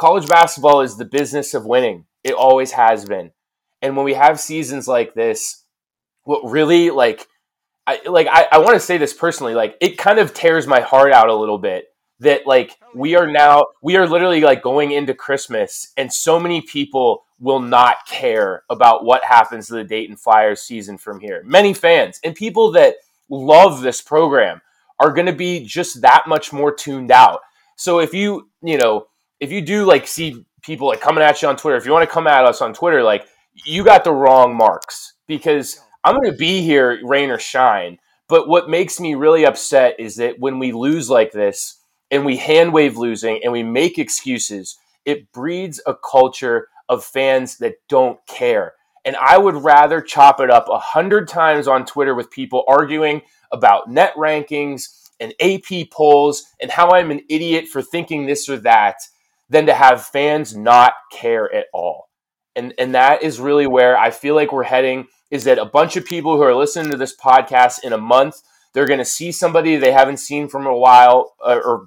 college 0.00 0.26
basketball 0.26 0.80
is 0.80 0.96
the 0.96 1.04
business 1.04 1.52
of 1.52 1.66
winning. 1.66 2.06
It 2.24 2.32
always 2.32 2.72
has 2.72 3.04
been. 3.04 3.32
And 3.82 3.96
when 3.96 4.06
we 4.06 4.14
have 4.14 4.40
seasons 4.40 4.88
like 4.88 5.12
this, 5.12 5.62
what 6.24 6.50
really 6.50 6.90
like 6.90 7.26
I 7.90 8.08
like 8.08 8.28
I, 8.30 8.46
I 8.52 8.58
want 8.58 8.74
to 8.74 8.80
say 8.80 8.98
this 8.98 9.12
personally, 9.12 9.54
like 9.54 9.76
it 9.80 9.98
kind 9.98 10.18
of 10.18 10.32
tears 10.32 10.66
my 10.66 10.80
heart 10.80 11.12
out 11.12 11.28
a 11.28 11.34
little 11.34 11.58
bit 11.58 11.86
that 12.20 12.46
like 12.46 12.76
we 12.94 13.16
are 13.16 13.26
now 13.26 13.66
we 13.82 13.96
are 13.96 14.06
literally 14.06 14.42
like 14.42 14.62
going 14.62 14.92
into 14.92 15.12
Christmas 15.12 15.92
and 15.96 16.12
so 16.12 16.38
many 16.38 16.60
people 16.60 17.24
will 17.40 17.58
not 17.58 17.96
care 18.06 18.62
about 18.70 19.04
what 19.04 19.24
happens 19.24 19.66
to 19.66 19.74
the 19.74 19.84
Dayton 19.84 20.16
Flyers 20.16 20.62
season 20.62 20.98
from 20.98 21.18
here. 21.18 21.42
Many 21.44 21.74
fans 21.74 22.20
and 22.22 22.34
people 22.34 22.70
that 22.72 22.96
love 23.28 23.80
this 23.80 24.00
program 24.00 24.60
are 25.00 25.12
going 25.12 25.26
to 25.26 25.32
be 25.32 25.64
just 25.64 26.02
that 26.02 26.24
much 26.28 26.52
more 26.52 26.72
tuned 26.72 27.10
out. 27.10 27.40
So 27.76 27.98
if 27.98 28.14
you, 28.14 28.50
you 28.62 28.76
know, 28.76 29.06
if 29.40 29.50
you 29.50 29.62
do 29.62 29.84
like 29.84 30.06
see 30.06 30.44
people 30.62 30.86
like 30.86 31.00
coming 31.00 31.24
at 31.24 31.42
you 31.42 31.48
on 31.48 31.56
Twitter, 31.56 31.76
if 31.76 31.86
you 31.86 31.92
want 31.92 32.08
to 32.08 32.12
come 32.12 32.26
at 32.26 32.44
us 32.44 32.60
on 32.60 32.74
Twitter, 32.74 33.02
like 33.02 33.26
you 33.64 33.82
got 33.82 34.04
the 34.04 34.12
wrong 34.12 34.54
marks 34.54 35.14
because 35.26 35.80
I'm 36.04 36.14
going 36.16 36.30
to 36.30 36.36
be 36.36 36.62
here, 36.62 36.98
rain 37.04 37.30
or 37.30 37.38
shine. 37.38 37.98
But 38.28 38.48
what 38.48 38.70
makes 38.70 39.00
me 39.00 39.14
really 39.14 39.44
upset 39.44 39.96
is 39.98 40.16
that 40.16 40.38
when 40.38 40.58
we 40.58 40.72
lose 40.72 41.10
like 41.10 41.32
this 41.32 41.80
and 42.10 42.24
we 42.24 42.36
hand 42.36 42.72
wave 42.72 42.96
losing 42.96 43.40
and 43.42 43.52
we 43.52 43.62
make 43.62 43.98
excuses, 43.98 44.78
it 45.04 45.32
breeds 45.32 45.80
a 45.86 45.94
culture 45.94 46.68
of 46.88 47.04
fans 47.04 47.58
that 47.58 47.74
don't 47.88 48.18
care. 48.26 48.74
And 49.04 49.16
I 49.16 49.38
would 49.38 49.56
rather 49.56 50.00
chop 50.00 50.40
it 50.40 50.50
up 50.50 50.68
a 50.68 50.78
hundred 50.78 51.28
times 51.28 51.66
on 51.66 51.86
Twitter 51.86 52.14
with 52.14 52.30
people 52.30 52.64
arguing 52.68 53.22
about 53.50 53.90
net 53.90 54.14
rankings 54.16 55.10
and 55.18 55.34
AP 55.40 55.90
polls 55.90 56.44
and 56.60 56.70
how 56.70 56.90
I'm 56.90 57.10
an 57.10 57.22
idiot 57.28 57.66
for 57.66 57.82
thinking 57.82 58.26
this 58.26 58.48
or 58.48 58.58
that 58.58 58.96
than 59.48 59.66
to 59.66 59.74
have 59.74 60.04
fans 60.04 60.54
not 60.54 60.94
care 61.10 61.52
at 61.52 61.66
all. 61.72 62.09
And 62.60 62.74
and 62.76 62.94
that 62.94 63.22
is 63.22 63.40
really 63.40 63.66
where 63.66 63.96
I 63.96 64.10
feel 64.10 64.34
like 64.34 64.52
we're 64.52 64.64
heading 64.64 65.06
is 65.30 65.44
that 65.44 65.56
a 65.56 65.64
bunch 65.64 65.96
of 65.96 66.04
people 66.04 66.36
who 66.36 66.42
are 66.42 66.54
listening 66.54 66.90
to 66.90 66.98
this 66.98 67.16
podcast 67.16 67.82
in 67.82 67.94
a 67.94 67.98
month, 67.98 68.42
they're 68.74 68.86
going 68.86 68.98
to 68.98 69.04
see 69.04 69.32
somebody 69.32 69.76
they 69.76 69.92
haven't 69.92 70.18
seen 70.18 70.46
from 70.46 70.66
a 70.66 70.76
while 70.76 71.32
uh, 71.42 71.58
or 71.64 71.86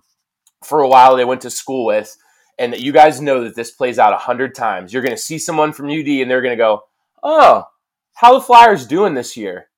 for 0.64 0.80
a 0.80 0.88
while 0.88 1.16
they 1.16 1.26
went 1.26 1.42
to 1.42 1.52
school 1.52 1.86
with 1.86 2.18
and 2.58 2.74
that 2.74 2.80
you 2.80 2.92
guys 2.92 3.22
know 3.22 3.44
that 3.44 3.56
this 3.56 3.70
plays 3.70 4.00
out 4.00 4.14
a 4.14 4.18
hundred 4.18 4.56
times. 4.56 4.92
You're 4.92 5.04
going 5.04 5.16
to 5.16 5.22
see 5.22 5.38
someone 5.38 5.74
from 5.74 5.92
UD 5.92 6.08
and 6.08 6.32
they're 6.32 6.42
going 6.42 6.58
to 6.58 6.64
go, 6.64 6.82
"Oh, 7.22 7.66
how 8.16 8.34
the 8.34 8.42
Flyers 8.42 8.88
doing 8.88 9.14
this 9.14 9.38
year?" 9.38 9.70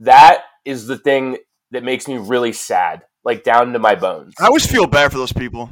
That 0.00 0.42
is 0.66 0.86
the 0.86 0.98
thing 0.98 1.38
that 1.70 1.84
makes 1.84 2.06
me 2.06 2.18
really 2.18 2.52
sad, 2.52 3.04
like 3.24 3.44
down 3.44 3.72
to 3.72 3.78
my 3.78 3.94
bones. 3.94 4.34
I 4.38 4.44
always 4.44 4.70
feel 4.70 4.86
bad 4.86 5.10
for 5.10 5.16
those 5.16 5.32
people. 5.32 5.70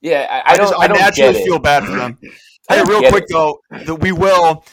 Yeah, 0.00 0.24
I, 0.30 0.52
I 0.52 0.56
don't. 0.56 0.68
just, 0.68 0.80
I, 0.80 0.86
don't 0.86 0.98
naturally 0.98 1.32
get 1.32 1.42
it. 1.42 1.44
feel 1.44 1.58
bad 1.58 1.84
for 1.84 1.96
them. 1.96 2.18
Hey, 2.68 2.82
real 2.82 3.08
quick 3.08 3.24
it. 3.24 3.32
though, 3.32 3.60
the, 3.84 3.94
we 3.94 4.12
will. 4.12 4.64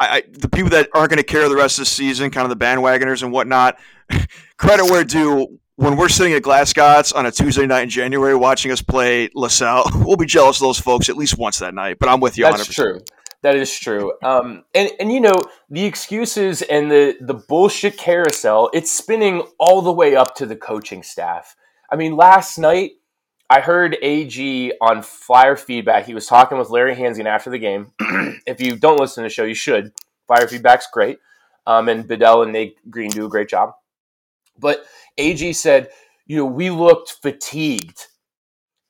I, 0.00 0.16
I, 0.18 0.22
the 0.30 0.48
people 0.48 0.70
that 0.70 0.88
aren't 0.94 1.10
going 1.10 1.18
to 1.18 1.24
care 1.24 1.48
the 1.48 1.56
rest 1.56 1.78
of 1.78 1.82
the 1.82 1.90
season, 1.90 2.30
kind 2.30 2.50
of 2.50 2.56
the 2.56 2.64
bandwagoners 2.64 3.22
and 3.22 3.32
whatnot, 3.32 3.78
credit 4.56 4.84
where 4.84 5.04
due. 5.04 5.58
When 5.76 5.96
we're 5.96 6.08
sitting 6.08 6.32
at 6.32 6.42
Glasgow's 6.42 7.12
on 7.12 7.24
a 7.24 7.30
Tuesday 7.30 7.64
night 7.64 7.82
in 7.82 7.88
January 7.88 8.34
watching 8.34 8.72
us 8.72 8.82
play 8.82 9.30
LaSalle, 9.32 9.84
we'll 9.94 10.16
be 10.16 10.26
jealous 10.26 10.56
of 10.56 10.62
those 10.62 10.80
folks 10.80 11.08
at 11.08 11.16
least 11.16 11.38
once 11.38 11.60
that 11.60 11.72
night. 11.72 11.98
But 12.00 12.08
I'm 12.08 12.18
with 12.18 12.36
you. 12.36 12.42
That's 12.42 12.66
100%. 12.66 12.74
true. 12.74 13.00
That 13.42 13.54
is 13.54 13.78
true. 13.78 14.14
Um, 14.24 14.64
and 14.74 14.90
and 14.98 15.12
you 15.12 15.20
know 15.20 15.40
the 15.70 15.84
excuses 15.84 16.62
and 16.62 16.90
the 16.90 17.16
the 17.20 17.34
bullshit 17.34 17.96
carousel. 17.96 18.70
It's 18.72 18.90
spinning 18.90 19.46
all 19.60 19.80
the 19.80 19.92
way 19.92 20.16
up 20.16 20.34
to 20.36 20.46
the 20.46 20.56
coaching 20.56 21.04
staff. 21.04 21.54
I 21.90 21.96
mean, 21.96 22.16
last 22.16 22.58
night 22.58 22.92
I 23.50 23.60
heard 23.60 23.96
AG 24.02 24.72
on 24.80 25.02
Flyer 25.02 25.56
feedback. 25.56 26.04
He 26.06 26.14
was 26.14 26.26
talking 26.26 26.58
with 26.58 26.70
Larry 26.70 26.94
Hansgen 26.94 27.24
after 27.26 27.48
the 27.50 27.58
game. 27.58 27.92
if 28.46 28.60
you 28.60 28.76
don't 28.76 29.00
listen 29.00 29.22
to 29.22 29.28
the 29.28 29.32
show, 29.32 29.44
you 29.44 29.54
should. 29.54 29.92
Flyer 30.26 30.46
feedback's 30.46 30.86
great. 30.92 31.18
Um, 31.66 31.88
and 31.88 32.06
Bedell 32.06 32.42
and 32.42 32.52
Nate 32.52 32.76
Green 32.90 33.10
do 33.10 33.24
a 33.26 33.28
great 33.28 33.48
job. 33.48 33.72
But 34.58 34.84
AG 35.16 35.52
said, 35.54 35.88
you 36.26 36.36
know, 36.36 36.44
we 36.46 36.68
looked 36.70 37.16
fatigued. 37.22 38.06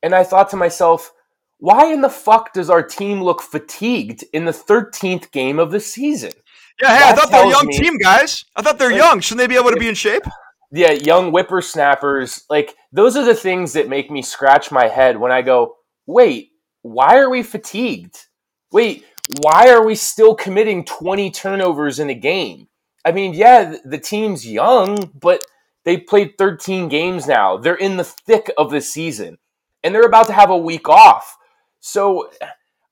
And 0.02 0.14
I 0.14 0.24
thought 0.24 0.50
to 0.50 0.56
myself, 0.56 1.12
why 1.58 1.92
in 1.92 2.00
the 2.02 2.08
fuck 2.08 2.52
does 2.52 2.70
our 2.70 2.82
team 2.82 3.22
look 3.22 3.42
fatigued 3.42 4.24
in 4.32 4.44
the 4.44 4.52
13th 4.52 5.30
game 5.32 5.58
of 5.58 5.70
the 5.70 5.80
season? 5.80 6.32
Yeah, 6.80 6.96
hey, 6.96 7.08
I 7.10 7.12
thought 7.14 7.30
they're 7.30 7.46
a 7.46 7.50
young 7.50 7.66
me- 7.66 7.78
team, 7.78 7.98
guys. 7.98 8.44
I 8.54 8.62
thought 8.62 8.78
they're 8.78 8.90
Like- 8.90 8.98
young. 8.98 9.20
Shouldn't 9.20 9.38
they 9.40 9.52
be 9.52 9.60
able 9.60 9.70
to 9.70 9.76
be 9.76 9.88
in 9.88 9.94
shape? 9.96 10.22
Yeah, 10.70 10.92
young 10.92 11.30
whippersnappers, 11.30 12.44
like 12.50 12.76
those 12.92 13.16
are 13.16 13.24
the 13.24 13.34
things 13.34 13.72
that 13.72 13.88
make 13.88 14.10
me 14.10 14.22
scratch 14.22 14.70
my 14.70 14.88
head 14.88 15.18
when 15.18 15.32
I 15.32 15.42
go, 15.42 15.76
wait, 16.06 16.50
why 16.82 17.16
are 17.16 17.30
we 17.30 17.42
fatigued? 17.42 18.26
Wait, 18.70 19.04
why 19.40 19.70
are 19.70 19.84
we 19.84 19.94
still 19.94 20.34
committing 20.34 20.84
20 20.84 21.30
turnovers 21.30 21.98
in 21.98 22.10
a 22.10 22.14
game? 22.14 22.68
I 23.04 23.12
mean, 23.12 23.32
yeah, 23.32 23.76
the 23.84 23.98
team's 23.98 24.46
young, 24.46 25.10
but 25.18 25.42
they 25.84 25.96
played 25.96 26.36
13 26.36 26.88
games 26.88 27.26
now. 27.26 27.56
They're 27.56 27.74
in 27.74 27.96
the 27.96 28.04
thick 28.04 28.50
of 28.58 28.70
the 28.70 28.82
season 28.82 29.38
and 29.82 29.94
they're 29.94 30.02
about 30.02 30.26
to 30.26 30.32
have 30.34 30.50
a 30.50 30.56
week 30.56 30.88
off. 30.88 31.38
So 31.80 32.30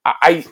I 0.04 0.46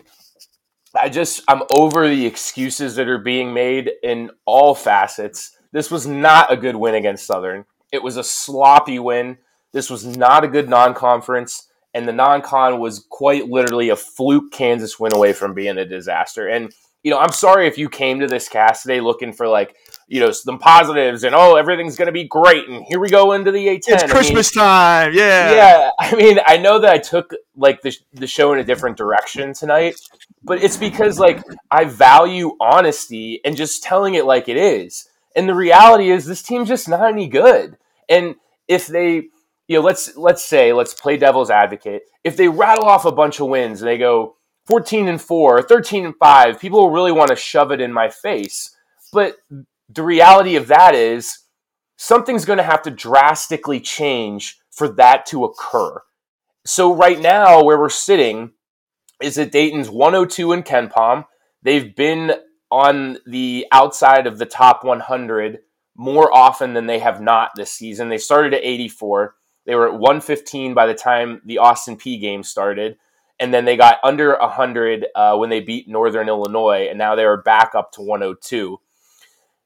I 0.94 1.08
just 1.08 1.42
I'm 1.48 1.62
over 1.70 2.08
the 2.08 2.26
excuses 2.26 2.96
that 2.96 3.08
are 3.08 3.18
being 3.18 3.54
made 3.54 3.90
in 4.02 4.30
all 4.44 4.74
facets. 4.74 5.53
This 5.74 5.90
was 5.90 6.06
not 6.06 6.52
a 6.52 6.56
good 6.56 6.76
win 6.76 6.94
against 6.94 7.26
Southern. 7.26 7.64
It 7.90 8.00
was 8.00 8.16
a 8.16 8.22
sloppy 8.22 9.00
win. 9.00 9.38
This 9.72 9.90
was 9.90 10.06
not 10.06 10.44
a 10.44 10.48
good 10.48 10.68
non-conference, 10.68 11.68
and 11.92 12.06
the 12.06 12.12
non-con 12.12 12.78
was 12.78 13.04
quite 13.10 13.48
literally 13.48 13.88
a 13.88 13.96
fluke 13.96 14.52
Kansas 14.52 15.00
win 15.00 15.12
away 15.12 15.32
from 15.32 15.52
being 15.52 15.76
a 15.76 15.84
disaster. 15.84 16.46
And 16.46 16.72
you 17.02 17.10
know, 17.10 17.18
I'm 17.18 17.32
sorry 17.32 17.66
if 17.66 17.76
you 17.76 17.88
came 17.88 18.20
to 18.20 18.28
this 18.28 18.48
cast 18.48 18.82
today 18.82 19.00
looking 19.00 19.32
for 19.32 19.48
like 19.48 19.74
you 20.06 20.20
know 20.20 20.30
some 20.30 20.60
positives 20.60 21.24
and 21.24 21.34
oh 21.34 21.56
everything's 21.56 21.96
going 21.96 22.06
to 22.06 22.12
be 22.12 22.24
great 22.24 22.68
and 22.68 22.84
here 22.84 23.00
we 23.00 23.10
go 23.10 23.32
into 23.32 23.50
the 23.50 23.66
A10. 23.66 23.76
It's 23.76 23.88
I 24.04 24.06
mean, 24.06 24.14
Christmas 24.14 24.52
time. 24.52 25.12
Yeah. 25.12 25.52
yeah, 25.52 25.90
I 25.98 26.14
mean, 26.14 26.38
I 26.46 26.56
know 26.56 26.78
that 26.78 26.94
I 26.94 26.98
took 26.98 27.34
like 27.56 27.82
the 27.82 27.92
the 28.12 28.28
show 28.28 28.52
in 28.52 28.60
a 28.60 28.64
different 28.64 28.96
direction 28.96 29.52
tonight, 29.52 29.96
but 30.44 30.62
it's 30.62 30.76
because 30.76 31.18
like 31.18 31.42
I 31.68 31.84
value 31.84 32.56
honesty 32.60 33.40
and 33.44 33.56
just 33.56 33.82
telling 33.82 34.14
it 34.14 34.24
like 34.24 34.48
it 34.48 34.56
is. 34.56 35.08
And 35.34 35.48
the 35.48 35.54
reality 35.54 36.10
is, 36.10 36.26
this 36.26 36.42
team's 36.42 36.68
just 36.68 36.88
not 36.88 37.12
any 37.12 37.28
good. 37.28 37.76
And 38.08 38.36
if 38.68 38.86
they, 38.86 39.28
you 39.68 39.78
know, 39.78 39.80
let's 39.80 40.16
let's 40.16 40.44
say 40.44 40.72
let's 40.72 40.94
play 40.94 41.16
devil's 41.16 41.50
advocate. 41.50 42.02
If 42.22 42.36
they 42.36 42.48
rattle 42.48 42.84
off 42.84 43.04
a 43.04 43.12
bunch 43.12 43.40
of 43.40 43.48
wins 43.48 43.82
and 43.82 43.88
they 43.88 43.98
go 43.98 44.36
14 44.66 45.08
and 45.08 45.20
4, 45.20 45.62
13 45.62 46.06
and 46.06 46.16
5, 46.16 46.60
people 46.60 46.80
will 46.80 46.90
really 46.90 47.12
want 47.12 47.30
to 47.30 47.36
shove 47.36 47.70
it 47.72 47.80
in 47.80 47.92
my 47.92 48.08
face. 48.08 48.76
But 49.12 49.36
the 49.88 50.02
reality 50.02 50.56
of 50.56 50.68
that 50.68 50.94
is 50.94 51.38
something's 51.96 52.44
going 52.44 52.58
to 52.58 52.62
have 52.62 52.82
to 52.82 52.90
drastically 52.90 53.80
change 53.80 54.58
for 54.70 54.88
that 54.88 55.26
to 55.26 55.44
occur. 55.44 56.00
So 56.66 56.94
right 56.94 57.20
now, 57.20 57.62
where 57.62 57.78
we're 57.78 57.90
sitting 57.90 58.52
is 59.22 59.36
that 59.36 59.52
Dayton's 59.52 59.90
102 59.90 60.52
in 60.52 60.62
KenPom. 60.62 61.26
They've 61.62 61.94
been 61.94 62.32
on 62.74 63.18
the 63.26 63.66
outside 63.72 64.26
of 64.26 64.38
the 64.38 64.46
top 64.46 64.84
100 64.84 65.60
more 65.96 66.34
often 66.34 66.74
than 66.74 66.86
they 66.86 66.98
have 66.98 67.20
not 67.20 67.50
this 67.54 67.70
season. 67.70 68.08
They 68.08 68.18
started 68.18 68.52
at 68.52 68.64
84. 68.64 69.36
They 69.64 69.74
were 69.76 69.86
at 69.86 69.94
115 69.94 70.74
by 70.74 70.86
the 70.86 70.94
time 70.94 71.40
the 71.44 71.58
Austin 71.58 71.96
Peay 71.96 72.20
game 72.20 72.42
started. 72.42 72.96
And 73.38 73.54
then 73.54 73.64
they 73.64 73.76
got 73.76 73.98
under 74.02 74.36
100 74.36 75.06
uh, 75.14 75.36
when 75.36 75.50
they 75.50 75.60
beat 75.60 75.88
Northern 75.88 76.28
Illinois. 76.28 76.88
And 76.88 76.98
now 76.98 77.14
they 77.14 77.24
are 77.24 77.42
back 77.42 77.74
up 77.74 77.92
to 77.92 78.02
102 78.02 78.78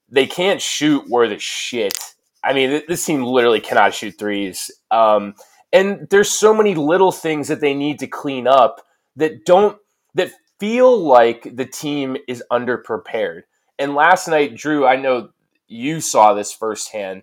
they 0.08 0.26
can't 0.26 0.60
shoot 0.60 1.06
worth 1.08 1.32
a 1.32 1.38
shit. 1.38 1.98
I 2.42 2.52
mean, 2.52 2.82
this 2.88 3.04
team 3.04 3.22
literally 3.22 3.60
cannot 3.60 3.94
shoot 3.94 4.18
threes. 4.18 4.70
Um, 4.90 5.34
and 5.72 6.08
there's 6.10 6.30
so 6.30 6.54
many 6.54 6.74
little 6.74 7.12
things 7.12 7.48
that 7.48 7.60
they 7.60 7.74
need 7.74 7.98
to 7.98 8.06
clean 8.06 8.46
up 8.46 8.82
that 9.16 9.44
don't 9.44 9.76
that 10.14 10.32
feel 10.58 10.98
like 10.98 11.56
the 11.56 11.66
team 11.66 12.16
is 12.26 12.42
underprepared. 12.50 13.42
And 13.78 13.94
last 13.94 14.28
night, 14.28 14.56
Drew, 14.56 14.86
I 14.86 14.96
know 14.96 15.30
you 15.66 16.00
saw 16.00 16.34
this 16.34 16.52
firsthand. 16.52 17.22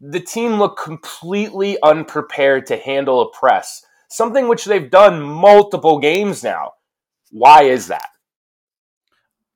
The 0.00 0.20
team 0.20 0.52
looked 0.54 0.80
completely 0.80 1.76
unprepared 1.82 2.66
to 2.66 2.78
handle 2.78 3.20
a 3.20 3.30
press, 3.30 3.84
something 4.08 4.48
which 4.48 4.64
they've 4.64 4.90
done 4.90 5.20
multiple 5.20 5.98
games 5.98 6.42
now. 6.42 6.72
Why 7.30 7.64
is 7.64 7.88
that? 7.88 8.06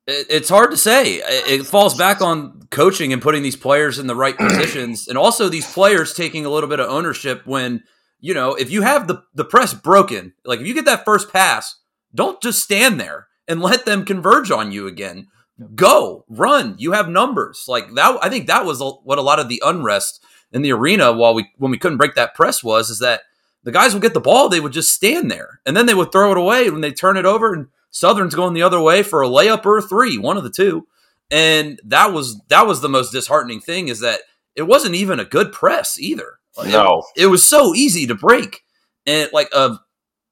It's 0.07 0.49
hard 0.49 0.69
to 0.69 0.77
say. 0.77 1.15
It, 1.15 1.65
falls 1.65 1.95
back 1.95 2.21
on 2.21 2.67
coaching 2.69 3.11
and 3.11 3.23
putting 3.23 3.41
these 3.41 3.55
players 3.55 3.97
in 3.97 4.05
the 4.05 4.15
right 4.15 4.37
positions, 4.37 5.07
and 5.07 5.17
also 5.17 5.49
these 5.49 5.71
players 5.71 6.13
taking 6.13 6.45
a 6.45 6.49
little 6.49 6.69
bit 6.69 6.79
of 6.79 6.89
ownership 6.89 7.41
when 7.47 7.83
you 8.19 8.35
know 8.35 8.53
if 8.53 8.69
you 8.69 8.83
have 8.83 9.07
the 9.07 9.23
the 9.33 9.45
press 9.45 9.73
broken, 9.73 10.33
like 10.45 10.59
if 10.59 10.67
you 10.67 10.75
get 10.75 10.85
that 10.85 11.05
first 11.05 11.33
pass, 11.33 11.75
don't 12.15 12.41
just 12.41 12.63
stand 12.63 12.99
there 12.99 13.27
and 13.47 13.61
let 13.61 13.85
them 13.85 14.05
converge 14.05 14.49
on 14.51 14.71
you 14.71 14.87
again. 14.87 15.27
Go 15.75 16.25
run. 16.27 16.75
You 16.77 16.93
have 16.93 17.07
numbers 17.07 17.65
like 17.67 17.93
that. 17.93 18.17
I 18.21 18.29
think 18.29 18.47
that 18.47 18.65
was 18.65 18.81
what 19.03 19.17
a 19.19 19.21
lot 19.21 19.39
of 19.39 19.47
the 19.47 19.61
unrest 19.65 20.23
in 20.51 20.61
the 20.63 20.71
arena 20.71 21.13
while 21.13 21.33
we 21.33 21.49
when 21.57 21.71
we 21.71 21.77
couldn't 21.77 21.97
break 21.97 22.15
that 22.15 22.35
press 22.35 22.63
was 22.63 22.89
is 22.89 22.99
that 22.99 23.21
the 23.63 23.71
guys 23.71 23.93
would 23.93 24.01
get 24.03 24.13
the 24.13 24.19
ball, 24.19 24.47
they 24.47 24.59
would 24.59 24.73
just 24.73 24.93
stand 24.93 25.31
there, 25.31 25.59
and 25.65 25.75
then 25.75 25.85
they 25.87 25.93
would 25.95 26.11
throw 26.11 26.31
it 26.31 26.37
away 26.37 26.69
when 26.69 26.81
they 26.81 26.91
turn 26.91 27.17
it 27.17 27.25
over, 27.25 27.53
and 27.53 27.67
Southern's 27.89 28.35
going 28.35 28.53
the 28.53 28.61
other 28.61 28.79
way 28.79 29.01
for 29.01 29.23
a 29.23 29.27
layup 29.27 29.65
or 29.65 29.77
a 29.77 29.81
three, 29.81 30.17
one 30.17 30.37
of 30.37 30.43
the 30.43 30.51
two. 30.51 30.87
And 31.31 31.79
that 31.85 32.13
was 32.13 32.39
that 32.49 32.67
was 32.67 32.81
the 32.81 32.89
most 32.89 33.11
disheartening 33.11 33.61
thing 33.61 33.87
is 33.87 34.01
that 34.01 34.21
it 34.55 34.63
wasn't 34.63 34.95
even 34.95 35.19
a 35.19 35.25
good 35.25 35.51
press 35.51 35.99
either. 35.99 36.39
Like, 36.57 36.69
No. 36.69 37.03
it, 37.15 37.23
it 37.23 37.27
was 37.27 37.47
so 37.47 37.73
easy 37.73 38.05
to 38.07 38.15
break, 38.15 38.63
and 39.07 39.29
like 39.33 39.49
a 39.53 39.79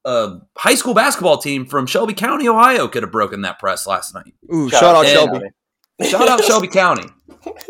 a 0.04 0.38
high 0.56 0.74
school 0.74 0.94
basketball 0.94 1.38
team 1.38 1.66
from 1.66 1.86
Shelby 1.86 2.14
County, 2.14 2.48
Ohio, 2.48 2.88
could 2.88 3.02
have 3.02 3.12
broken 3.12 3.42
that 3.42 3.58
press 3.58 3.86
last 3.86 4.14
night. 4.14 4.34
Ooh, 4.52 4.68
shout, 4.70 4.82
out 4.96 5.06
And- 5.06 5.14
Shelby. 5.14 5.40
Shout 6.08 6.28
out 6.28 6.42
Shelby 6.42 6.68
County. 6.68 7.04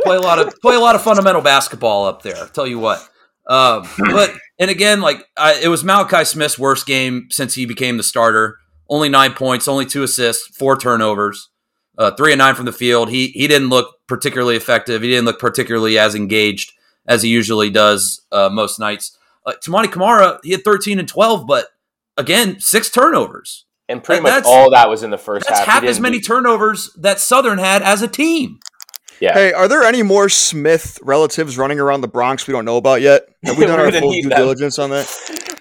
Play 0.02 0.16
a 0.16 0.20
lot 0.20 0.38
of 0.38 0.54
play 0.62 0.74
a 0.76 0.80
lot 0.80 0.94
of 0.94 1.02
fundamental 1.02 1.42
basketball 1.42 2.06
up 2.06 2.22
there. 2.22 2.36
I'll 2.36 2.48
tell 2.48 2.66
you 2.66 2.78
what. 2.78 3.06
Um, 3.46 3.86
but 3.98 4.32
and 4.58 4.70
again, 4.70 5.00
like 5.02 5.26
I, 5.36 5.60
it 5.62 5.68
was 5.68 5.84
Malachi 5.84 6.24
Smith's 6.24 6.58
worst 6.58 6.86
game 6.86 7.26
since 7.30 7.54
he 7.54 7.66
became 7.66 7.96
the 7.98 8.02
starter. 8.02 8.56
Only 8.88 9.08
nine 9.10 9.32
points, 9.34 9.68
only 9.68 9.84
two 9.84 10.02
assists, 10.02 10.56
four 10.56 10.78
turnovers, 10.78 11.50
uh, 11.98 12.12
three 12.12 12.32
and 12.32 12.38
nine 12.38 12.54
from 12.54 12.64
the 12.64 12.72
field. 12.72 13.10
He 13.10 13.28
he 13.28 13.46
didn't 13.46 13.68
look 13.68 13.94
particularly 14.08 14.56
effective. 14.56 15.02
He 15.02 15.08
didn't 15.10 15.26
look 15.26 15.38
particularly 15.38 15.98
as 15.98 16.14
engaged 16.14 16.72
as 17.06 17.22
he 17.22 17.28
usually 17.28 17.68
does 17.68 18.22
uh, 18.32 18.48
most 18.50 18.78
nights. 18.78 19.18
Uh, 19.44 19.52
Toumani 19.62 19.92
Camara, 19.92 20.38
he 20.42 20.52
had 20.52 20.64
thirteen 20.64 20.98
and 20.98 21.08
twelve, 21.08 21.46
but 21.46 21.66
again, 22.16 22.58
six 22.60 22.90
turnovers. 22.90 23.66
And 23.88 24.02
pretty 24.02 24.18
That- 24.20 24.22
much 24.22 24.30
that's- 24.44 24.46
all 24.46 24.70
that 24.70 24.88
was 24.88 25.02
in 25.02 25.10
the 25.10 25.18
first 25.18 25.46
That's 25.46 25.58
half. 25.60 25.66
He 25.66 25.72
half 25.72 25.84
as 25.84 26.00
many 26.00 26.18
do- 26.18 26.24
turnovers 26.26 26.90
that 26.98 27.20
Southern 27.20 27.58
had 27.58 27.82
as 27.82 28.00
a 28.02 28.08
team. 28.08 28.58
Yeah. 29.20 29.32
Hey, 29.34 29.52
are 29.52 29.68
there 29.68 29.82
any 29.84 30.02
more 30.02 30.28
Smith 30.28 30.98
relatives 31.02 31.56
running 31.56 31.78
around 31.78 32.00
the 32.00 32.08
Bronx 32.08 32.46
we 32.46 32.52
don't 32.52 32.64
know 32.64 32.76
about 32.78 33.00
yet? 33.00 33.26
Have 33.44 33.56
we 33.58 33.66
done 33.66 33.78
our 33.78 33.92
full 33.92 34.12
due 34.12 34.22
them. 34.28 34.30
diligence 34.38 34.78
on 34.78 34.90
that? 34.90 35.08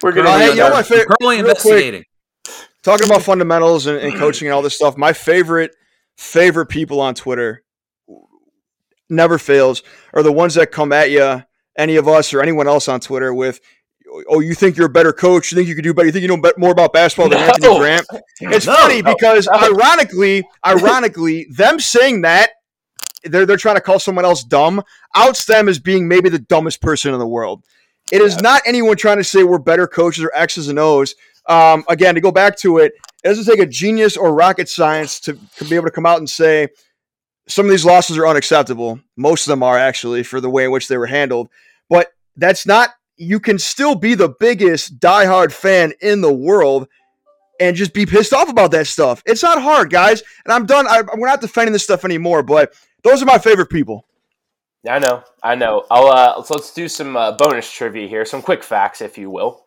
We're 0.02 0.12
gonna 0.14 0.30
Uh, 0.30 0.38
hey, 0.40 0.46
need 0.48 0.52
you 0.54 0.58
know 0.64 0.70
my 0.72 0.84
favorite. 0.84 1.08
Currently 1.20 1.36
real 1.38 1.46
quick, 1.46 1.58
investigating. 1.58 2.04
talking 2.82 3.06
about 3.06 3.22
fundamentals 3.22 3.86
and, 3.86 3.98
and 4.00 4.16
coaching 4.18 4.48
and 4.48 4.56
all 4.56 4.62
this 4.62 4.76
stuff. 4.76 4.98
My 4.98 5.14
favorite 5.14 5.72
favorite 6.18 6.66
people 6.68 7.00
on 7.00 7.14
Twitter 7.14 7.64
never 9.10 9.38
fails 9.38 9.84
are 10.14 10.24
the 10.24 10.32
ones 10.32 10.56
that 10.56 10.72
come 10.72 10.92
at 10.92 11.12
you, 11.12 11.44
any 11.78 11.96
of 11.98 12.08
us 12.08 12.34
or 12.34 12.42
anyone 12.42 12.68
else 12.68 12.88
on 12.88 13.00
Twitter 13.00 13.34
with. 13.34 13.60
Oh, 14.30 14.40
you 14.40 14.54
think 14.54 14.78
you're 14.78 14.88
a 14.88 14.90
better 14.90 15.14
coach? 15.14 15.52
You 15.52 15.56
think 15.56 15.68
you 15.68 15.76
could 15.76 15.84
do 15.84 15.94
better? 15.94 16.06
You 16.06 16.12
think 16.12 16.22
you 16.22 16.28
know 16.28 16.52
more 16.58 16.72
about 16.72 16.94
basketball 16.94 17.30
than 17.30 17.40
No. 17.40 17.46
Anthony 17.48 17.78
Grant? 17.80 18.06
It's 18.42 18.66
No, 18.66 18.76
funny 18.76 19.02
no, 19.02 19.14
because 19.14 19.48
ironically, 19.48 20.44
ironically, 20.66 21.48
them 21.52 21.80
saying 21.80 22.22
that 22.22 22.52
they're 23.24 23.46
they're 23.46 23.58
trying 23.58 23.76
to 23.76 23.82
call 23.82 24.00
someone 24.00 24.26
else 24.26 24.44
dumb 24.44 24.84
outs 25.16 25.46
them 25.46 25.68
as 25.70 25.80
being 25.80 26.08
maybe 26.08 26.30
the 26.30 26.40
dumbest 26.40 26.82
person 26.82 27.14
in 27.14 27.20
the 27.20 27.28
world. 27.28 27.64
It 28.12 28.22
is 28.22 28.42
not 28.42 28.62
anyone 28.66 28.98
trying 28.98 29.18
to 29.18 29.24
say 29.24 29.44
we're 29.44 29.60
better 29.60 29.88
coaches 29.88 30.24
or 30.24 30.32
X's 30.36 30.68
and 30.68 30.78
O's. 30.78 31.16
Um, 31.48 31.84
again, 31.90 32.16
to 32.16 32.22
go 32.22 32.32
back 32.32 32.58
to 32.60 32.78
it, 32.80 32.94
it 33.24 33.28
doesn't 33.28 33.46
take 33.46 33.64
a 33.64 33.70
genius 33.70 34.18
or 34.18 34.34
rocket 34.34 34.70
science 34.70 35.20
to 35.22 35.34
be 35.70 35.76
able 35.76 35.86
to 35.86 35.92
come 35.92 36.06
out 36.06 36.18
and 36.20 36.30
say 36.30 36.68
some 37.48 37.66
of 37.66 37.72
these 37.72 37.86
losses 37.86 38.18
are 38.18 38.28
unacceptable. 38.28 39.00
Most 39.18 39.48
of 39.48 39.52
them 39.52 39.64
are 39.64 39.78
actually 39.78 40.24
for 40.24 40.40
the 40.42 40.50
way 40.50 40.66
in 40.66 40.72
which 40.72 40.88
they 40.88 40.98
were 40.98 41.08
handled. 41.08 41.50
But 41.90 42.10
that's 42.38 42.66
not. 42.66 42.90
You 43.18 43.40
can 43.40 43.60
still 43.60 43.96
be 43.96 44.16
the 44.16 44.30
biggest 44.30 45.00
diehard 45.00 45.52
fan 45.52 45.94
in 46.02 46.22
the 46.22 46.34
world 46.34 46.88
and 47.60 47.76
just 47.76 47.94
be 47.94 48.06
pissed 48.06 48.34
off 48.34 48.50
about 48.50 48.72
that 48.72 48.88
stuff. 48.88 49.22
It's 49.26 49.44
not 49.44 49.62
hard, 49.62 49.90
guys. 49.90 50.24
And 50.46 50.54
I'm 50.54 50.66
done. 50.66 50.88
I, 50.88 51.02
we're 51.16 51.28
not 51.28 51.42
defending 51.42 51.74
this 51.74 51.84
stuff 51.84 52.04
anymore. 52.04 52.44
But 52.44 52.74
those 53.04 53.22
are 53.22 53.26
my 53.26 53.38
favorite 53.38 53.70
people. 53.70 54.06
I 54.90 55.00
know, 55.00 55.24
I 55.42 55.56
know. 55.56 55.86
I'll 55.90 56.08
uh, 56.08 56.44
so 56.44 56.56
let's 56.56 56.74
do 56.74 56.90
some 56.90 57.16
uh, 57.16 57.32
bonus 57.34 57.72
trivia 57.72 58.08
here, 58.08 58.26
some 58.26 58.42
quick 58.42 58.64
facts, 58.64 59.02
if 59.02 59.18
you 59.18 59.30
will. 59.30 59.64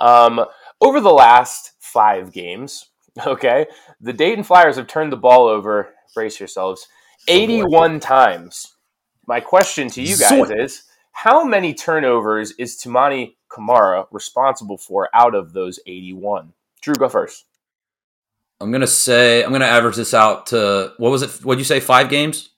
Um, 0.00 0.44
over 0.80 1.00
the 1.00 1.12
last 1.12 1.72
five 1.78 2.32
games, 2.32 2.88
okay, 3.26 3.66
the 4.00 4.12
Dayton 4.12 4.42
Flyers 4.42 4.76
have 4.76 4.88
turned 4.88 5.12
the 5.12 5.16
ball 5.16 5.46
over. 5.46 5.94
Brace 6.14 6.40
yourselves, 6.40 6.88
eighty-one 7.28 8.00
times. 8.00 8.74
My 9.28 9.38
question 9.38 9.88
to 9.90 10.02
you 10.02 10.16
guys 10.18 10.50
is: 10.50 10.82
How 11.22 11.44
many 11.44 11.74
turnovers 11.74 12.52
is 12.52 12.78
Toumani 12.78 13.34
Camara 13.50 14.06
responsible 14.10 14.78
for 14.78 15.10
out 15.12 15.34
of 15.34 15.52
those 15.52 15.78
eighty-one? 15.86 16.54
Drew, 16.80 16.94
go 16.94 17.10
first. 17.10 17.44
I'm 18.58 18.72
gonna 18.72 18.86
say 18.86 19.44
I'm 19.44 19.52
gonna 19.52 19.66
average 19.66 19.96
this 19.96 20.14
out 20.14 20.46
to 20.46 20.94
what 20.96 21.10
was 21.10 21.20
it? 21.20 21.30
What'd 21.44 21.58
you 21.60 21.66
say? 21.66 21.78
Five 21.78 22.08
games? 22.08 22.48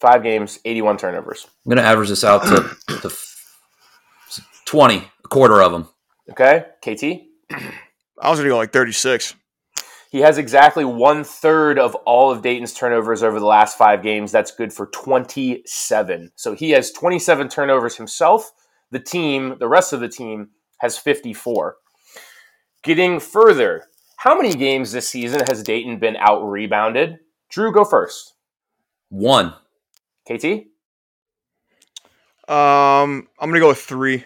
Five 0.00 0.22
games, 0.22 0.58
eighty-one 0.66 0.98
turnovers. 0.98 1.46
I'm 1.64 1.70
gonna 1.70 1.80
average 1.80 2.10
this 2.10 2.22
out 2.22 2.42
to, 2.42 2.76
to 3.08 3.10
twenty, 4.66 4.98
a 5.24 5.28
quarter 5.28 5.62
of 5.62 5.72
them. 5.72 5.88
Okay, 6.28 6.66
KT. 6.82 7.22
I 8.20 8.28
was 8.28 8.38
going 8.38 8.44
to 8.44 8.50
go 8.50 8.58
like 8.58 8.70
36. 8.70 9.34
He 10.10 10.18
has 10.18 10.38
exactly 10.38 10.84
one 10.84 11.22
third 11.22 11.78
of 11.78 11.94
all 11.94 12.32
of 12.32 12.42
Dayton's 12.42 12.74
turnovers 12.74 13.22
over 13.22 13.38
the 13.38 13.46
last 13.46 13.78
five 13.78 14.02
games. 14.02 14.32
That's 14.32 14.50
good 14.50 14.72
for 14.72 14.86
27. 14.86 16.32
So 16.34 16.52
he 16.52 16.70
has 16.70 16.90
27 16.90 17.48
turnovers 17.48 17.96
himself. 17.96 18.50
The 18.90 18.98
team, 18.98 19.56
the 19.60 19.68
rest 19.68 19.92
of 19.92 20.00
the 20.00 20.08
team, 20.08 20.50
has 20.78 20.98
54. 20.98 21.76
Getting 22.82 23.20
further, 23.20 23.84
how 24.16 24.36
many 24.36 24.52
games 24.52 24.90
this 24.90 25.08
season 25.08 25.42
has 25.48 25.62
Dayton 25.62 26.00
been 26.00 26.16
out 26.16 26.42
rebounded? 26.42 27.20
Drew, 27.48 27.72
go 27.72 27.84
first. 27.84 28.34
One. 29.10 29.54
KT? 30.28 30.44
Um, 32.48 33.28
I'm 33.38 33.48
going 33.48 33.54
to 33.54 33.60
go 33.60 33.68
with 33.68 33.78
three. 33.78 34.24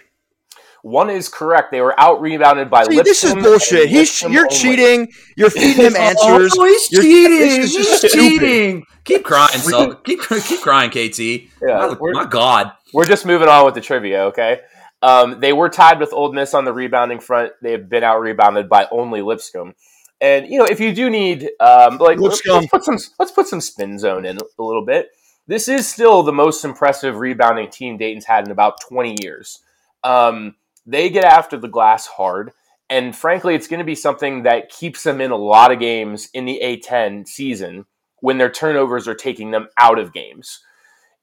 One 0.85 1.09
is 1.09 1.31
correct. 1.31 1.73
They 1.73 1.81
were 1.81 1.99
out 1.99 2.21
rebounded 2.21 2.69
by 2.69 2.85
See, 2.85 3.01
this 3.01 3.25
is 3.25 3.33
bullshit. 3.35 3.85
and 3.85 3.91
He's 3.91 4.21
you're 4.21 4.43
only. 4.43 4.55
cheating. 4.55 5.13
You're 5.35 5.49
feeding 5.63 5.87
him 5.87 5.97
answers. 5.97 6.53
Oh, 6.59 6.65
he's 6.67 6.93
You're- 6.93 7.03
cheating. 7.07 7.31
this 7.39 7.59
is 7.71 7.75
He's 7.77 8.01
just 8.03 8.15
cheating. 8.15 8.85
Keep 9.05 9.25
crying, 9.25 9.59
so 9.61 9.95
keep 9.95 10.21
keep 10.29 10.61
crying, 10.61 10.91
KT. 10.91 11.19
Yeah, 11.19 11.49
my, 11.63 11.97
my 12.13 12.25
God. 12.27 12.73
We're 12.93 13.07
just 13.07 13.25
moving 13.25 13.49
on 13.49 13.65
with 13.65 13.73
the 13.75 13.81
trivia, 13.81 14.25
okay? 14.25 14.61
Um, 15.01 15.41
they 15.41 15.55
were 15.55 15.71
tied 15.71 16.01
with 16.01 16.13
Ole 16.13 16.33
Miss 16.35 16.53
on 16.53 16.67
the 16.67 16.73
rebounding 16.75 17.19
front. 17.21 17.53
They 17.63 17.73
have 17.73 17.89
been 17.89 18.05
out 18.05 18.21
rebounded 18.21 18.69
by 18.69 18.87
only 18.91 19.23
Lipscomb. 19.23 19.73
And 20.21 20.47
you 20.51 20.59
know, 20.59 20.67
if 20.67 20.81
you 20.81 20.95
do 20.95 21.09
need, 21.09 21.49
um, 21.61 21.97
like, 21.97 22.19
let's, 22.19 22.45
Lipscomb. 22.47 22.57
let's 22.57 22.67
put 22.69 22.85
some 22.85 22.99
let's 23.19 23.33
put 23.33 23.47
some 23.47 23.63
spin 23.63 23.99
zone 23.99 24.27
in 24.27 24.37
a 24.37 24.63
little 24.63 24.85
bit. 24.85 25.09
This 25.47 25.67
is 25.67 25.89
still 25.91 26.23
the 26.23 26.33
most 26.33 26.63
impressive 26.63 27.17
rebounding 27.17 27.71
team 27.71 27.97
Dayton's 27.97 28.27
had 28.27 28.45
in 28.45 28.51
about 28.51 28.83
twenty 28.87 29.17
years. 29.23 29.61
Um, 30.03 30.57
they 30.87 31.11
get 31.11 31.25
after 31.25 31.57
the 31.57 31.69
glass 31.69 32.07
hard, 32.07 32.53
and 32.91 33.17
frankly, 33.17 33.55
it's 33.55 33.69
going 33.69 33.79
to 33.79 33.85
be 33.85 33.95
something 33.95 34.43
that 34.43 34.69
keeps 34.69 35.03
them 35.03 35.21
in 35.21 35.31
a 35.31 35.37
lot 35.37 35.73
of 35.73 35.81
games 35.81 36.29
in 36.35 36.45
the 36.45 36.61
A10 36.63 37.27
season 37.27 37.87
when 38.21 38.39
their 38.39 38.51
turnovers 38.51 39.09
are 39.09 39.15
taking 39.15 39.51
them 39.51 39.69
out 39.79 39.99
of 39.99 40.13
games. 40.13 40.61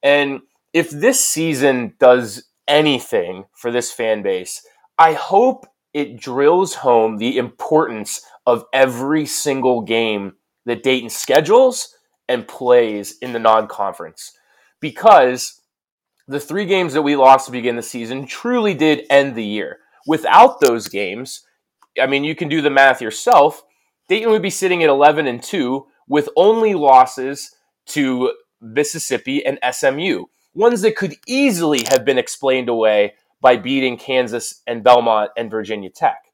And 0.04 0.42
if 0.74 0.90
this 0.90 1.20
season 1.20 1.94
does 2.00 2.48
anything 2.68 3.46
for 3.54 3.72
this 3.72 3.92
fan 3.92 4.22
base, 4.22 4.66
I 4.98 5.14
hope 5.14 5.66
it 5.94 6.20
drills 6.20 6.76
home 6.76 7.18
the 7.18 7.38
importance 7.38 8.22
of 8.46 8.66
every 8.74 9.26
single 9.26 9.82
game 9.82 10.34
that 10.66 10.84
Dayton 10.84 11.10
schedules 11.10 11.96
and 12.28 12.48
plays 12.48 13.18
in 13.20 13.34
the 13.34 13.40
non 13.40 13.68
conference. 13.68 14.32
Because 14.80 15.61
the 16.32 16.40
three 16.40 16.66
games 16.66 16.94
that 16.94 17.02
we 17.02 17.16
lost 17.16 17.46
to 17.46 17.52
begin 17.52 17.76
the 17.76 17.82
season 17.82 18.26
truly 18.26 18.74
did 18.74 19.06
end 19.10 19.36
the 19.36 19.44
year. 19.44 19.80
Without 20.08 20.62
those 20.62 20.88
games, 20.88 21.46
I 22.02 22.08
mean, 22.08 22.24
you 22.24 22.36
can 22.36 22.48
do 22.48 22.62
the 22.62 22.70
math 22.70 23.02
yourself. 23.02 23.64
Dayton 24.08 24.32
would 24.32 24.42
be 24.42 24.50
sitting 24.50 24.82
at 24.82 24.90
11 24.90 25.28
and 25.28 25.44
2 25.44 25.86
with 26.08 26.30
only 26.38 26.74
losses 26.74 27.56
to 27.88 28.34
Mississippi 28.62 29.46
and 29.46 29.60
SMU, 29.72 30.26
ones 30.54 30.82
that 30.82 30.96
could 30.96 31.16
easily 31.28 31.84
have 31.90 32.06
been 32.06 32.18
explained 32.18 32.70
away 32.70 33.16
by 33.42 33.58
beating 33.58 33.98
Kansas 33.98 34.62
and 34.66 34.84
Belmont 34.84 35.32
and 35.36 35.52
Virginia 35.52 35.90
Tech. 35.90 36.26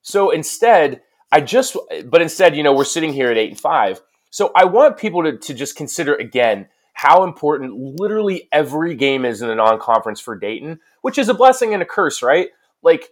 So 0.00 0.30
instead, 0.30 1.02
I 1.30 1.42
just, 1.42 1.76
but 2.06 2.22
instead, 2.22 2.56
you 2.56 2.62
know, 2.62 2.72
we're 2.72 2.84
sitting 2.84 3.12
here 3.12 3.30
at 3.30 3.36
8 3.36 3.50
and 3.50 3.60
5. 3.60 4.00
So 4.30 4.52
I 4.54 4.64
want 4.64 4.96
people 4.96 5.24
to, 5.24 5.36
to 5.36 5.54
just 5.54 5.76
consider 5.76 6.14
again 6.14 6.68
how 6.96 7.24
important 7.24 7.74
literally 8.00 8.48
every 8.52 8.94
game 8.94 9.26
is 9.26 9.42
in 9.42 9.48
the 9.48 9.54
non 9.54 9.78
conference 9.78 10.18
for 10.18 10.34
Dayton, 10.34 10.80
which 11.02 11.18
is 11.18 11.28
a 11.28 11.34
blessing 11.34 11.74
and 11.74 11.82
a 11.82 11.86
curse, 11.86 12.22
right? 12.22 12.48
Like, 12.82 13.10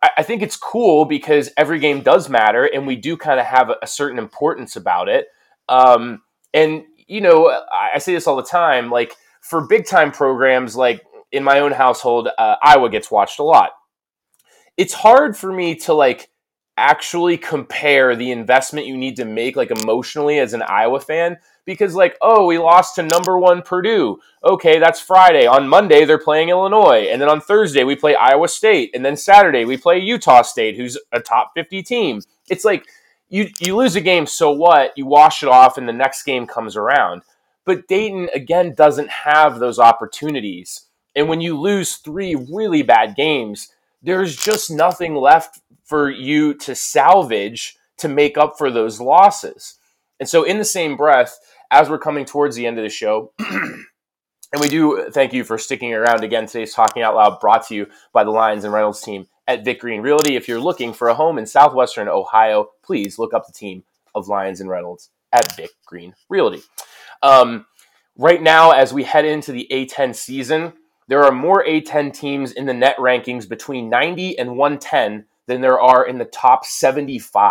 I, 0.00 0.22
think 0.22 0.40
it's 0.40 0.56
cool 0.56 1.04
because 1.04 1.50
every 1.58 1.78
game 1.78 2.00
does 2.00 2.30
matter 2.30 2.64
and 2.64 2.86
we 2.86 2.96
do 2.96 3.18
kind 3.18 3.38
of 3.38 3.44
have 3.44 3.70
a, 3.82 3.86
certain 3.86 4.18
importance 4.18 4.76
about 4.76 5.10
it. 5.10 5.26
Um, 5.68 6.22
and, 6.54 6.84
you 7.06 7.20
know, 7.20 7.50
I, 7.50 7.90
I 7.96 7.98
say 7.98 8.14
this 8.14 8.26
all 8.26 8.36
the 8.36 8.42
time 8.42 8.90
like, 8.90 9.14
for 9.42 9.66
big 9.66 9.84
time 9.84 10.10
programs, 10.10 10.74
like 10.74 11.04
in 11.30 11.44
my 11.44 11.60
own 11.60 11.72
household, 11.72 12.28
uh, 12.38 12.56
Iowa 12.62 12.88
gets 12.88 13.10
watched 13.10 13.40
a 13.40 13.44
lot. 13.44 13.72
It's 14.78 14.94
hard 14.94 15.36
for 15.36 15.52
me 15.52 15.74
to 15.80 15.92
like 15.92 16.30
actually 16.78 17.36
compare 17.36 18.16
the 18.16 18.30
investment 18.30 18.86
you 18.86 18.96
need 18.96 19.16
to 19.16 19.26
make 19.26 19.54
like 19.54 19.70
emotionally 19.70 20.38
as 20.38 20.54
an 20.54 20.62
Iowa 20.62 21.00
fan 21.00 21.36
because 21.68 21.94
like 21.94 22.16
oh 22.22 22.46
we 22.46 22.56
lost 22.56 22.94
to 22.94 23.02
number 23.02 23.38
1 23.38 23.60
Purdue. 23.60 24.18
Okay 24.42 24.78
that's 24.78 25.00
Friday. 25.00 25.46
On 25.46 25.68
Monday 25.68 26.06
they're 26.06 26.18
playing 26.18 26.48
Illinois. 26.48 27.08
And 27.10 27.20
then 27.20 27.28
on 27.28 27.42
Thursday 27.42 27.84
we 27.84 27.94
play 27.94 28.14
Iowa 28.14 28.48
State. 28.48 28.90
And 28.94 29.04
then 29.04 29.16
Saturday 29.16 29.66
we 29.66 29.76
play 29.76 29.98
Utah 29.98 30.40
State 30.40 30.76
who's 30.76 30.98
a 31.12 31.20
top 31.20 31.52
50 31.54 31.82
team. 31.82 32.22
It's 32.48 32.64
like 32.64 32.86
you 33.28 33.50
you 33.60 33.76
lose 33.76 33.96
a 33.96 34.00
game 34.00 34.26
so 34.26 34.50
what? 34.50 34.96
You 34.96 35.04
wash 35.04 35.42
it 35.42 35.48
off 35.50 35.76
and 35.76 35.86
the 35.86 35.92
next 35.92 36.22
game 36.22 36.46
comes 36.46 36.74
around. 36.74 37.20
But 37.66 37.86
Dayton 37.86 38.30
again 38.34 38.72
doesn't 38.74 39.10
have 39.10 39.58
those 39.58 39.78
opportunities. 39.78 40.86
And 41.14 41.28
when 41.28 41.42
you 41.42 41.60
lose 41.60 41.96
3 41.96 42.46
really 42.50 42.82
bad 42.82 43.14
games 43.14 43.68
there's 44.02 44.36
just 44.36 44.70
nothing 44.70 45.14
left 45.16 45.60
for 45.84 46.08
you 46.08 46.54
to 46.54 46.74
salvage 46.74 47.76
to 47.98 48.08
make 48.08 48.38
up 48.38 48.56
for 48.56 48.70
those 48.70 49.00
losses. 49.00 49.74
And 50.20 50.28
so, 50.28 50.42
in 50.42 50.58
the 50.58 50.64
same 50.64 50.96
breath, 50.96 51.38
as 51.70 51.88
we're 51.88 51.98
coming 51.98 52.24
towards 52.24 52.56
the 52.56 52.66
end 52.66 52.78
of 52.78 52.84
the 52.84 52.88
show, 52.88 53.32
and 53.38 54.60
we 54.60 54.68
do 54.68 55.08
thank 55.10 55.32
you 55.32 55.44
for 55.44 55.58
sticking 55.58 55.92
around 55.92 56.24
again. 56.24 56.46
Today's 56.46 56.74
Talking 56.74 57.02
Out 57.02 57.14
Loud 57.14 57.40
brought 57.40 57.66
to 57.68 57.74
you 57.74 57.86
by 58.12 58.24
the 58.24 58.30
Lions 58.30 58.64
and 58.64 58.72
Reynolds 58.72 59.02
team 59.02 59.26
at 59.46 59.64
Vic 59.64 59.80
Green 59.80 60.00
Realty. 60.00 60.36
If 60.36 60.48
you're 60.48 60.60
looking 60.60 60.92
for 60.92 61.08
a 61.08 61.14
home 61.14 61.38
in 61.38 61.46
southwestern 61.46 62.08
Ohio, 62.08 62.70
please 62.82 63.18
look 63.18 63.34
up 63.34 63.46
the 63.46 63.52
team 63.52 63.84
of 64.14 64.28
Lions 64.28 64.60
and 64.60 64.70
Reynolds 64.70 65.10
at 65.32 65.56
Vic 65.56 65.70
Green 65.86 66.14
Realty. 66.28 66.62
Um, 67.22 67.66
right 68.16 68.42
now, 68.42 68.70
as 68.70 68.92
we 68.92 69.04
head 69.04 69.24
into 69.24 69.52
the 69.52 69.66
A10 69.70 70.14
season, 70.14 70.72
there 71.08 71.24
are 71.24 71.32
more 71.32 71.64
A10 71.64 72.12
teams 72.12 72.52
in 72.52 72.66
the 72.66 72.74
net 72.74 72.96
rankings 72.98 73.48
between 73.48 73.88
90 73.88 74.38
and 74.38 74.56
110 74.56 75.24
than 75.46 75.60
there 75.60 75.80
are 75.80 76.06
in 76.06 76.18
the 76.18 76.26
top 76.26 76.64
75. 76.64 77.50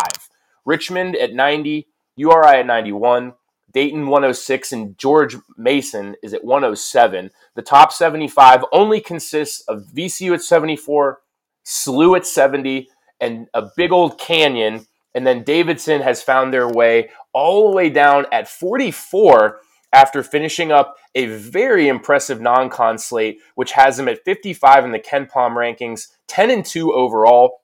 Richmond 0.64 1.16
at 1.16 1.34
90, 1.34 1.88
URI 2.16 2.60
at 2.60 2.66
91, 2.66 3.34
Dayton 3.72 4.06
106, 4.06 4.72
and 4.72 4.96
George 4.98 5.36
Mason 5.56 6.16
is 6.22 6.32
at 6.32 6.44
107. 6.44 7.30
The 7.54 7.62
top 7.62 7.92
75 7.92 8.64
only 8.72 9.00
consists 9.00 9.62
of 9.68 9.84
VCU 9.94 10.34
at 10.34 10.42
74, 10.42 11.20
SLU 11.66 12.16
at 12.16 12.26
70, 12.26 12.88
and 13.20 13.48
a 13.52 13.68
big 13.76 13.92
old 13.92 14.18
canyon. 14.18 14.86
And 15.14 15.26
then 15.26 15.42
Davidson 15.42 16.00
has 16.00 16.22
found 16.22 16.52
their 16.52 16.68
way 16.68 17.10
all 17.32 17.70
the 17.70 17.76
way 17.76 17.90
down 17.90 18.26
at 18.32 18.48
44 18.48 19.60
after 19.92 20.22
finishing 20.22 20.70
up 20.70 20.96
a 21.14 21.26
very 21.26 21.88
impressive 21.88 22.40
non-con 22.40 22.98
slate, 22.98 23.38
which 23.54 23.72
has 23.72 23.96
them 23.96 24.08
at 24.08 24.24
55 24.24 24.84
in 24.84 24.92
the 24.92 24.98
KenPom 24.98 25.52
rankings, 25.52 26.08
10 26.26 26.50
and 26.50 26.64
2 26.64 26.92
overall, 26.92 27.60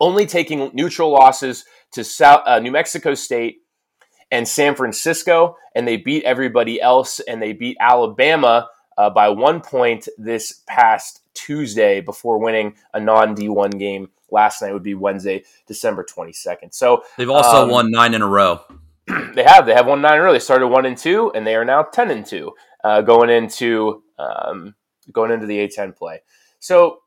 only 0.00 0.26
taking 0.26 0.70
neutral 0.72 1.10
losses 1.10 1.64
to 1.92 2.02
South, 2.02 2.42
uh, 2.46 2.58
New 2.58 2.72
Mexico 2.72 3.14
State 3.14 3.58
and 4.30 4.46
San 4.46 4.74
Francisco, 4.74 5.56
and 5.74 5.86
they 5.86 5.96
beat 5.96 6.24
everybody 6.24 6.80
else, 6.80 7.20
and 7.20 7.40
they 7.42 7.52
beat 7.52 7.76
Alabama 7.80 8.68
uh, 8.96 9.10
by 9.10 9.28
one 9.28 9.60
point 9.60 10.08
this 10.18 10.62
past 10.66 11.22
Tuesday 11.34 12.00
before 12.00 12.38
winning 12.38 12.74
a 12.92 13.00
non 13.00 13.34
D1 13.34 13.78
game 13.78 14.10
last 14.30 14.62
night 14.62 14.72
would 14.72 14.82
be 14.82 14.94
Wednesday, 14.94 15.44
December 15.66 16.04
22nd. 16.04 16.72
So 16.72 17.02
They've 17.16 17.30
also 17.30 17.64
um, 17.64 17.70
won 17.70 17.90
nine 17.90 18.14
in 18.14 18.22
a 18.22 18.28
row. 18.28 18.60
they 19.34 19.42
have 19.42 19.66
they 19.66 19.74
have 19.74 19.86
won 19.86 20.00
nine 20.00 20.14
in 20.14 20.20
a 20.20 20.22
row. 20.24 20.32
They 20.32 20.38
started 20.38 20.68
one 20.68 20.86
and 20.86 20.96
two, 20.96 21.32
and 21.34 21.46
they 21.46 21.56
are 21.56 21.64
now 21.64 21.82
ten 21.82 22.10
and 22.10 22.24
two 22.24 22.52
uh, 22.84 23.02
going 23.02 23.30
into 23.30 24.02
um, 24.18 24.74
going 25.12 25.30
into 25.30 25.46
the 25.46 25.66
A10 25.66 25.96
play. 25.96 26.22
So 26.58 27.00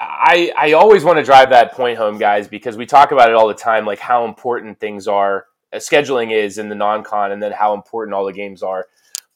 I 0.00 0.52
I 0.56 0.72
always 0.72 1.04
want 1.04 1.18
to 1.18 1.24
drive 1.24 1.50
that 1.50 1.72
point 1.72 1.98
home, 1.98 2.18
guys, 2.18 2.46
because 2.46 2.76
we 2.76 2.86
talk 2.86 3.10
about 3.10 3.28
it 3.28 3.34
all 3.34 3.48
the 3.48 3.54
time, 3.54 3.84
like 3.84 3.98
how 3.98 4.24
important 4.24 4.78
things 4.78 5.08
are, 5.08 5.46
scheduling 5.74 6.32
is 6.32 6.58
in 6.58 6.68
the 6.68 6.74
non-con, 6.74 7.32
and 7.32 7.42
then 7.42 7.52
how 7.52 7.74
important 7.74 8.14
all 8.14 8.26
the 8.26 8.32
games 8.32 8.62
are. 8.62 8.86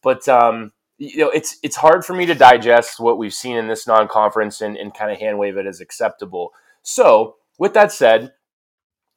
But 0.02 0.26
um, 0.28 0.72
you 0.98 1.18
know, 1.18 1.30
it's 1.30 1.56
it's 1.62 1.76
hard 1.76 2.04
for 2.04 2.14
me 2.14 2.26
to 2.26 2.34
digest 2.34 3.00
what 3.00 3.18
we've 3.18 3.34
seen 3.34 3.56
in 3.56 3.68
this 3.68 3.86
non-conference 3.86 4.60
and, 4.60 4.76
and 4.76 4.92
kind 4.94 5.10
of 5.10 5.18
hand 5.18 5.38
wave 5.38 5.56
it 5.56 5.66
as 5.66 5.80
acceptable. 5.80 6.52
So 6.82 7.36
with 7.58 7.74
that 7.74 7.92
said, 7.92 8.32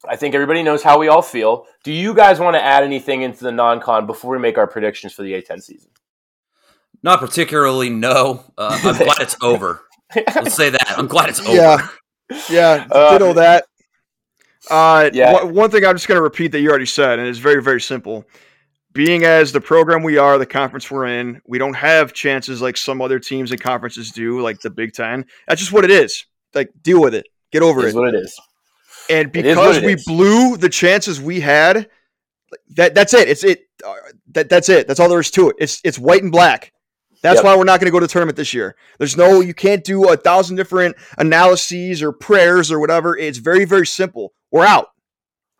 I 0.08 0.16
think 0.16 0.34
everybody 0.34 0.62
knows 0.62 0.82
how 0.82 0.98
we 0.98 1.08
all 1.08 1.22
feel. 1.22 1.66
Do 1.84 1.92
you 1.92 2.14
guys 2.14 2.38
want 2.38 2.54
to 2.54 2.62
add 2.62 2.84
anything 2.84 3.22
into 3.22 3.44
the 3.44 3.52
non-con 3.52 4.06
before 4.06 4.32
we 4.32 4.38
make 4.38 4.58
our 4.58 4.66
predictions 4.66 5.12
for 5.12 5.22
the 5.22 5.32
A10 5.32 5.62
season? 5.62 5.90
Not 7.02 7.20
particularly. 7.20 7.88
No, 7.90 8.44
uh, 8.58 8.78
I'm 8.82 8.96
glad 9.04 9.20
it's 9.20 9.36
over. 9.42 9.82
Let's 10.14 10.54
say 10.54 10.70
that. 10.70 10.94
I'm 10.96 11.06
glad 11.08 11.28
it's 11.30 11.40
over. 11.40 11.52
Yeah. 11.52 11.88
Yeah, 12.50 12.86
Uh, 12.90 13.12
ditto 13.18 13.32
that. 13.34 13.66
Uh, 14.70 15.10
Yeah. 15.12 15.32
one, 15.32 15.54
one 15.54 15.70
thing 15.70 15.84
I'm 15.84 15.94
just 15.94 16.08
going 16.08 16.16
to 16.18 16.22
repeat 16.22 16.52
that 16.52 16.60
you 16.60 16.68
already 16.70 16.86
said, 16.86 17.18
and 17.18 17.28
it's 17.28 17.38
very, 17.38 17.62
very 17.62 17.80
simple. 17.80 18.24
Being 18.92 19.24
as 19.24 19.52
the 19.52 19.60
program 19.60 20.02
we 20.02 20.16
are, 20.16 20.38
the 20.38 20.46
conference 20.46 20.90
we're 20.90 21.06
in, 21.06 21.40
we 21.46 21.58
don't 21.58 21.74
have 21.74 22.12
chances 22.14 22.62
like 22.62 22.76
some 22.78 23.02
other 23.02 23.18
teams 23.18 23.50
and 23.52 23.60
conferences 23.60 24.10
do, 24.10 24.40
like 24.40 24.60
the 24.60 24.70
Big 24.70 24.94
Ten. 24.94 25.26
That's 25.46 25.60
just 25.60 25.72
what 25.72 25.84
it 25.84 25.90
is. 25.90 26.24
Like, 26.54 26.70
deal 26.82 27.00
with 27.02 27.14
it. 27.14 27.26
Get 27.52 27.62
over 27.62 27.80
It 27.80 27.84
it. 27.84 27.88
is 27.88 27.94
what 27.94 28.08
it 28.08 28.14
is. 28.14 28.40
And 29.10 29.36
It 29.36 29.44
is 29.46 29.56
what 29.56 29.62
because 29.62 29.76
it 29.78 29.84
we 29.84 29.94
is. 29.94 30.04
blew 30.04 30.56
the 30.56 30.68
chances 30.70 31.20
we 31.20 31.40
had, 31.40 31.88
that 32.76 32.94
that's 32.94 33.12
it. 33.12 33.28
It's 33.28 33.44
it. 33.44 33.60
Uh, 33.86 33.94
that 34.32 34.48
that's 34.48 34.68
it. 34.68 34.88
That's 34.88 34.98
all 34.98 35.08
there 35.08 35.20
is 35.20 35.30
to 35.32 35.50
it. 35.50 35.56
It's 35.58 35.80
it's 35.84 35.98
white 35.98 36.22
and 36.22 36.32
black. 36.32 36.72
That's 37.22 37.36
Yep. 37.36 37.44
why 37.44 37.56
we're 37.56 37.64
not 37.64 37.80
going 37.80 37.86
to 37.86 37.92
go 37.92 38.00
to 38.00 38.06
the 38.06 38.12
tournament 38.12 38.36
this 38.36 38.54
year. 38.54 38.76
There's 38.98 39.16
no, 39.16 39.40
you 39.40 39.52
can't 39.54 39.82
do 39.84 40.08
a 40.08 40.16
thousand 40.16 40.56
different 40.56 40.96
analyses 41.18 42.02
or 42.02 42.12
prayers 42.12 42.70
or 42.70 42.78
whatever. 42.78 43.16
It's 43.16 43.38
very, 43.38 43.64
very 43.64 43.86
simple. 43.86 44.32
We're 44.56 44.64
out. 44.64 44.88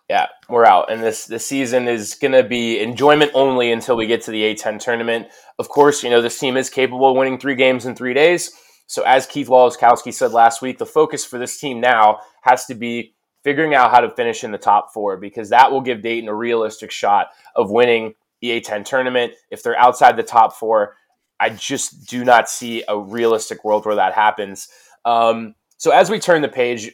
Yeah, 0.08 0.28
we're 0.48 0.64
out, 0.64 0.90
and 0.90 1.02
this 1.02 1.26
this 1.26 1.46
season 1.46 1.86
is 1.86 2.14
going 2.14 2.32
to 2.32 2.42
be 2.42 2.80
enjoyment 2.80 3.30
only 3.34 3.70
until 3.70 3.94
we 3.94 4.06
get 4.06 4.22
to 4.22 4.30
the 4.30 4.40
A10 4.54 4.80
tournament. 4.80 5.26
Of 5.58 5.68
course, 5.68 6.02
you 6.02 6.08
know 6.08 6.22
this 6.22 6.38
team 6.38 6.56
is 6.56 6.70
capable 6.70 7.10
of 7.10 7.14
winning 7.14 7.38
three 7.38 7.56
games 7.56 7.84
in 7.84 7.94
three 7.94 8.14
days. 8.14 8.52
So, 8.86 9.02
as 9.02 9.26
Keith 9.26 9.48
Waleskowski 9.48 10.14
said 10.14 10.32
last 10.32 10.62
week, 10.62 10.78
the 10.78 10.86
focus 10.86 11.26
for 11.26 11.38
this 11.38 11.60
team 11.60 11.78
now 11.78 12.20
has 12.40 12.64
to 12.66 12.74
be 12.74 13.14
figuring 13.44 13.74
out 13.74 13.90
how 13.90 14.00
to 14.00 14.08
finish 14.08 14.44
in 14.44 14.50
the 14.50 14.56
top 14.56 14.94
four 14.94 15.18
because 15.18 15.50
that 15.50 15.70
will 15.70 15.82
give 15.82 16.00
Dayton 16.00 16.30
a 16.30 16.34
realistic 16.34 16.90
shot 16.90 17.26
of 17.54 17.70
winning 17.70 18.14
the 18.40 18.58
A10 18.58 18.86
tournament. 18.86 19.34
If 19.50 19.62
they're 19.62 19.78
outside 19.78 20.16
the 20.16 20.22
top 20.22 20.54
four, 20.54 20.96
I 21.38 21.50
just 21.50 22.06
do 22.08 22.24
not 22.24 22.48
see 22.48 22.82
a 22.88 22.98
realistic 22.98 23.62
world 23.62 23.84
where 23.84 23.96
that 23.96 24.14
happens. 24.14 24.68
Um, 25.04 25.54
so, 25.76 25.90
as 25.90 26.08
we 26.08 26.18
turn 26.18 26.40
the 26.40 26.48
page, 26.48 26.92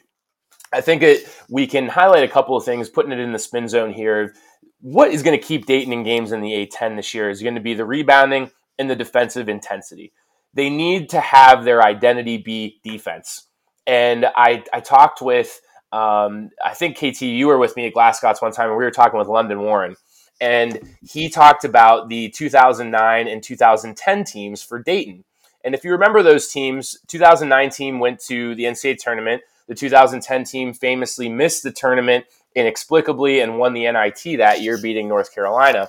I 0.72 0.80
think 0.80 1.02
it, 1.02 1.28
we 1.48 1.66
can 1.66 1.88
highlight 1.88 2.24
a 2.24 2.28
couple 2.28 2.56
of 2.56 2.64
things, 2.64 2.88
putting 2.88 3.12
it 3.12 3.18
in 3.18 3.32
the 3.32 3.38
spin 3.38 3.68
zone 3.68 3.92
here. 3.92 4.34
What 4.80 5.10
is 5.10 5.22
going 5.22 5.38
to 5.38 5.44
keep 5.44 5.66
Dayton 5.66 5.92
in 5.92 6.02
games 6.02 6.32
in 6.32 6.40
the 6.40 6.66
A10 6.66 6.96
this 6.96 7.14
year 7.14 7.30
is 7.30 7.42
going 7.42 7.54
to 7.54 7.60
be 7.60 7.74
the 7.74 7.84
rebounding 7.84 8.50
and 8.78 8.88
the 8.88 8.96
defensive 8.96 9.48
intensity. 9.48 10.12
They 10.54 10.70
need 10.70 11.10
to 11.10 11.20
have 11.20 11.64
their 11.64 11.82
identity 11.82 12.38
be 12.38 12.80
defense. 12.82 13.48
And 13.86 14.26
I, 14.36 14.64
I 14.72 14.80
talked 14.80 15.20
with, 15.22 15.60
um, 15.92 16.50
I 16.64 16.74
think 16.74 16.96
KT, 16.96 17.22
you 17.22 17.48
were 17.48 17.58
with 17.58 17.76
me 17.76 17.86
at 17.86 17.94
Glasgow's 17.94 18.40
one 18.40 18.52
time, 18.52 18.68
and 18.68 18.78
we 18.78 18.84
were 18.84 18.90
talking 18.90 19.18
with 19.18 19.28
London 19.28 19.60
Warren. 19.60 19.96
And 20.40 20.80
he 21.02 21.28
talked 21.28 21.64
about 21.64 22.08
the 22.08 22.28
2009 22.30 23.28
and 23.28 23.42
2010 23.42 24.24
teams 24.24 24.62
for 24.62 24.82
Dayton. 24.82 25.24
And 25.64 25.74
if 25.74 25.84
you 25.84 25.92
remember 25.92 26.22
those 26.22 26.48
teams, 26.48 26.98
2009 27.06 27.70
team 27.70 28.00
went 28.00 28.20
to 28.24 28.54
the 28.54 28.64
NCAA 28.64 28.98
tournament. 28.98 29.42
The 29.72 29.78
2010 29.78 30.44
team 30.44 30.74
famously 30.74 31.30
missed 31.30 31.62
the 31.62 31.72
tournament 31.72 32.26
inexplicably 32.54 33.40
and 33.40 33.58
won 33.58 33.72
the 33.72 33.90
NIT 33.90 34.36
that 34.36 34.60
year, 34.60 34.76
beating 34.76 35.08
North 35.08 35.34
Carolina. 35.34 35.88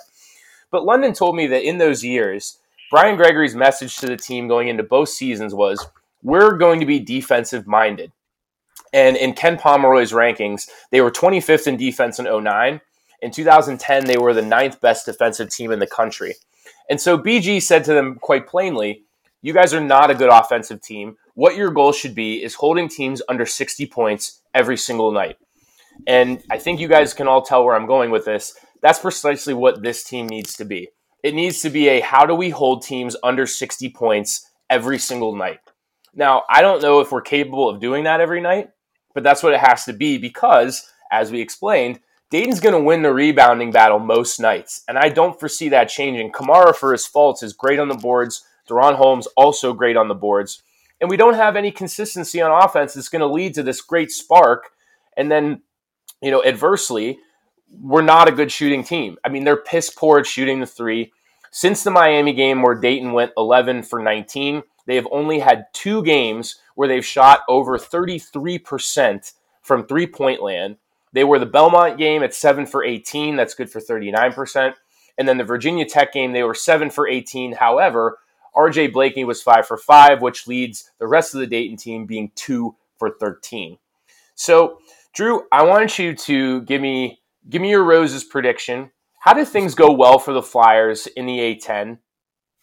But 0.72 0.86
London 0.86 1.12
told 1.12 1.36
me 1.36 1.48
that 1.48 1.68
in 1.68 1.80
those 1.80 2.02
years, 2.02 2.60
Brian 2.90 3.18
Gregory's 3.18 3.56
message 3.56 3.98
to 3.98 4.08
the 4.08 4.16
team 4.16 4.48
going 4.48 4.70
into 4.70 4.84
both 4.84 5.10
seasons 5.10 5.54
was 5.54 5.86
we're 6.22 6.56
going 6.56 6.80
to 6.80 6.86
be 6.86 6.98
defensive 6.98 7.68
minded. 7.68 8.14
And 8.94 9.18
in 9.18 9.34
Ken 9.34 9.58
Pomeroy's 9.58 10.14
rankings, 10.14 10.70
they 10.92 11.02
were 11.02 11.12
25th 11.12 11.68
in 11.68 11.76
defense 11.76 12.20
in 12.20 12.44
09. 12.44 12.80
In 13.22 13.32
2010, 13.32 14.06
they 14.06 14.18
were 14.18 14.34
the 14.34 14.42
ninth 14.42 14.80
best 14.80 15.08
defensive 15.08 15.50
team 15.50 15.74
in 15.74 15.80
the 15.80 15.88
country. 15.88 16.36
And 16.90 17.02
so 17.02 17.18
BG 17.18 17.62
said 17.62 17.84
to 17.84 17.94
them 17.94 18.16
quite 18.16 18.48
plainly, 18.48 19.04
You 19.46 19.52
guys 19.52 19.74
are 19.74 19.82
not 19.82 20.10
a 20.10 20.16
good 20.16 20.30
offensive 20.30 20.82
team. 20.82 21.18
What 21.34 21.58
your 21.58 21.70
goal 21.70 21.92
should 21.92 22.16
be 22.16 22.42
is 22.42 22.54
holding 22.54 22.88
teams 22.88 23.22
under 23.28 23.46
60 23.46 23.86
points 23.88 24.42
every 24.54 24.78
single 24.78 25.12
night. 25.12 25.36
And 26.08 26.42
I 26.50 26.58
think 26.58 26.80
you 26.80 26.88
guys 26.88 27.14
can 27.14 27.28
all 27.28 27.42
tell 27.42 27.66
where 27.66 27.76
I'm 27.76 27.86
going 27.86 28.10
with 28.10 28.24
this. 28.24 28.56
That's 28.82 29.00
precisely 29.00 29.54
what 29.54 29.84
this 29.84 30.06
team 30.06 30.28
needs 30.28 30.56
to 30.56 30.64
be. 30.64 30.92
It 31.24 31.36
needs 31.36 31.62
to 31.62 31.70
be 31.70 31.90
a 31.90 32.00
how 32.00 32.26
do 32.26 32.34
we 32.34 32.52
hold 32.52 32.84
teams 32.84 33.18
under 33.22 33.46
60 33.46 33.90
points 33.90 34.50
every 34.70 34.98
single 34.98 35.36
night. 35.36 35.60
Now, 36.16 36.44
I 36.50 36.62
don't 36.62 36.82
know 36.82 37.02
if 37.02 37.12
we're 37.12 37.22
capable 37.22 37.68
of 37.68 37.82
doing 37.82 38.06
that 38.06 38.22
every 38.22 38.40
night, 38.40 38.70
but 39.14 39.24
that's 39.24 39.44
what 39.44 39.54
it 39.54 39.60
has 39.60 39.84
to 39.86 39.94
be 39.94 40.18
because, 40.18 40.90
as 41.12 41.32
we 41.34 41.42
explained, 41.42 42.00
Dayton's 42.30 42.62
going 42.62 42.76
to 42.76 42.82
win 42.82 43.02
the 43.02 43.14
rebounding 43.14 43.72
battle 43.72 44.00
most 44.00 44.40
nights. 44.40 44.84
And 44.88 44.98
I 44.98 45.10
don't 45.10 45.38
foresee 45.38 45.68
that 45.70 45.90
changing. 45.90 46.32
Camara, 46.32 46.74
for 46.74 46.94
his 46.94 47.06
faults, 47.06 47.44
is 47.44 47.52
great 47.52 47.80
on 47.80 47.90
the 47.90 47.96
boards. 47.96 48.46
DaRon 48.70 48.96
Holmes, 48.96 49.28
also 49.38 49.74
great 49.74 49.98
on 49.98 50.08
the 50.08 50.16
boards. 50.16 50.64
And 51.02 51.10
we 51.10 51.18
don't 51.18 51.34
have 51.34 51.56
any 51.56 51.72
consistency 51.72 52.42
on 52.42 52.64
offense 52.64 52.94
that's 52.94 53.10
going 53.10 53.22
to 53.22 53.28
lead 53.28 53.54
to 53.56 53.64
this 53.64 53.82
great 53.82 54.12
spark. 54.12 54.72
And 55.18 55.32
then, 55.32 55.62
you 56.22 56.32
know, 56.32 56.44
adversely, 56.44 57.20
we're 57.82 58.02
not 58.02 58.30
a 58.30 58.34
good 58.34 58.52
shooting 58.52 58.84
team. 58.84 59.18
I 59.24 59.30
mean, 59.30 59.44
they're 59.44 59.58
piss 59.58 59.90
poor 59.90 60.20
at 60.20 60.28
shooting 60.28 60.60
the 60.60 60.66
three. 60.66 61.12
Since 61.52 61.84
the 61.84 61.92
Miami 61.92 62.34
game 62.34 62.62
where 62.62 62.76
Dayton 62.76 63.14
went 63.14 63.32
11 63.38 63.84
for 63.84 64.00
19, 64.00 64.64
they 64.86 64.96
have 64.96 65.08
only 65.12 65.40
had 65.40 65.66
two 65.74 66.04
games 66.04 66.56
where 66.76 66.88
they've 66.88 67.06
shot 67.06 67.42
over 67.48 67.78
33% 67.78 69.34
from 69.62 69.86
three 69.86 70.08
point 70.08 70.42
land. 70.42 70.78
They 71.14 71.24
were 71.24 71.40
the 71.40 71.46
Belmont 71.46 71.98
game 71.98 72.24
at 72.24 72.34
7 72.34 72.66
for 72.66 72.84
18. 72.84 73.36
That's 73.36 73.54
good 73.54 73.70
for 73.70 73.80
39%. 73.80 74.74
And 75.18 75.28
then 75.28 75.38
the 75.38 75.44
Virginia 75.44 75.86
Tech 75.86 76.12
game, 76.12 76.32
they 76.32 76.44
were 76.44 76.56
7 76.56 76.90
for 76.90 77.08
18. 77.08 77.54
However, 77.54 78.18
RJ 78.56 78.94
Blakney 78.94 79.26
was 79.26 79.42
5 79.42 79.68
for 79.68 79.78
5, 79.78 80.22
which 80.22 80.48
leads 80.48 80.92
the 81.00 81.08
rest 81.08 81.34
of 81.34 81.40
the 81.40 81.48
Dayton 81.48 81.78
team 81.78 82.06
being 82.06 82.32
2 82.36 82.76
for 82.98 83.10
13. 83.10 83.78
So, 84.36 84.80
Drew, 85.14 85.44
I 85.52 85.64
want 85.64 86.00
you 86.00 86.16
to 86.16 86.62
give 86.62 86.82
me 86.82 87.22
give 87.50 87.62
me 87.62 87.70
your 87.70 87.84
Roses 87.84 88.24
prediction. 88.24 88.92
How 89.20 89.34
did 89.34 89.48
things 89.48 89.76
go 89.76 89.92
well 89.92 90.20
for 90.20 90.34
the 90.34 90.42
Flyers 90.42 91.08
in 91.08 91.26
the 91.26 91.40
A10? 91.40 92.00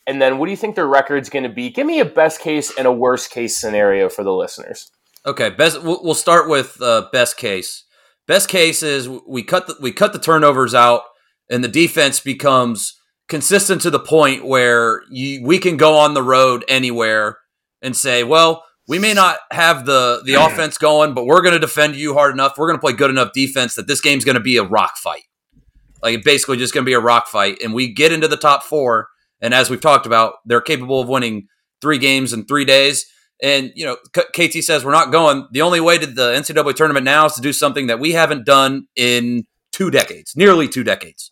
And 0.07 0.20
then 0.20 0.38
what 0.38 0.47
do 0.47 0.51
you 0.51 0.57
think 0.57 0.74
their 0.74 0.86
record's 0.86 1.30
going 1.30 1.45
to 1.45 1.49
be? 1.49 1.70
Give 1.70 1.86
me 1.86 2.01
a 2.01 2.05
best 2.05 2.41
case 2.41 2.76
and 2.76 2.86
a 2.86 2.93
worst 2.93 3.30
case 3.30 3.57
scenario 3.57 4.09
for 4.09 4.24
the 4.24 4.32
listeners. 4.32 4.91
Okay, 5.24 5.51
best. 5.51 5.82
We'll, 5.82 6.03
we'll 6.03 6.14
start 6.14 6.49
with 6.49 6.80
uh, 6.80 7.09
best 7.12 7.36
case. 7.36 7.84
Best 8.26 8.49
case 8.49 8.82
is 8.82 9.09
we 9.09 9.43
cut 9.43 9.66
the, 9.66 9.76
we 9.80 9.93
cut 9.93 10.12
the 10.12 10.18
turnovers 10.18 10.74
out, 10.74 11.03
and 11.49 11.62
the 11.62 11.68
defense 11.68 12.20
becomes 12.20 13.00
consistent 13.31 13.81
to 13.83 13.91
the 13.91 14.01
point 14.01 14.45
where 14.45 15.03
you, 15.09 15.43
we 15.43 15.59
can 15.59 15.78
go 15.78 15.97
on 15.97 16.12
the 16.12 16.22
road 16.22 16.64
anywhere 16.68 17.39
and 17.81 17.97
say, 17.97 18.22
well, 18.24 18.64
we 18.87 18.99
may 18.99 19.14
not 19.14 19.39
have 19.53 19.87
the 19.87 20.20
the 20.24 20.35
offense 20.35 20.76
going, 20.76 21.14
but 21.14 21.24
we're 21.24 21.43
going 21.43 21.55
to 21.55 21.61
defend 21.61 21.95
you 21.95 22.12
hard 22.12 22.35
enough. 22.35 22.59
We're 22.59 22.66
going 22.66 22.76
to 22.76 22.81
play 22.81 22.93
good 22.93 23.09
enough 23.09 23.33
defense 23.33 23.76
that 23.76 23.87
this 23.87 24.01
game's 24.01 24.24
going 24.24 24.35
to 24.35 24.43
be 24.43 24.57
a 24.57 24.64
rock 24.64 24.97
fight. 24.97 25.22
Like 26.03 26.24
basically 26.24 26.57
just 26.57 26.74
going 26.74 26.85
to 26.85 26.89
be 26.89 26.95
a 26.95 27.01
rock 27.01 27.28
fight, 27.28 27.59
and 27.62 27.72
we 27.72 27.93
get 27.93 28.12
into 28.12 28.26
the 28.26 28.37
top 28.37 28.64
four. 28.64 29.09
And 29.41 29.55
as 29.55 29.70
we've 29.70 29.81
talked 29.81 30.07
about, 30.07 30.35
they're 30.45 30.61
capable 30.61 31.01
of 31.01 31.09
winning 31.09 31.47
three 31.81 31.99
games 31.99 32.33
in 32.33 32.45
three 32.45 32.64
days. 32.64 33.07
And 33.43 33.70
you 33.76 33.87
know, 33.87 33.97
K- 34.12 34.49
KT 34.49 34.64
says 34.64 34.85
we're 34.85 34.91
not 34.91 35.12
going. 35.12 35.47
The 35.53 35.62
only 35.62 35.81
way 35.81 35.97
to 35.97 36.07
the 36.07 36.33
NCAA 36.33 36.74
tournament 36.74 37.05
now 37.05 37.26
is 37.26 37.35
to 37.35 37.41
do 37.41 37.53
something 37.53 37.87
that 37.87 38.01
we 38.01 38.12
haven't 38.12 38.45
done 38.45 38.89
in 38.97 39.45
two 39.72 39.91
decades, 39.91 40.35
nearly 40.35 40.66
two 40.66 40.83
decades. 40.83 41.30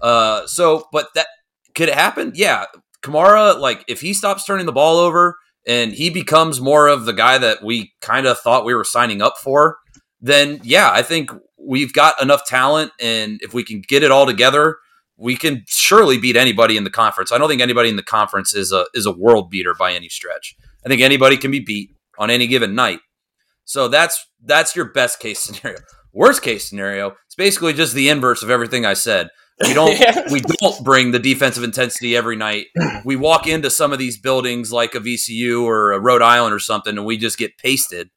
Uh, 0.00 0.46
so, 0.46 0.88
but 0.92 1.08
that 1.14 1.26
could 1.74 1.88
it 1.88 1.94
happen? 1.94 2.32
Yeah, 2.34 2.66
Camara, 3.02 3.54
like 3.54 3.84
if 3.88 4.00
he 4.00 4.12
stops 4.12 4.44
turning 4.44 4.66
the 4.66 4.72
ball 4.72 4.98
over 4.98 5.36
and 5.66 5.92
he 5.92 6.10
becomes 6.10 6.60
more 6.60 6.88
of 6.88 7.04
the 7.04 7.12
guy 7.12 7.38
that 7.38 7.62
we 7.62 7.92
kind 8.00 8.26
of 8.26 8.38
thought 8.38 8.64
we 8.64 8.74
were 8.74 8.84
signing 8.84 9.22
up 9.22 9.38
for, 9.38 9.78
then 10.20 10.60
yeah, 10.62 10.90
I 10.92 11.02
think 11.02 11.30
we've 11.58 11.92
got 11.92 12.20
enough 12.22 12.46
talent, 12.46 12.92
and 13.00 13.40
if 13.42 13.52
we 13.54 13.62
can 13.64 13.82
get 13.86 14.02
it 14.02 14.10
all 14.10 14.26
together, 14.26 14.78
we 15.16 15.36
can 15.36 15.64
surely 15.68 16.18
beat 16.18 16.36
anybody 16.36 16.76
in 16.76 16.84
the 16.84 16.90
conference. 16.90 17.32
I 17.32 17.38
don't 17.38 17.48
think 17.48 17.60
anybody 17.60 17.88
in 17.88 17.96
the 17.96 18.02
conference 18.02 18.54
is 18.54 18.72
a 18.72 18.86
is 18.94 19.06
a 19.06 19.12
world 19.12 19.50
beater 19.50 19.74
by 19.74 19.92
any 19.92 20.08
stretch. 20.08 20.56
I 20.84 20.88
think 20.88 21.02
anybody 21.02 21.36
can 21.36 21.50
be 21.50 21.60
beat. 21.60 21.90
on 22.18 22.30
any 22.30 22.46
given 22.46 22.74
night. 22.74 23.00
So 23.64 23.88
that's 23.88 24.26
that's 24.44 24.74
your 24.74 24.86
best 24.86 25.20
case 25.20 25.38
scenario. 25.38 25.80
Worst 26.12 26.42
case 26.42 26.68
scenario, 26.68 27.14
it's 27.26 27.34
basically 27.36 27.72
just 27.74 27.94
the 27.94 28.08
inverse 28.08 28.42
of 28.42 28.50
everything 28.50 28.84
I 28.84 28.94
said. 28.94 29.28
We 29.66 29.74
don't 29.74 29.90
Yeah. 30.00 30.30
we 30.30 30.40
don't 30.40 30.84
bring 30.84 31.10
the 31.10 31.18
defensive 31.18 31.64
intensity 31.64 32.16
every 32.16 32.36
night. 32.36 32.66
We 33.04 33.16
walk 33.16 33.46
into 33.46 33.70
some 33.70 33.92
of 33.92 33.98
these 33.98 34.18
buildings 34.18 34.72
like 34.72 34.94
a 34.94 35.00
VCU 35.00 35.62
or 35.62 35.92
a 35.92 36.00
Rhode 36.00 36.22
Island 36.22 36.54
or 36.54 36.58
something, 36.58 36.96
and 36.96 37.06
we 37.06 37.16
just 37.16 37.38
get 37.38 37.58
pasted 37.58 38.10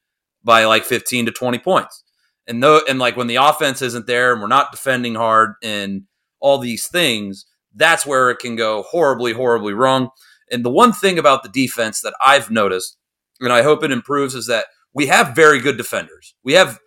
by 0.43 0.65
like 0.65 0.85
15 0.85 1.27
to 1.27 1.31
20 1.31 1.59
points. 1.59 2.03
And 2.47 2.61
though 2.61 2.81
and 2.87 2.99
like 2.99 3.17
when 3.17 3.27
the 3.27 3.35
offense 3.37 3.81
isn't 3.81 4.07
there 4.07 4.33
and 4.33 4.41
we're 4.41 4.47
not 4.47 4.71
defending 4.71 5.15
hard 5.15 5.53
and 5.63 6.03
all 6.39 6.57
these 6.57 6.87
things, 6.87 7.45
that's 7.75 8.05
where 8.05 8.29
it 8.29 8.39
can 8.39 8.55
go 8.55 8.83
horribly, 8.83 9.33
horribly 9.33 9.73
wrong. 9.73 10.09
And 10.51 10.65
the 10.65 10.71
one 10.71 10.91
thing 10.91 11.17
about 11.17 11.43
the 11.43 11.49
defense 11.49 12.01
that 12.01 12.13
I've 12.23 12.51
noticed, 12.51 12.97
and 13.39 13.53
I 13.53 13.61
hope 13.61 13.83
it 13.83 13.91
improves, 13.91 14.35
is 14.35 14.47
that 14.47 14.65
we 14.93 15.07
have 15.07 15.35
very 15.35 15.59
good 15.59 15.77
defenders. 15.77 16.35
We 16.43 16.53
have 16.53 16.79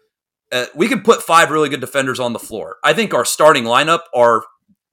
uh, 0.55 0.67
we 0.75 0.87
can 0.87 1.01
put 1.01 1.21
five 1.21 1.51
really 1.51 1.69
good 1.69 1.81
defenders 1.81 2.21
on 2.21 2.33
the 2.33 2.39
floor. 2.39 2.77
I 2.85 2.93
think 2.93 3.13
our 3.13 3.25
starting 3.25 3.65
lineup 3.65 4.03
are 4.15 4.45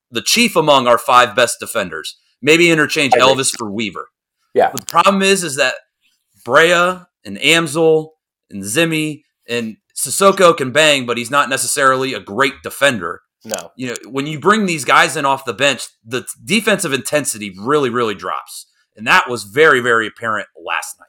the 0.10 0.24
chief 0.24 0.56
among 0.56 0.88
our 0.88 0.98
five 0.98 1.36
best 1.36 1.60
defenders. 1.60 2.18
Maybe 2.42 2.72
interchange 2.72 3.14
Elvis 3.14 3.52
for 3.56 3.72
Weaver. 3.72 4.08
Yeah. 4.56 4.72
But 4.72 4.82
the 4.82 4.88
problem 4.88 5.22
is, 5.22 5.44
is 5.44 5.58
that 5.58 5.76
Brea 6.44 7.06
and 7.24 7.38
Amzil 7.38 8.10
and 8.50 8.64
Zimi 8.64 9.22
and 9.48 9.78
Sissoko 9.96 10.58
can 10.58 10.72
bang, 10.72 11.06
but 11.06 11.18
he's 11.18 11.30
not 11.30 11.48
necessarily 11.48 12.16
a 12.16 12.20
great 12.20 12.56
defender. 12.64 13.22
No. 13.46 13.72
You 13.78 13.90
know, 13.90 13.96
when 14.10 14.26
you 14.26 14.40
bring 14.40 14.66
these 14.66 14.84
guys 14.84 15.16
in 15.16 15.26
off 15.26 15.46
the 15.46 15.54
bench, 15.54 15.88
the 16.04 16.26
defensive 16.44 16.92
intensity 16.92 17.56
really, 17.60 17.92
really 17.92 18.16
drops. 18.16 18.66
And 18.96 19.06
that 19.06 19.30
was 19.30 19.44
very, 19.44 19.80
very 19.80 20.08
apparent 20.08 20.48
last 20.60 21.00
night. 21.00 21.08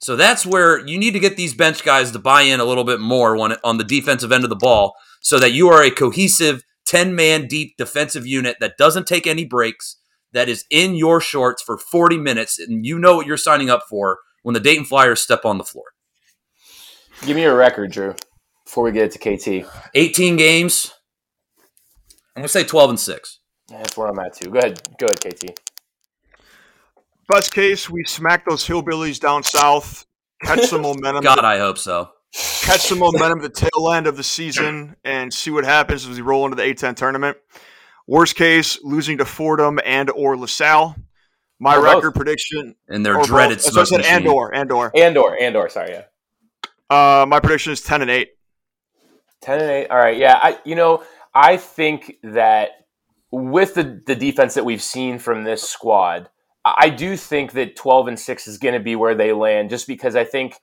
So 0.00 0.16
that's 0.16 0.46
where 0.46 0.84
you 0.86 0.98
need 0.98 1.12
to 1.12 1.20
get 1.20 1.36
these 1.36 1.54
bench 1.54 1.84
guys 1.84 2.10
to 2.10 2.18
buy 2.18 2.42
in 2.42 2.58
a 2.58 2.64
little 2.64 2.84
bit 2.84 3.00
more 3.00 3.36
when, 3.36 3.56
on 3.62 3.76
the 3.76 3.84
defensive 3.84 4.32
end 4.32 4.44
of 4.44 4.50
the 4.50 4.56
ball 4.56 4.94
so 5.20 5.38
that 5.38 5.52
you 5.52 5.68
are 5.68 5.82
a 5.82 5.90
cohesive 5.90 6.64
10 6.86 7.14
man 7.14 7.46
deep 7.46 7.76
defensive 7.76 8.26
unit 8.26 8.56
that 8.60 8.78
doesn't 8.78 9.06
take 9.06 9.26
any 9.26 9.44
breaks, 9.44 9.96
that 10.32 10.48
is 10.48 10.64
in 10.70 10.94
your 10.94 11.20
shorts 11.20 11.62
for 11.62 11.76
40 11.76 12.16
minutes, 12.16 12.58
and 12.58 12.86
you 12.86 12.98
know 12.98 13.14
what 13.14 13.26
you're 13.26 13.36
signing 13.36 13.68
up 13.68 13.82
for 13.88 14.18
when 14.42 14.54
the 14.54 14.60
Dayton 14.60 14.84
Flyers 14.84 15.20
step 15.20 15.44
on 15.44 15.58
the 15.58 15.64
floor. 15.64 15.84
Give 17.26 17.36
me 17.36 17.44
a 17.44 17.54
record, 17.54 17.92
Drew, 17.92 18.14
before 18.64 18.84
we 18.84 18.92
get 18.92 19.14
it 19.14 19.20
to 19.20 19.62
KT. 19.62 19.70
18 19.94 20.36
games. 20.36 20.94
I'm 22.34 22.40
going 22.40 22.44
to 22.46 22.48
say 22.48 22.64
12 22.64 22.90
and 22.90 23.00
6. 23.00 23.38
That's 23.68 23.96
where 23.96 24.08
I'm 24.08 24.18
at 24.18 24.34
too. 24.34 24.50
Go 24.50 24.58
ahead. 24.58 24.80
Go 24.98 25.06
ahead, 25.06 25.20
KT. 25.20 25.69
Best 27.30 27.54
case, 27.54 27.88
we 27.88 28.04
smack 28.04 28.44
those 28.48 28.66
hillbillies 28.66 29.20
down 29.20 29.42
south, 29.44 30.06
catch 30.42 30.62
some 30.66 30.82
momentum, 30.82 31.22
God, 31.22 31.44
I 31.44 31.58
hope 31.58 31.78
so. 31.78 32.10
catch 32.32 32.80
some 32.80 32.98
momentum 32.98 33.40
at 33.44 33.54
the 33.54 33.68
tail 33.70 33.92
end 33.92 34.06
of 34.06 34.16
the 34.16 34.24
season, 34.24 34.96
and 35.04 35.32
see 35.32 35.50
what 35.50 35.64
happens 35.64 36.06
as 36.06 36.16
we 36.16 36.22
roll 36.22 36.44
into 36.44 36.56
the 36.56 36.62
A10 36.62 36.96
tournament. 36.96 37.36
Worst 38.08 38.34
case, 38.34 38.78
losing 38.82 39.18
to 39.18 39.24
Fordham 39.24 39.78
and 39.84 40.10
or 40.10 40.36
LaSalle. 40.36 40.96
My 41.60 41.76
Or 41.76 41.82
both. 41.82 41.94
record 41.96 42.14
prediction. 42.16 42.74
And 42.88 43.04
their 43.06 43.16
or 43.18 43.24
dreaded 43.24 43.58
both. 43.58 43.62
So 43.74 43.80
I 43.80 43.84
smoke 43.84 43.86
said 43.86 43.98
machine. 43.98 44.14
Andor, 44.28 44.54
Andor. 44.54 44.90
Andor, 44.96 45.36
Andor. 45.40 45.68
Sorry, 45.68 45.90
yeah. 45.92 46.02
Uh, 46.88 47.26
my 47.26 47.38
prediction 47.38 47.72
is 47.72 47.80
ten 47.82 48.02
and 48.02 48.10
eight. 48.10 48.30
10 49.42 49.58
and 49.58 49.70
8 49.70 49.86
all 49.90 49.96
right 49.96 50.18
yeah 50.18 50.38
i 50.42 50.58
you 50.66 50.74
know 50.74 51.02
i 51.34 51.56
think 51.56 52.16
that 52.22 52.86
with 53.30 53.72
the 53.74 54.02
the 54.06 54.14
defense 54.14 54.52
that 54.52 54.66
we've 54.66 54.82
seen 54.82 55.18
from 55.18 55.44
this 55.44 55.62
squad 55.66 56.28
i 56.64 56.88
do 56.88 57.16
think 57.16 57.52
that 57.52 57.76
12 57.76 58.08
and 58.08 58.18
6 58.18 58.46
is 58.46 58.58
going 58.58 58.74
to 58.74 58.80
be 58.80 58.96
where 58.96 59.14
they 59.14 59.32
land 59.32 59.70
just 59.70 59.86
because 59.86 60.16
i 60.16 60.24
think 60.24 60.54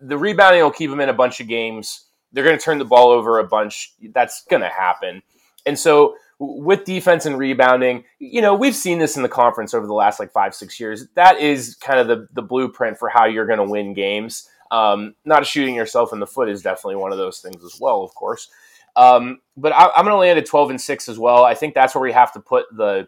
the 0.00 0.18
rebounding 0.18 0.62
will 0.62 0.70
keep 0.70 0.90
them 0.90 1.00
in 1.00 1.08
a 1.08 1.14
bunch 1.14 1.40
of 1.40 1.48
games. 1.48 2.06
They're 2.32 2.44
going 2.44 2.58
to 2.58 2.62
turn 2.62 2.78
the 2.78 2.84
ball 2.84 3.10
over 3.10 3.38
a 3.38 3.44
bunch. 3.44 3.94
That's 4.12 4.44
going 4.44 4.62
to 4.62 4.68
happen. 4.68 5.22
And 5.66 5.78
so 5.78 6.16
with 6.40 6.84
defense 6.84 7.26
and 7.26 7.38
rebounding 7.38 8.02
you 8.18 8.42
know 8.42 8.56
we've 8.56 8.74
seen 8.74 8.98
this 8.98 9.16
in 9.16 9.22
the 9.22 9.28
conference 9.28 9.72
over 9.72 9.86
the 9.86 9.94
last 9.94 10.18
like 10.18 10.32
five 10.32 10.54
six 10.54 10.80
years. 10.80 11.06
That 11.14 11.38
is 11.38 11.76
kind 11.76 12.00
of 12.00 12.08
the, 12.08 12.26
the 12.32 12.42
blueprint 12.42 12.98
for 12.98 13.08
how 13.08 13.24
you're 13.26 13.46
going 13.46 13.60
to 13.60 13.70
win 13.70 13.94
games. 13.94 14.48
Um, 14.70 15.14
not 15.24 15.46
shooting 15.46 15.76
yourself 15.76 16.12
in 16.12 16.18
the 16.18 16.26
foot 16.26 16.48
is 16.48 16.60
definitely 16.60 16.96
one 16.96 17.12
of 17.12 17.18
those 17.18 17.38
things 17.38 17.64
as 17.64 17.78
well, 17.80 18.02
of 18.02 18.14
course. 18.14 18.50
Um, 18.96 19.40
but 19.56 19.72
I, 19.72 19.90
I'm 19.96 20.04
going 20.04 20.14
to 20.14 20.18
land 20.18 20.38
at 20.38 20.46
12 20.46 20.70
and 20.70 20.80
six 20.80 21.08
as 21.08 21.18
well. 21.18 21.44
I 21.44 21.54
think 21.54 21.74
that's 21.74 21.94
where 21.94 22.02
we 22.02 22.12
have 22.12 22.32
to 22.32 22.40
put 22.40 22.66
the 22.76 23.06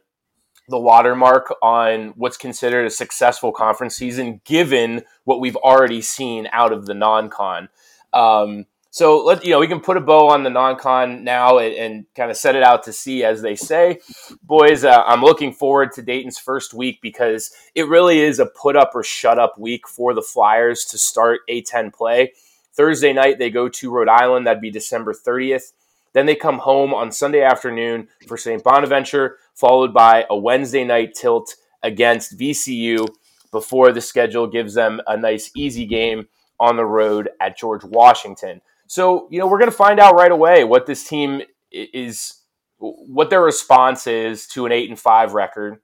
the 0.68 0.78
watermark 0.78 1.54
on 1.62 2.12
what's 2.16 2.36
considered 2.36 2.86
a 2.86 2.90
successful 2.90 3.52
conference 3.52 3.94
season, 3.96 4.40
given 4.44 5.04
what 5.24 5.40
we've 5.40 5.56
already 5.56 6.02
seen 6.02 6.48
out 6.52 6.72
of 6.72 6.86
the 6.86 6.94
non-con. 6.94 7.68
Um, 8.12 8.66
so 8.90 9.22
let 9.24 9.44
you 9.44 9.50
know 9.50 9.58
we 9.58 9.68
can 9.68 9.80
put 9.80 9.98
a 9.98 10.00
bow 10.00 10.28
on 10.28 10.42
the 10.42 10.48
non-con 10.48 11.22
now 11.22 11.58
and, 11.58 11.74
and 11.74 12.06
kind 12.14 12.30
of 12.30 12.36
set 12.38 12.56
it 12.56 12.62
out 12.62 12.84
to 12.84 12.94
sea, 12.94 13.24
as 13.24 13.42
they 13.42 13.54
say. 13.54 14.00
Boys, 14.42 14.84
uh, 14.84 15.02
I'm 15.06 15.20
looking 15.20 15.52
forward 15.52 15.92
to 15.92 16.02
Dayton's 16.02 16.38
first 16.38 16.72
week 16.72 17.00
because 17.02 17.50
it 17.74 17.88
really 17.88 18.20
is 18.20 18.38
a 18.38 18.46
put 18.46 18.74
up 18.74 18.92
or 18.94 19.02
shut 19.02 19.38
up 19.38 19.58
week 19.58 19.86
for 19.86 20.14
the 20.14 20.22
Flyers 20.22 20.86
to 20.86 20.98
start 20.98 21.40
A10 21.50 21.92
play. 21.92 22.32
Thursday 22.72 23.12
night 23.12 23.38
they 23.38 23.50
go 23.50 23.68
to 23.68 23.90
Rhode 23.90 24.08
Island. 24.08 24.46
That'd 24.46 24.62
be 24.62 24.70
December 24.70 25.12
30th. 25.12 25.72
Then 26.14 26.24
they 26.24 26.34
come 26.34 26.60
home 26.60 26.94
on 26.94 27.12
Sunday 27.12 27.42
afternoon 27.42 28.08
for 28.26 28.38
St. 28.38 28.64
Bonaventure, 28.64 29.36
followed 29.56 29.92
by 29.92 30.24
a 30.30 30.36
Wednesday 30.36 30.84
night 30.84 31.14
tilt 31.14 31.56
against 31.82 32.38
VCU 32.38 33.08
before 33.50 33.90
the 33.90 34.00
schedule 34.00 34.46
gives 34.46 34.74
them 34.74 35.00
a 35.06 35.16
nice 35.16 35.50
easy 35.56 35.86
game 35.86 36.28
on 36.60 36.76
the 36.76 36.84
road 36.84 37.30
at 37.40 37.56
George 37.56 37.84
Washington. 37.84 38.60
So, 38.86 39.28
you 39.30 39.38
know, 39.38 39.46
we're 39.46 39.58
going 39.58 39.70
to 39.70 39.76
find 39.76 39.98
out 39.98 40.14
right 40.14 40.30
away 40.30 40.64
what 40.64 40.86
this 40.86 41.04
team 41.08 41.42
is, 41.72 42.40
what 42.78 43.30
their 43.30 43.42
response 43.42 44.06
is 44.06 44.46
to 44.48 44.66
an 44.66 44.72
8 44.72 44.90
and 44.90 44.98
5 44.98 45.32
record. 45.34 45.78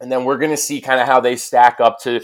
And 0.00 0.12
then 0.12 0.24
we're 0.24 0.38
going 0.38 0.52
to 0.52 0.56
see 0.56 0.80
kind 0.80 1.00
of 1.00 1.08
how 1.08 1.20
they 1.20 1.34
stack 1.34 1.80
up 1.80 1.98
to, 2.02 2.20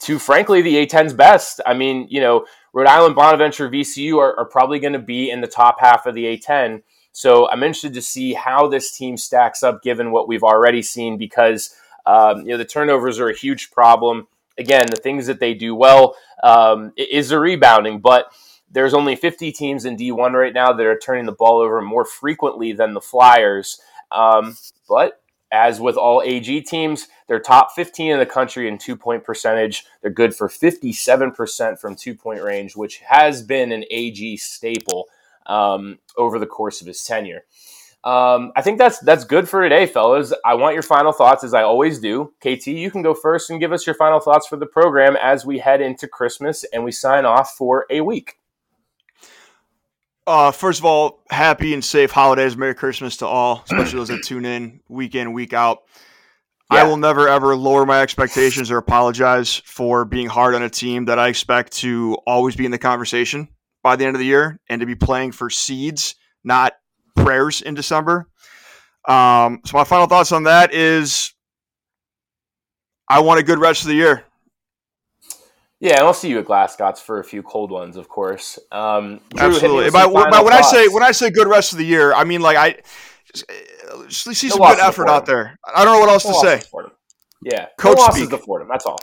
to 0.00 0.18
frankly, 0.18 0.60
the 0.60 0.86
A10's 0.86 1.14
best. 1.14 1.60
I 1.64 1.72
mean, 1.72 2.06
you 2.10 2.20
know, 2.20 2.44
Rhode 2.74 2.86
Island, 2.86 3.14
Bonaventure, 3.14 3.70
VCU 3.70 4.18
are, 4.18 4.38
are 4.38 4.44
probably 4.44 4.78
going 4.78 4.92
to 4.92 4.98
be 4.98 5.30
in 5.30 5.40
the 5.40 5.46
top 5.46 5.80
half 5.80 6.06
of 6.06 6.14
the 6.14 6.24
A10. 6.24 6.82
So 7.14 7.48
I'm 7.48 7.62
interested 7.62 7.94
to 7.94 8.02
see 8.02 8.34
how 8.34 8.66
this 8.66 8.90
team 8.90 9.16
stacks 9.16 9.62
up 9.62 9.84
given 9.84 10.10
what 10.10 10.26
we've 10.26 10.42
already 10.42 10.82
seen 10.82 11.16
because 11.16 11.72
um, 12.06 12.40
you 12.40 12.48
know 12.48 12.56
the 12.56 12.64
turnovers 12.64 13.20
are 13.20 13.28
a 13.28 13.34
huge 13.34 13.70
problem. 13.70 14.26
Again, 14.58 14.86
the 14.90 15.00
things 15.00 15.28
that 15.28 15.38
they 15.38 15.54
do 15.54 15.76
well 15.76 16.16
um, 16.42 16.92
is 16.96 17.28
the 17.28 17.38
rebounding, 17.38 18.00
but 18.00 18.32
there's 18.68 18.94
only 18.94 19.14
50 19.14 19.52
teams 19.52 19.84
in 19.84 19.96
D1 19.96 20.32
right 20.32 20.52
now 20.52 20.72
that 20.72 20.84
are 20.84 20.98
turning 20.98 21.24
the 21.24 21.32
ball 21.32 21.60
over 21.60 21.80
more 21.80 22.04
frequently 22.04 22.72
than 22.72 22.94
the 22.94 23.00
Flyers. 23.00 23.80
Um, 24.10 24.56
but 24.88 25.22
as 25.52 25.80
with 25.80 25.96
all 25.96 26.20
AG 26.20 26.62
teams, 26.62 27.06
they're 27.28 27.38
top 27.38 27.70
15 27.76 28.10
in 28.10 28.18
the 28.18 28.26
country 28.26 28.66
in 28.66 28.76
two 28.76 28.96
point 28.96 29.22
percentage. 29.22 29.86
They're 30.02 30.10
good 30.10 30.34
for 30.34 30.48
57% 30.48 31.78
from 31.78 31.94
two 31.94 32.16
point 32.16 32.42
range, 32.42 32.74
which 32.74 32.98
has 33.06 33.40
been 33.40 33.70
an 33.70 33.84
AG 33.88 34.36
staple 34.38 35.06
um, 35.46 35.98
over 36.16 36.38
the 36.38 36.46
course 36.46 36.80
of 36.80 36.86
his 36.86 37.02
tenure. 37.02 37.44
Um, 38.04 38.52
I 38.54 38.60
think 38.60 38.78
that's 38.78 38.98
that's 38.98 39.24
good 39.24 39.48
for 39.48 39.62
today, 39.62 39.86
fellas. 39.86 40.34
I 40.44 40.54
want 40.54 40.74
your 40.74 40.82
final 40.82 41.10
thoughts, 41.10 41.42
as 41.42 41.54
I 41.54 41.62
always 41.62 41.98
do. 41.98 42.34
KT, 42.40 42.66
you 42.66 42.90
can 42.90 43.00
go 43.00 43.14
first 43.14 43.48
and 43.48 43.58
give 43.58 43.72
us 43.72 43.86
your 43.86 43.94
final 43.94 44.20
thoughts 44.20 44.46
for 44.46 44.56
the 44.56 44.66
program 44.66 45.16
as 45.16 45.46
we 45.46 45.58
head 45.58 45.80
into 45.80 46.06
Christmas 46.06 46.64
and 46.64 46.84
we 46.84 46.92
sign 46.92 47.24
off 47.24 47.54
for 47.56 47.86
a 47.88 48.02
week. 48.02 48.34
Uh, 50.26 50.50
first 50.50 50.80
of 50.80 50.84
all, 50.84 51.22
happy 51.30 51.72
and 51.72 51.82
safe 51.82 52.10
holidays. 52.10 52.56
Merry 52.58 52.74
Christmas 52.74 53.16
to 53.18 53.26
all, 53.26 53.62
especially 53.64 53.98
those 53.98 54.08
that 54.08 54.22
tune 54.26 54.44
in 54.44 54.80
week 54.88 55.14
in, 55.14 55.32
week 55.32 55.54
out. 55.54 55.84
I 56.70 56.84
will 56.84 56.96
never 56.96 57.28
ever 57.28 57.56
lower 57.56 57.86
my 57.86 58.02
expectations 58.02 58.70
or 58.70 58.78
apologize 58.78 59.62
for 59.64 60.04
being 60.04 60.26
hard 60.26 60.54
on 60.54 60.62
a 60.62 60.70
team 60.70 61.06
that 61.06 61.18
I 61.18 61.28
expect 61.28 61.72
to 61.78 62.18
always 62.26 62.56
be 62.56 62.64
in 62.64 62.70
the 62.70 62.78
conversation 62.78 63.48
by 63.84 63.94
the 63.94 64.04
end 64.04 64.16
of 64.16 64.18
the 64.20 64.26
year 64.26 64.58
and 64.68 64.80
to 64.80 64.86
be 64.86 64.96
playing 64.96 65.30
for 65.30 65.48
seeds, 65.48 66.16
not 66.42 66.72
prayers 67.14 67.62
in 67.62 67.74
December. 67.74 68.26
Um, 69.06 69.60
so 69.66 69.76
my 69.76 69.84
final 69.84 70.06
thoughts 70.06 70.32
on 70.32 70.44
that 70.44 70.72
is 70.74 71.32
I 73.08 73.20
want 73.20 73.38
a 73.38 73.42
good 73.44 73.58
rest 73.60 73.82
of 73.82 73.88
the 73.88 73.94
year. 73.94 74.24
Yeah, 75.80 75.98
and 75.98 76.06
I'll 76.06 76.14
see 76.14 76.30
you 76.30 76.38
at 76.38 76.46
Glasgow's 76.46 77.00
for 77.00 77.20
a 77.20 77.24
few 77.24 77.42
cold 77.42 77.70
ones, 77.70 77.98
of 77.98 78.08
course. 78.08 78.58
Um, 78.72 79.20
Drew, 79.34 79.48
Absolutely. 79.48 79.90
By, 79.90 80.06
by 80.06 80.40
when 80.40 80.54
I 80.54 80.62
say 80.62 80.88
when 80.88 81.02
I 81.02 81.12
say 81.12 81.28
good 81.30 81.46
rest 81.46 81.72
of 81.72 81.78
the 81.78 81.84
year, 81.84 82.14
I 82.14 82.24
mean 82.24 82.40
like 82.40 82.56
I 82.56 82.70
uh, 82.70 84.06
just 84.08 84.24
see 84.34 84.48
No 84.48 84.54
some 84.56 84.66
good 84.66 84.78
effort 84.80 85.10
out 85.10 85.26
there. 85.26 85.58
I 85.74 85.84
don't 85.84 85.94
know 85.94 86.00
what 86.00 86.08
else 86.08 86.24
No 86.24 86.32
to 86.32 86.38
say. 86.38 86.60
to 86.60 86.90
Yeah, 87.42 87.66
Coach 87.78 87.98
no 87.98 88.02
losses 88.04 88.22
speak. 88.22 88.30
to 88.30 88.38
Fordham. 88.38 88.68
That's 88.68 88.86
all. 88.86 88.98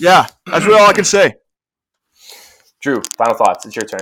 Yeah, 0.00 0.26
that's 0.46 0.64
really 0.64 0.80
all 0.80 0.88
I 0.88 0.94
can 0.94 1.04
say. 1.04 1.34
Drew, 2.82 3.02
final 3.18 3.36
thoughts. 3.36 3.66
It's 3.66 3.76
your 3.76 3.84
turn. 3.84 4.00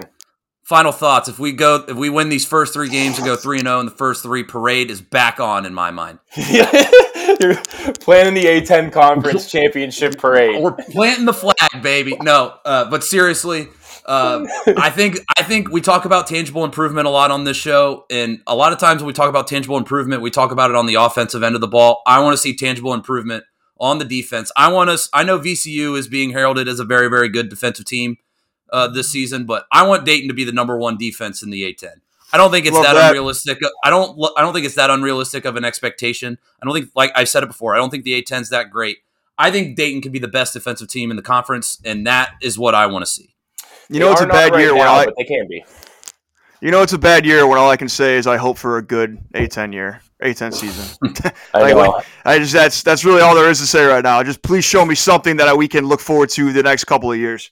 Final 0.70 0.92
thoughts. 0.92 1.28
If 1.28 1.40
we 1.40 1.50
go, 1.50 1.84
if 1.88 1.96
we 1.96 2.10
win 2.10 2.28
these 2.28 2.46
first 2.46 2.72
three 2.72 2.88
games 2.88 3.16
and 3.16 3.26
go 3.26 3.34
three 3.34 3.58
and 3.58 3.66
zero 3.66 3.80
in 3.80 3.86
the 3.86 3.90
first 3.90 4.22
three, 4.22 4.44
parade 4.44 4.88
is 4.88 5.00
back 5.00 5.40
on 5.40 5.66
in 5.66 5.74
my 5.74 5.90
mind. 5.90 6.20
You're 6.36 7.56
planning 7.98 8.34
the 8.34 8.44
A10 8.44 8.92
Conference 8.92 9.50
Championship 9.50 10.16
parade. 10.16 10.62
We're 10.62 10.70
planting 10.70 11.24
the 11.24 11.32
flag, 11.32 11.82
baby. 11.82 12.16
No, 12.22 12.54
uh, 12.64 12.88
but 12.88 13.02
seriously, 13.02 13.66
uh, 14.06 14.46
I 14.78 14.90
think 14.90 15.18
I 15.36 15.42
think 15.42 15.72
we 15.72 15.80
talk 15.80 16.04
about 16.04 16.28
tangible 16.28 16.64
improvement 16.64 17.08
a 17.08 17.10
lot 17.10 17.32
on 17.32 17.42
this 17.42 17.56
show, 17.56 18.04
and 18.08 18.38
a 18.46 18.54
lot 18.54 18.72
of 18.72 18.78
times 18.78 19.02
when 19.02 19.08
we 19.08 19.12
talk 19.12 19.28
about 19.28 19.48
tangible 19.48 19.76
improvement, 19.76 20.22
we 20.22 20.30
talk 20.30 20.52
about 20.52 20.70
it 20.70 20.76
on 20.76 20.86
the 20.86 20.94
offensive 20.94 21.42
end 21.42 21.56
of 21.56 21.60
the 21.60 21.66
ball. 21.66 22.00
I 22.06 22.20
want 22.20 22.34
to 22.34 22.38
see 22.38 22.54
tangible 22.54 22.94
improvement 22.94 23.42
on 23.80 23.98
the 23.98 24.04
defense. 24.04 24.52
I 24.56 24.70
want 24.70 24.88
us. 24.88 25.08
I 25.12 25.24
know 25.24 25.40
VCU 25.40 25.98
is 25.98 26.06
being 26.06 26.30
heralded 26.30 26.68
as 26.68 26.78
a 26.78 26.84
very 26.84 27.08
very 27.08 27.28
good 27.28 27.48
defensive 27.48 27.86
team 27.86 28.18
uh, 28.72 28.88
this 28.88 29.10
season, 29.10 29.44
but 29.44 29.66
I 29.72 29.86
want 29.86 30.04
Dayton 30.04 30.28
to 30.28 30.34
be 30.34 30.44
the 30.44 30.52
number 30.52 30.76
one 30.76 30.96
defense 30.96 31.42
in 31.42 31.50
the 31.50 31.62
A10. 31.62 32.00
I 32.32 32.36
don't 32.36 32.50
think 32.52 32.66
it's 32.66 32.74
Love 32.74 32.84
that, 32.84 32.94
that. 32.94 33.08
unrealistic. 33.10 33.58
I 33.84 33.90
don't. 33.90 34.16
I 34.36 34.40
don't 34.42 34.52
think 34.52 34.64
it's 34.64 34.76
that 34.76 34.88
unrealistic 34.90 35.44
of 35.44 35.56
an 35.56 35.64
expectation. 35.64 36.38
I 36.62 36.64
don't 36.66 36.74
think, 36.74 36.90
like 36.94 37.10
I 37.16 37.24
said 37.24 37.42
it 37.42 37.46
before, 37.46 37.74
I 37.74 37.78
don't 37.78 37.90
think 37.90 38.04
the 38.04 38.22
A10's 38.22 38.50
that 38.50 38.70
great. 38.70 38.98
I 39.36 39.50
think 39.50 39.76
Dayton 39.76 40.00
can 40.02 40.12
be 40.12 40.18
the 40.20 40.28
best 40.28 40.52
defensive 40.52 40.86
team 40.88 41.10
in 41.10 41.16
the 41.16 41.22
conference, 41.22 41.80
and 41.84 42.06
that 42.06 42.32
is 42.42 42.58
what 42.58 42.74
I 42.74 42.86
want 42.86 43.04
to 43.04 43.10
see. 43.10 43.34
You 43.88 43.98
know, 43.98 44.12
it's 44.12 44.20
a 44.20 44.26
bad 44.26 44.52
right 44.52 44.60
year 44.60 44.74
when 44.74 44.84
now, 44.84 44.94
I. 44.94 45.04
but 45.06 45.14
they 45.16 45.24
can 45.24 45.48
be. 45.48 45.64
You 46.60 46.70
know, 46.70 46.82
it's 46.82 46.92
a 46.92 46.98
bad 46.98 47.24
year 47.24 47.46
when 47.46 47.58
all 47.58 47.70
I 47.70 47.76
can 47.76 47.88
say 47.88 48.16
is 48.16 48.26
I 48.26 48.36
hope 48.36 48.58
for 48.58 48.76
a 48.76 48.82
good 48.82 49.18
A10 49.34 49.72
year, 49.72 50.02
A10 50.22 50.52
season. 50.52 50.84
I 51.54 51.62
Like, 51.62 51.74
know. 51.74 51.90
like, 51.92 52.06
I 52.26 52.38
just 52.38 52.52
that's 52.52 52.82
that's 52.82 53.02
really 53.04 53.22
all 53.22 53.34
there 53.34 53.48
is 53.50 53.60
to 53.60 53.66
say 53.66 53.84
right 53.86 54.04
now. 54.04 54.22
Just 54.22 54.42
please 54.42 54.64
show 54.64 54.84
me 54.84 54.94
something 54.94 55.38
that 55.38 55.56
we 55.56 55.66
can 55.68 55.86
look 55.86 56.00
forward 56.00 56.28
to 56.30 56.52
the 56.52 56.62
next 56.62 56.84
couple 56.84 57.10
of 57.10 57.18
years. 57.18 57.50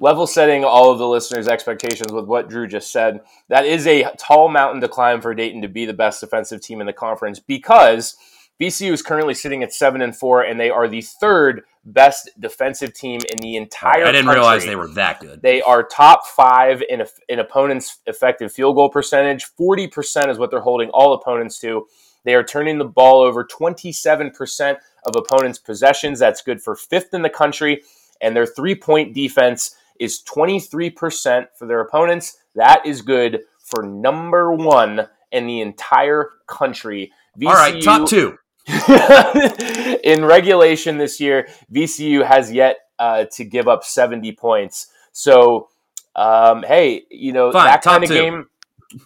Level 0.00 0.26
setting 0.26 0.64
all 0.64 0.90
of 0.90 0.98
the 0.98 1.08
listeners' 1.08 1.48
expectations 1.48 2.12
with 2.12 2.26
what 2.26 2.48
Drew 2.48 2.66
just 2.66 2.92
said. 2.92 3.20
That 3.48 3.66
is 3.66 3.86
a 3.86 4.10
tall 4.18 4.48
mountain 4.48 4.80
to 4.80 4.88
climb 4.88 5.20
for 5.20 5.34
Dayton 5.34 5.62
to 5.62 5.68
be 5.68 5.86
the 5.86 5.92
best 5.92 6.20
defensive 6.20 6.60
team 6.60 6.80
in 6.80 6.86
the 6.86 6.92
conference 6.92 7.38
because 7.38 8.16
VCU 8.60 8.92
is 8.92 9.02
currently 9.02 9.34
sitting 9.34 9.62
at 9.62 9.72
seven 9.72 10.00
and 10.00 10.16
four, 10.16 10.42
and 10.42 10.60
they 10.60 10.70
are 10.70 10.86
the 10.86 11.02
third 11.02 11.64
best 11.84 12.30
defensive 12.38 12.94
team 12.94 13.20
in 13.30 13.38
the 13.38 13.56
entire. 13.56 14.04
I 14.04 14.12
didn't 14.12 14.26
country. 14.26 14.40
realize 14.40 14.64
they 14.64 14.76
were 14.76 14.88
that 14.88 15.20
good. 15.20 15.42
They 15.42 15.60
are 15.60 15.82
top 15.82 16.26
five 16.26 16.82
in, 16.88 17.04
in 17.28 17.40
opponents' 17.40 17.98
effective 18.06 18.52
field 18.52 18.76
goal 18.76 18.88
percentage. 18.88 19.46
40% 19.58 20.30
is 20.30 20.38
what 20.38 20.50
they're 20.50 20.60
holding 20.60 20.90
all 20.90 21.14
opponents 21.14 21.58
to. 21.60 21.86
They 22.24 22.34
are 22.34 22.44
turning 22.44 22.78
the 22.78 22.84
ball 22.84 23.22
over 23.22 23.44
27% 23.44 24.76
of 25.04 25.16
opponents' 25.16 25.58
possessions. 25.58 26.18
That's 26.18 26.40
good 26.40 26.62
for 26.62 26.76
fifth 26.76 27.12
in 27.12 27.22
the 27.22 27.30
country. 27.30 27.82
And 28.20 28.34
their 28.34 28.46
three 28.46 28.74
point 28.76 29.14
defense 29.14 29.74
is 30.00 30.22
23% 30.22 31.46
for 31.58 31.66
their 31.66 31.80
opponents. 31.80 32.38
That 32.54 32.84
is 32.86 33.02
good 33.02 33.40
for 33.58 33.82
number 33.82 34.52
one 34.52 35.08
in 35.32 35.46
the 35.46 35.60
entire 35.60 36.30
country. 36.46 37.12
All 37.44 37.52
right, 37.52 37.82
top 37.82 38.08
two. 38.08 38.38
in 40.04 40.24
regulation 40.24 40.96
this 40.96 41.20
year, 41.20 41.48
VCU 41.72 42.24
has 42.24 42.50
yet 42.52 42.78
uh, 42.98 43.24
to 43.32 43.44
give 43.44 43.68
up 43.68 43.84
70 43.84 44.32
points. 44.32 44.88
So, 45.12 45.68
um, 46.16 46.62
hey, 46.62 47.04
you 47.10 47.32
know, 47.32 47.52
Fine, 47.52 47.66
that 47.66 47.82
kind 47.82 48.04
of 48.04 48.10
game. 48.10 48.46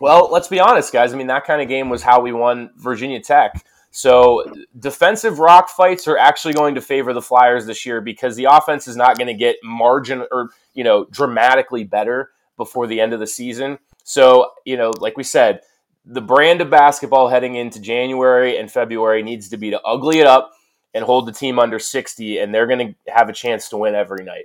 Well, 0.00 0.28
let's 0.30 0.48
be 0.48 0.60
honest, 0.60 0.92
guys. 0.92 1.12
I 1.12 1.16
mean, 1.16 1.28
that 1.28 1.44
kind 1.44 1.62
of 1.62 1.68
game 1.68 1.88
was 1.88 2.02
how 2.02 2.20
we 2.20 2.32
won 2.32 2.70
Virginia 2.76 3.20
Tech. 3.20 3.64
So, 3.90 4.44
defensive 4.78 5.38
rock 5.38 5.70
fights 5.70 6.06
are 6.06 6.18
actually 6.18 6.54
going 6.54 6.74
to 6.74 6.80
favor 6.80 7.12
the 7.12 7.22
Flyers 7.22 7.66
this 7.66 7.86
year 7.86 8.00
because 8.00 8.36
the 8.36 8.44
offense 8.44 8.86
is 8.86 8.96
not 8.96 9.16
going 9.16 9.28
to 9.28 9.34
get 9.34 9.56
margin 9.64 10.26
or, 10.30 10.50
you 10.74 10.84
know, 10.84 11.06
dramatically 11.06 11.84
better 11.84 12.30
before 12.56 12.86
the 12.86 13.00
end 13.00 13.14
of 13.14 13.20
the 13.20 13.26
season. 13.26 13.78
So, 14.04 14.50
you 14.64 14.76
know, 14.76 14.92
like 15.00 15.16
we 15.16 15.24
said, 15.24 15.60
the 16.04 16.20
brand 16.20 16.60
of 16.60 16.70
basketball 16.70 17.28
heading 17.28 17.54
into 17.56 17.80
January 17.80 18.58
and 18.58 18.70
February 18.70 19.22
needs 19.22 19.48
to 19.50 19.56
be 19.56 19.70
to 19.70 19.80
ugly 19.82 20.20
it 20.20 20.26
up 20.26 20.52
and 20.94 21.04
hold 21.04 21.26
the 21.26 21.32
team 21.32 21.58
under 21.58 21.78
60, 21.78 22.38
and 22.38 22.54
they're 22.54 22.66
going 22.66 22.94
to 22.94 23.12
have 23.12 23.28
a 23.28 23.34
chance 23.34 23.68
to 23.68 23.76
win 23.76 23.94
every 23.94 24.24
night. 24.24 24.44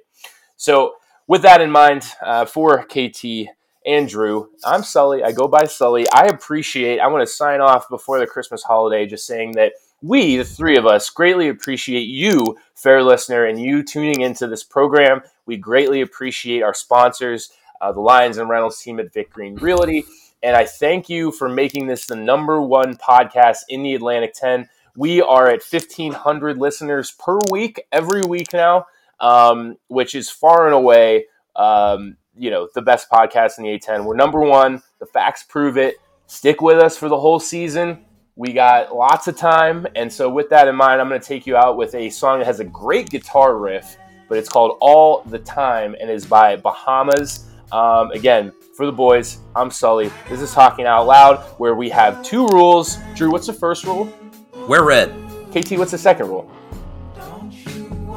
So, 0.55 0.95
with 1.27 1.41
that 1.43 1.61
in 1.61 1.71
mind, 1.71 2.05
uh, 2.21 2.45
for 2.45 2.83
KT 2.83 3.47
and 3.85 4.07
Drew, 4.07 4.49
I'm 4.63 4.83
Sully. 4.83 5.23
I 5.23 5.31
go 5.31 5.47
by 5.47 5.65
Sully. 5.65 6.09
I 6.11 6.25
appreciate, 6.25 6.99
I 6.99 7.07
want 7.07 7.21
to 7.21 7.33
sign 7.33 7.61
off 7.61 7.89
before 7.89 8.19
the 8.19 8.27
Christmas 8.27 8.63
holiday 8.63 9.05
just 9.05 9.25
saying 9.25 9.53
that 9.53 9.73
we, 10.01 10.37
the 10.37 10.43
three 10.43 10.75
of 10.77 10.85
us, 10.85 11.09
greatly 11.09 11.47
appreciate 11.47 12.07
you, 12.07 12.57
fair 12.75 13.01
listener, 13.01 13.45
and 13.45 13.61
you 13.61 13.83
tuning 13.83 14.21
into 14.21 14.47
this 14.47 14.63
program. 14.63 15.21
We 15.45 15.57
greatly 15.57 16.01
appreciate 16.01 16.61
our 16.61 16.73
sponsors, 16.73 17.51
uh, 17.79 17.93
the 17.93 18.01
Lions 18.01 18.37
and 18.37 18.49
Reynolds 18.49 18.81
team 18.81 18.99
at 18.99 19.13
Vic 19.13 19.31
Green 19.31 19.55
Realty. 19.55 20.03
And 20.43 20.57
I 20.57 20.65
thank 20.65 21.07
you 21.07 21.31
for 21.31 21.47
making 21.47 21.87
this 21.87 22.05
the 22.05 22.17
number 22.17 22.61
one 22.61 22.97
podcast 22.97 23.59
in 23.69 23.81
the 23.81 23.95
Atlantic 23.95 24.33
10. 24.33 24.67
We 24.95 25.21
are 25.21 25.47
at 25.47 25.63
1,500 25.63 26.57
listeners 26.57 27.11
per 27.11 27.39
week, 27.49 27.81
every 27.91 28.23
week 28.23 28.51
now, 28.51 28.87
um, 29.21 29.77
which 29.87 30.15
is 30.15 30.29
far 30.29 30.65
and 30.65 30.75
away, 30.75 31.27
um, 31.55 32.17
you 32.37 32.49
know, 32.49 32.67
the 32.73 32.81
best 32.81 33.09
podcast 33.09 33.57
in 33.57 33.63
the 33.63 33.69
A10. 33.77 34.05
We're 34.05 34.15
number 34.15 34.39
one. 34.39 34.81
The 34.99 35.05
facts 35.05 35.43
prove 35.43 35.77
it. 35.77 35.97
Stick 36.27 36.61
with 36.61 36.79
us 36.79 36.97
for 36.97 37.09
the 37.09 37.19
whole 37.19 37.39
season. 37.39 38.05
We 38.35 38.53
got 38.53 38.95
lots 38.95 39.27
of 39.27 39.37
time. 39.37 39.85
And 39.95 40.11
so, 40.11 40.29
with 40.29 40.49
that 40.49 40.67
in 40.67 40.75
mind, 40.75 40.99
I'm 40.99 41.07
going 41.07 41.21
to 41.21 41.27
take 41.27 41.45
you 41.45 41.55
out 41.55 41.77
with 41.77 41.93
a 41.93 42.09
song 42.09 42.39
that 42.39 42.45
has 42.45 42.59
a 42.59 42.65
great 42.65 43.09
guitar 43.09 43.57
riff, 43.57 43.97
but 44.27 44.37
it's 44.37 44.49
called 44.49 44.77
All 44.81 45.21
the 45.23 45.39
Time 45.39 45.95
and 45.99 46.09
is 46.09 46.25
by 46.25 46.55
Bahamas. 46.55 47.49
Um, 47.71 48.11
again, 48.11 48.51
for 48.75 48.87
the 48.87 48.91
boys, 48.91 49.37
I'm 49.55 49.69
Sully. 49.69 50.11
This 50.29 50.41
is 50.41 50.51
Talking 50.51 50.85
Out 50.85 51.05
Loud, 51.05 51.39
where 51.59 51.75
we 51.75 51.89
have 51.89 52.23
two 52.23 52.47
rules. 52.47 52.97
Drew, 53.13 53.31
what's 53.31 53.47
the 53.47 53.53
first 53.53 53.83
rule? 53.83 54.11
We're 54.67 54.83
red. 54.83 55.09
KT, 55.51 55.77
what's 55.77 55.91
the 55.91 55.97
second 55.97 56.27
rule? 56.27 56.51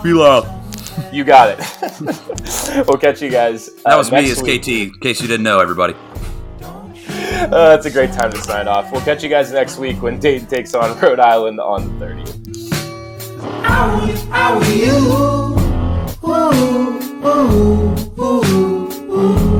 Be 0.03 0.13
loud. 0.13 0.66
You 1.13 1.25
got 1.25 1.51
it. 1.51 2.87
we'll 2.89 2.99
catch 2.99 3.21
you 3.23 3.31
guys. 3.31 3.69
uh, 3.85 3.91
That 3.91 3.97
was 3.97 4.11
me 4.13 4.31
as. 4.31 4.41
KT, 4.41 4.69
in 4.69 4.99
case 5.01 5.21
you 5.21 5.29
didn't 5.29 5.45
know, 5.45 5.61
everybody. 5.61 5.95
Uh, 6.63 7.49
that's 7.49 7.87
a 7.87 7.91
great 7.91 8.13
time 8.13 8.31
to 8.33 8.39
sign 8.39 8.67
off. 8.67 8.91
We'll 8.91 9.03
catch 9.03 9.23
you 9.23 9.29
guys 9.29 9.53
next 9.53 9.79
week 9.79 10.01
when 10.03 10.19
Dayton 10.19 10.49
takes 10.49 10.75
on 10.75 10.99
Rhode 11.01 11.21
Island 11.21 11.61
on 11.61 11.99
the 11.99 12.07
30th. 12.07 12.73
How 13.63 14.59
are 14.59 14.65
you? 14.73 14.97
Ooh, 16.25 17.17
ooh, 18.19 19.13
ooh. 19.13 19.56